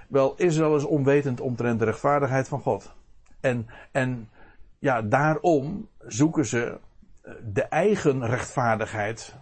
Wel, 0.08 0.36
Israël 0.36 0.76
is 0.76 0.84
onwetend 0.84 1.42
omtrent 1.42 1.80
de 1.80 1.86
rechtvaardigheid 1.86 2.48
van 2.48 2.62
God. 2.62 2.94
En, 3.40 3.68
en 3.92 4.30
ja, 4.80 5.02
daarom 5.02 5.90
zoeken 6.00 6.46
ze 6.46 6.80
eh, 7.22 7.34
de 7.44 7.64
eigen 7.64 8.26
rechtvaardigheid 8.26 9.36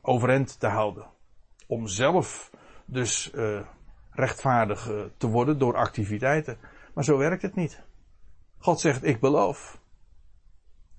overeind 0.00 0.60
te 0.60 0.66
houden. 0.66 1.06
Om 1.66 1.86
zelf 1.86 2.50
dus 2.84 3.32
uh, 3.34 3.60
rechtvaardig 4.10 4.90
uh, 4.90 5.00
te 5.16 5.26
worden 5.26 5.58
door 5.58 5.76
activiteiten. 5.76 6.58
Maar 6.94 7.04
zo 7.04 7.18
werkt 7.18 7.42
het 7.42 7.54
niet. 7.54 7.82
God 8.58 8.80
zegt, 8.80 9.04
ik 9.04 9.20
beloof. 9.20 9.80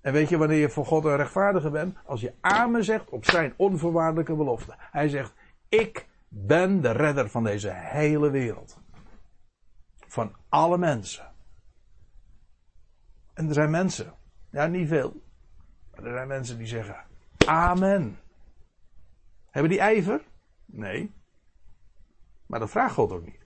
En 0.08 0.14
weet 0.14 0.30
je 0.30 0.38
wanneer 0.38 0.58
je 0.58 0.70
voor 0.70 0.86
God 0.86 1.06
een 1.06 1.16
rechtvaardige 1.16 1.70
bent? 1.70 1.98
Als 2.06 2.22
je 2.22 2.34
amen 2.42 2.84
zegt 2.84 3.10
op 3.10 3.26
zijn 3.26 3.54
onvoorwaardelijke 3.58 4.36
belofte. 4.36 4.76
Hij 4.78 5.10
zegt, 5.10 5.34
ik 5.70 6.08
ben 6.28 6.82
de 6.82 6.92
redder 6.92 7.30
van 7.30 7.44
deze 7.44 7.72
hele 7.74 8.30
wereld. 8.30 8.80
Van 10.08 10.36
alle 10.50 10.78
mensen. 10.78 11.32
En 13.34 13.48
er 13.48 13.54
zijn 13.54 13.70
mensen, 13.70 14.14
ja 14.52 14.68
niet 14.68 14.88
veel, 14.88 15.22
maar 15.92 16.04
er 16.04 16.14
zijn 16.14 16.28
mensen 16.28 16.58
die 16.58 16.68
zeggen, 16.68 17.06
amen. 17.46 18.20
Hebben 19.50 19.72
die 19.72 19.80
ijver? 19.80 20.22
Nee. 20.66 21.14
Maar 22.46 22.60
dat 22.60 22.70
vraagt 22.70 22.94
God 22.94 23.12
ook 23.12 23.26
niet. 23.26 23.46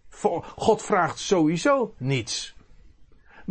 God 0.55 0.81
vraagt 0.81 1.19
sowieso 1.19 1.93
niets. 1.97 2.55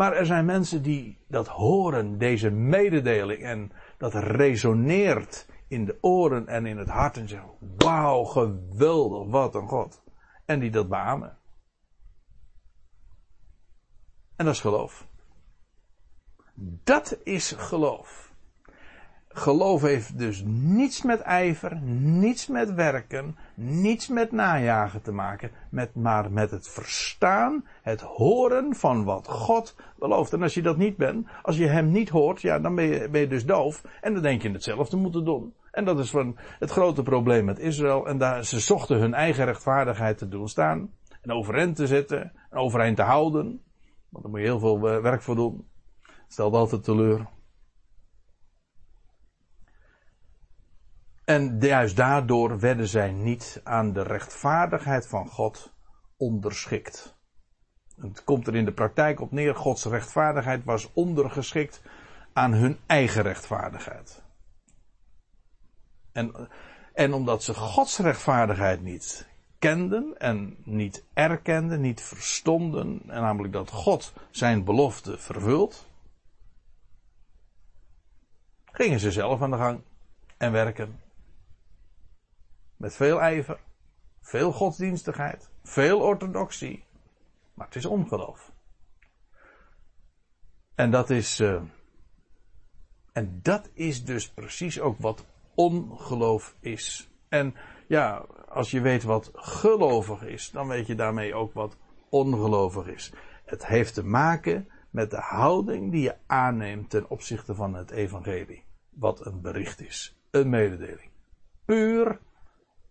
Maar 0.01 0.13
er 0.13 0.27
zijn 0.27 0.45
mensen 0.45 0.83
die 0.83 1.19
dat 1.29 1.49
horen, 1.49 2.19
deze 2.19 2.51
mededeling, 2.51 3.43
en 3.43 3.73
dat 3.99 4.15
resoneert 4.15 5.47
in 5.69 5.85
de 5.85 5.99
oren 6.01 6.47
en 6.47 6.67
in 6.67 6.79
het 6.79 6.89
hart 6.89 7.17
en 7.17 7.29
zeggen: 7.29 7.51
Wauw, 7.77 8.25
geweldig, 8.25 9.31
wat 9.31 9.55
een 9.55 9.69
God. 9.69 10.03
En 10.45 10.61
die 10.61 10.71
dat 10.71 10.89
beamen. 10.89 11.39
En 14.37 14.45
dat 14.45 14.55
is 14.55 14.61
geloof. 14.61 15.09
Dat 16.85 17.19
is 17.23 17.53
geloof. 17.53 18.30
Geloof 19.33 19.83
heeft 19.83 20.19
dus 20.19 20.43
niets 20.47 21.03
met 21.03 21.21
ijver, 21.21 21.77
niets 21.81 22.47
met 22.47 22.75
werken, 22.75 23.37
niets 23.55 24.09
met 24.09 24.33
najagen 24.33 25.03
te 25.03 25.13
maken, 25.13 25.51
met, 25.69 25.95
maar 25.95 26.33
met 26.33 26.51
het 26.51 26.69
verstaan, 26.69 27.65
het 27.83 28.01
horen 28.01 28.75
van 28.75 29.05
wat 29.05 29.29
God 29.29 29.77
belooft. 29.99 30.33
En 30.33 30.43
als 30.43 30.55
je 30.55 30.63
dat 30.63 30.77
niet 30.77 30.97
bent, 30.97 31.27
als 31.43 31.57
je 31.57 31.67
hem 31.67 31.91
niet 31.91 32.09
hoort, 32.09 32.41
ja, 32.41 32.59
dan 32.59 32.75
ben 32.75 33.19
je, 33.21 33.27
dus 33.27 33.47
doof. 33.47 33.83
En 34.01 34.13
dan 34.13 34.23
denk 34.23 34.43
je 34.43 34.51
hetzelfde 34.51 34.97
moeten 34.97 35.25
doen. 35.25 35.55
En 35.71 35.85
dat 35.85 35.99
is 35.99 36.11
van 36.11 36.37
het 36.59 36.71
grote 36.71 37.03
probleem 37.03 37.45
met 37.45 37.59
Israël. 37.59 38.07
En 38.07 38.19
daar, 38.19 38.45
ze 38.45 38.61
zochten 38.61 38.99
hun 38.99 39.15
eigen 39.15 39.45
rechtvaardigheid 39.45 40.19
te 40.19 40.29
doen 40.29 40.49
staan. 40.49 40.91
En 41.23 41.33
overeind 41.33 41.77
te 41.77 41.87
zetten. 41.87 42.33
En 42.51 42.59
overeind 42.59 42.97
te 42.97 43.03
houden. 43.03 43.63
Want 44.09 44.23
daar 44.23 44.31
moet 44.33 44.41
je 44.41 44.47
heel 44.47 44.59
veel 44.59 44.89
eh, 44.89 45.03
werk 45.03 45.23
voor 45.23 45.35
doen. 45.35 45.69
Stelt 46.29 46.55
altijd 46.55 46.85
teleur. 46.85 47.27
En 51.31 51.59
juist 51.61 51.97
daardoor 51.97 52.59
werden 52.59 52.89
zij 52.89 53.13
niet 53.13 53.61
aan 53.65 53.93
de 53.93 54.03
rechtvaardigheid 54.03 55.07
van 55.07 55.29
God 55.29 55.73
onderschikt. 56.17 57.17
Het 58.01 58.25
komt 58.25 58.47
er 58.47 58.55
in 58.55 58.65
de 58.65 58.73
praktijk 58.73 59.21
op 59.21 59.31
neer, 59.31 59.55
Gods 59.55 59.85
rechtvaardigheid 59.85 60.65
was 60.65 60.93
ondergeschikt 60.93 61.83
aan 62.33 62.53
hun 62.53 62.79
eigen 62.87 63.23
rechtvaardigheid. 63.23 64.23
En, 66.13 66.49
en 66.93 67.13
omdat 67.13 67.43
ze 67.43 67.55
Gods 67.55 67.99
rechtvaardigheid 67.99 68.83
niet 68.83 69.29
kenden 69.59 70.15
en 70.19 70.57
niet 70.65 71.05
erkenden, 71.13 71.81
niet 71.81 72.03
verstonden, 72.03 73.03
en 73.07 73.21
namelijk 73.21 73.53
dat 73.53 73.71
God 73.71 74.13
zijn 74.31 74.65
belofte 74.65 75.19
vervult, 75.19 75.87
gingen 78.73 79.01
ze 79.01 79.13
zelf 79.13 79.43
aan 79.43 79.51
de 79.51 79.57
gang 79.57 79.81
en 80.37 80.53
werken 80.53 81.09
met 82.81 82.97
veel 82.97 83.21
ijver, 83.21 83.61
veel 84.21 84.53
godsdienstigheid, 84.53 85.51
veel 85.63 86.01
orthodoxie. 86.01 86.85
Maar 87.55 87.67
het 87.67 87.77
is 87.77 87.87
ongeloof. 87.87 88.53
En 90.75 90.91
dat 90.91 91.11
is. 91.11 91.41
Uh, 91.41 91.63
en 93.13 93.41
dat 93.43 93.71
is 93.73 94.05
dus 94.05 94.31
precies 94.31 94.81
ook 94.81 94.99
wat 94.99 95.25
ongeloof 95.55 96.57
is. 96.61 97.11
En 97.29 97.55
ja, 97.89 98.25
als 98.49 98.71
je 98.71 98.81
weet 98.81 99.03
wat 99.03 99.31
gelovig 99.35 100.23
is, 100.23 100.51
dan 100.51 100.69
weet 100.69 100.87
je 100.87 100.95
daarmee 100.95 101.35
ook 101.35 101.53
wat 101.53 101.77
ongelovig 102.09 102.87
is. 102.87 103.13
Het 103.45 103.67
heeft 103.67 103.95
te 103.95 104.05
maken 104.05 104.69
met 104.91 105.11
de 105.11 105.21
houding 105.21 105.91
die 105.91 106.03
je 106.03 106.17
aanneemt 106.27 106.91
ten 106.91 107.11
opzichte 107.11 107.55
van 107.55 107.75
het 107.75 107.91
evangelie. 107.91 108.65
Wat 108.91 109.27
een 109.27 109.41
bericht 109.41 109.81
is. 109.81 110.21
Een 110.31 110.49
mededeling. 110.49 111.11
Puur 111.65 112.21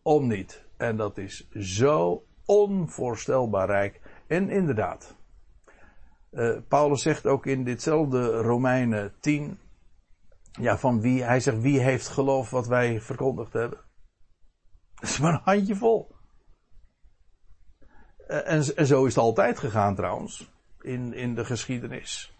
om 0.02 0.28
niet. 0.28 0.66
En 0.78 0.98
dat 0.98 1.18
is 1.18 1.50
zo 1.50 2.24
onvoorstelbaar 2.46 3.68
rijk. 3.68 4.02
En 4.28 4.50
inderdaad, 4.50 5.16
uh, 6.32 6.58
Paulus 6.68 7.02
zegt 7.02 7.26
ook 7.26 7.46
in 7.46 7.64
ditzelfde 7.64 8.42
Romeinen 8.42 9.14
10, 9.20 9.60
ja, 10.52 10.78
van 10.78 11.02
wie, 11.02 11.24
hij 11.24 11.40
zegt, 11.40 11.62
wie 11.62 11.80
heeft 11.80 12.08
geloof 12.08 12.50
wat 12.50 12.68
wij 12.68 13.02
verkondigd 13.02 13.54
hebben? 13.54 13.80
Dat 14.96 15.10
is 15.10 15.20
maar 15.20 15.34
een 15.34 15.42
handje 15.44 15.76
vol. 15.76 16.16
Uh, 18.28 18.52
en, 18.52 18.76
en, 18.76 18.86
zo 18.86 19.06
is 19.06 19.16
het 19.16 19.24
altijd 19.24 19.60
gegaan 19.60 19.96
trouwens, 19.96 20.52
in, 20.82 21.14
in 21.14 21.36
de 21.36 21.46
geschiedenis. 21.46 22.36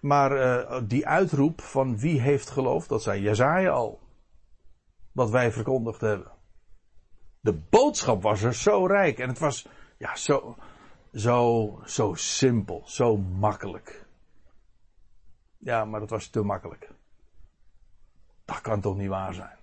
Maar 0.00 0.32
uh, 0.32 0.80
die 0.88 1.06
uitroep 1.06 1.60
van 1.60 1.98
wie 1.98 2.20
heeft 2.20 2.50
geloof, 2.50 2.86
dat 2.86 3.02
zei 3.02 3.20
Jezaja 3.20 3.70
al. 3.70 4.00
Wat 5.12 5.30
wij 5.30 5.52
verkondigd 5.52 6.00
hebben. 6.00 6.33
De 7.44 7.52
boodschap 7.52 8.22
was 8.22 8.42
er 8.42 8.54
zo 8.54 8.86
rijk 8.86 9.18
en 9.18 9.28
het 9.28 9.38
was 9.38 9.68
ja, 9.98 10.16
zo, 10.16 10.56
zo, 11.12 11.80
zo 11.84 12.14
simpel, 12.14 12.82
zo 12.86 13.16
makkelijk. 13.16 14.06
Ja, 15.58 15.84
maar 15.84 16.00
dat 16.00 16.10
was 16.10 16.28
te 16.28 16.42
makkelijk. 16.42 16.90
Dat 18.44 18.60
kan 18.60 18.80
toch 18.80 18.96
niet 18.96 19.08
waar 19.08 19.34
zijn. 19.34 19.58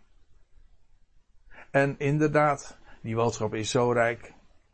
En 1.72 2.00
inderdaad, 2.00 2.78
die 3.02 3.16
boodschap 3.16 3.54
is 3.54 3.70
zo 3.70 3.92
rijk. 3.92 4.34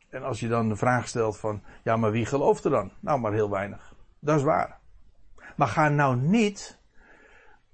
En 0.09 0.23
als 0.23 0.39
je 0.39 0.47
dan 0.47 0.69
de 0.69 0.75
vraag 0.75 1.07
stelt 1.07 1.37
van, 1.37 1.63
ja, 1.83 1.97
maar 1.97 2.11
wie 2.11 2.25
gelooft 2.25 2.63
er 2.63 2.71
dan? 2.71 2.91
Nou, 2.99 3.19
maar 3.19 3.33
heel 3.33 3.49
weinig. 3.49 3.95
Dat 4.19 4.37
is 4.37 4.43
waar. 4.43 4.79
Maar 5.55 5.67
ga 5.67 5.89
nou 5.89 6.15
niet 6.15 6.79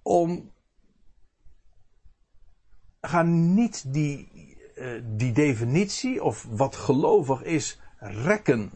om. 0.01 0.51
Ga 3.01 3.21
niet 3.21 3.93
die, 3.93 4.52
die 5.03 5.31
definitie 5.31 6.23
of 6.23 6.47
wat 6.49 6.75
gelovig 6.75 7.43
is 7.43 7.79
rekken. 7.99 8.71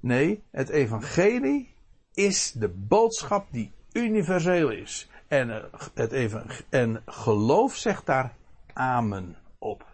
Nee, 0.00 0.42
het 0.50 0.68
evangelie 0.68 1.74
is 2.14 2.52
de 2.52 2.68
boodschap 2.68 3.46
die 3.50 3.72
universeel 3.92 4.70
is. 4.70 5.10
En, 5.28 5.48
uh, 5.48 5.56
het 5.94 6.12
en 6.68 7.02
geloof 7.06 7.76
zegt 7.76 8.06
daar 8.06 8.34
amen 8.72 9.36
op. 9.58 9.86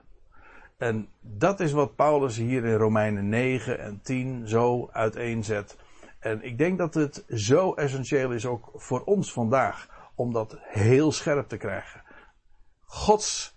En 0.77 1.09
dat 1.21 1.61
is 1.61 1.73
wat 1.73 1.97
Paulus 1.97 2.37
hier 2.37 2.65
in 2.65 2.75
Romeinen 2.75 3.29
9 3.29 3.79
en 3.79 4.01
10 4.03 4.49
zo 4.49 4.89
uiteenzet. 4.93 5.77
En 6.19 6.43
ik 6.43 6.59
denk 6.59 6.79
dat 6.79 6.95
het 6.95 7.25
zo 7.29 7.75
essentieel 7.75 8.31
is 8.31 8.47
ook 8.47 8.71
voor 8.75 9.05
ons 9.05 9.33
vandaag 9.33 9.89
om 10.15 10.33
dat 10.33 10.57
heel 10.61 11.13
scherp 11.13 11.49
te 11.49 11.57
krijgen. 11.57 12.03
Gods 12.85 13.54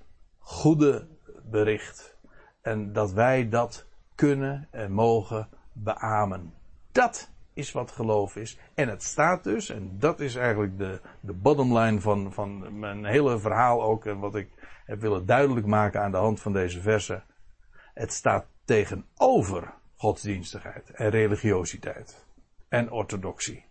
goede 0.48 1.08
bericht. 1.44 2.18
En 2.62 2.94
dat 2.94 3.12
wij 3.12 3.50
dat 3.50 3.86
kunnen 4.16 4.68
en 4.72 4.92
mogen 4.92 5.50
beamen. 5.72 6.54
Dat 6.92 7.32
is 7.54 7.72
wat 7.72 7.92
geloof 7.92 8.36
is. 8.36 8.60
En 8.74 8.90
het 8.90 9.04
staat 9.04 9.44
dus, 9.44 9.70
en 9.70 10.00
dat 10.00 10.20
is 10.20 10.36
eigenlijk 10.36 10.78
de, 10.78 11.02
de 11.20 11.34
bottomline 11.34 12.02
van, 12.02 12.34
van 12.34 12.80
mijn 12.80 13.06
hele 13.06 13.40
verhaal 13.40 13.84
ook, 13.84 14.06
en 14.06 14.20
wat 14.20 14.36
ik 14.36 14.50
heb 14.86 15.02
willen 15.02 15.26
duidelijk 15.26 15.66
maken 15.66 16.02
aan 16.02 16.12
de 16.12 16.18
hand 16.18 16.40
van 16.40 16.54
deze 16.54 16.82
versen. 16.82 17.24
Het 17.94 18.14
staat 18.14 18.46
tegenover 18.66 19.74
godsdienstigheid 19.96 20.92
en 20.92 21.10
religiositeit 21.10 22.26
en 22.68 22.92
orthodoxie. 22.92 23.66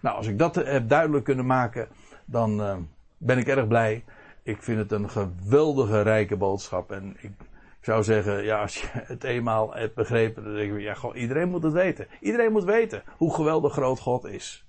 Nou, 0.00 0.16
als 0.16 0.26
ik 0.26 0.38
dat 0.38 0.54
heb 0.54 0.88
duidelijk 0.88 1.24
kunnen 1.24 1.46
maken, 1.46 1.88
dan 2.24 2.60
uh, 2.60 2.76
ben 3.16 3.38
ik 3.38 3.46
erg 3.46 3.66
blij. 3.66 4.04
Ik 4.44 4.62
vind 4.62 4.78
het 4.78 4.92
een 4.92 5.10
geweldige 5.10 6.02
rijke 6.02 6.36
boodschap. 6.36 6.92
En 6.92 7.16
ik, 7.20 7.32
zou 7.84 8.02
zeggen, 8.02 8.44
ja, 8.44 8.60
als 8.60 8.80
je 8.80 8.86
het 8.92 9.24
eenmaal 9.24 9.74
hebt 9.74 9.94
begrepen, 9.94 10.44
dan 10.44 10.54
denk 10.54 10.72
ik, 10.72 10.80
ja, 10.80 10.94
gewoon, 10.94 11.16
iedereen 11.16 11.48
moet 11.48 11.62
het 11.62 11.72
weten. 11.72 12.06
Iedereen 12.20 12.52
moet 12.52 12.64
weten 12.64 13.02
hoe 13.16 13.34
geweldig 13.34 13.72
groot 13.72 14.00
God 14.00 14.24
is. 14.24 14.68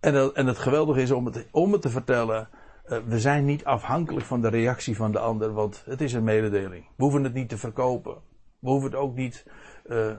En, 0.00 0.34
en 0.34 0.46
het 0.46 0.58
geweldige 0.58 1.02
is 1.02 1.10
om 1.10 1.26
het, 1.26 1.48
om 1.50 1.72
het 1.72 1.82
te 1.82 1.88
vertellen, 1.88 2.48
uh, 2.86 2.98
we 2.98 3.20
zijn 3.20 3.44
niet 3.44 3.64
afhankelijk 3.64 4.26
van 4.26 4.40
de 4.40 4.48
reactie 4.48 4.96
van 4.96 5.12
de 5.12 5.18
ander, 5.18 5.52
want 5.52 5.82
het 5.84 6.00
is 6.00 6.12
een 6.12 6.24
mededeling. 6.24 6.86
We 6.96 7.02
hoeven 7.02 7.24
het 7.24 7.34
niet 7.34 7.48
te 7.48 7.58
verkopen. 7.58 8.14
We 8.58 8.68
hoeven 8.68 8.90
het 8.90 8.98
ook 8.98 9.14
niet 9.14 9.46
uh, 9.86 10.16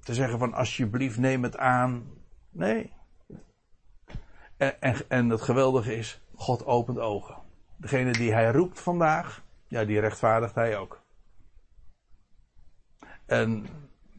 te 0.00 0.14
zeggen 0.14 0.38
van 0.38 0.54
alsjeblieft 0.54 1.18
neem 1.18 1.42
het 1.42 1.56
aan. 1.56 2.04
Nee. 2.50 2.92
En, 4.56 4.80
en, 4.80 4.94
en 5.08 5.28
het 5.28 5.42
geweldige 5.42 5.96
is, 5.96 6.21
God 6.34 6.66
opent 6.66 6.98
ogen. 6.98 7.36
Degene 7.76 8.12
die 8.12 8.32
hij 8.32 8.52
roept 8.52 8.80
vandaag, 8.80 9.42
ja, 9.68 9.84
die 9.84 10.00
rechtvaardigt 10.00 10.54
hij 10.54 10.78
ook. 10.78 11.00
En 13.26 13.66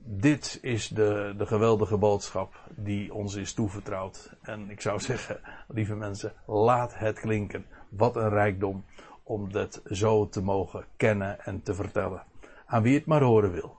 dit 0.06 0.60
is 0.62 0.88
de, 0.88 1.34
de 1.38 1.46
geweldige 1.46 1.98
boodschap 1.98 2.54
die 2.70 3.14
ons 3.14 3.36
is 3.36 3.54
toevertrouwd. 3.54 4.36
En 4.42 4.70
ik 4.70 4.82
zou 4.82 5.00
zeggen, 5.10 5.40
lieve 5.68 5.96
mensen, 5.96 6.34
laat 6.46 6.98
het 6.98 7.20
klinken. 7.20 7.66
Wat 7.90 8.16
een 8.16 8.30
rijkdom 8.30 8.86
om 9.24 9.52
dat 9.52 9.82
zo 9.86 10.30
te 10.30 10.42
mogen 10.42 10.86
kennen 10.98 11.46
en 11.46 11.64
te 11.64 11.74
vertellen. 11.74 12.24
Aan 12.66 12.84
wie 12.84 12.96
het 12.96 13.06
maar 13.06 13.22
horen 13.22 13.52
wil. 13.52 13.78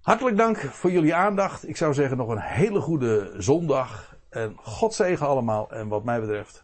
Hartelijk 0.00 0.36
dank 0.36 0.58
voor 0.58 0.90
jullie 0.90 1.14
aandacht. 1.14 1.68
Ik 1.68 1.76
zou 1.76 1.94
zeggen 1.94 2.16
nog 2.16 2.28
een 2.28 2.40
hele 2.40 2.80
goede 2.80 3.34
zondag. 3.36 4.16
En 4.28 4.56
God 4.56 4.94
zegen 4.94 5.26
allemaal. 5.26 5.70
En 5.70 5.88
wat 5.88 6.04
mij 6.04 6.20
betreft, 6.20 6.63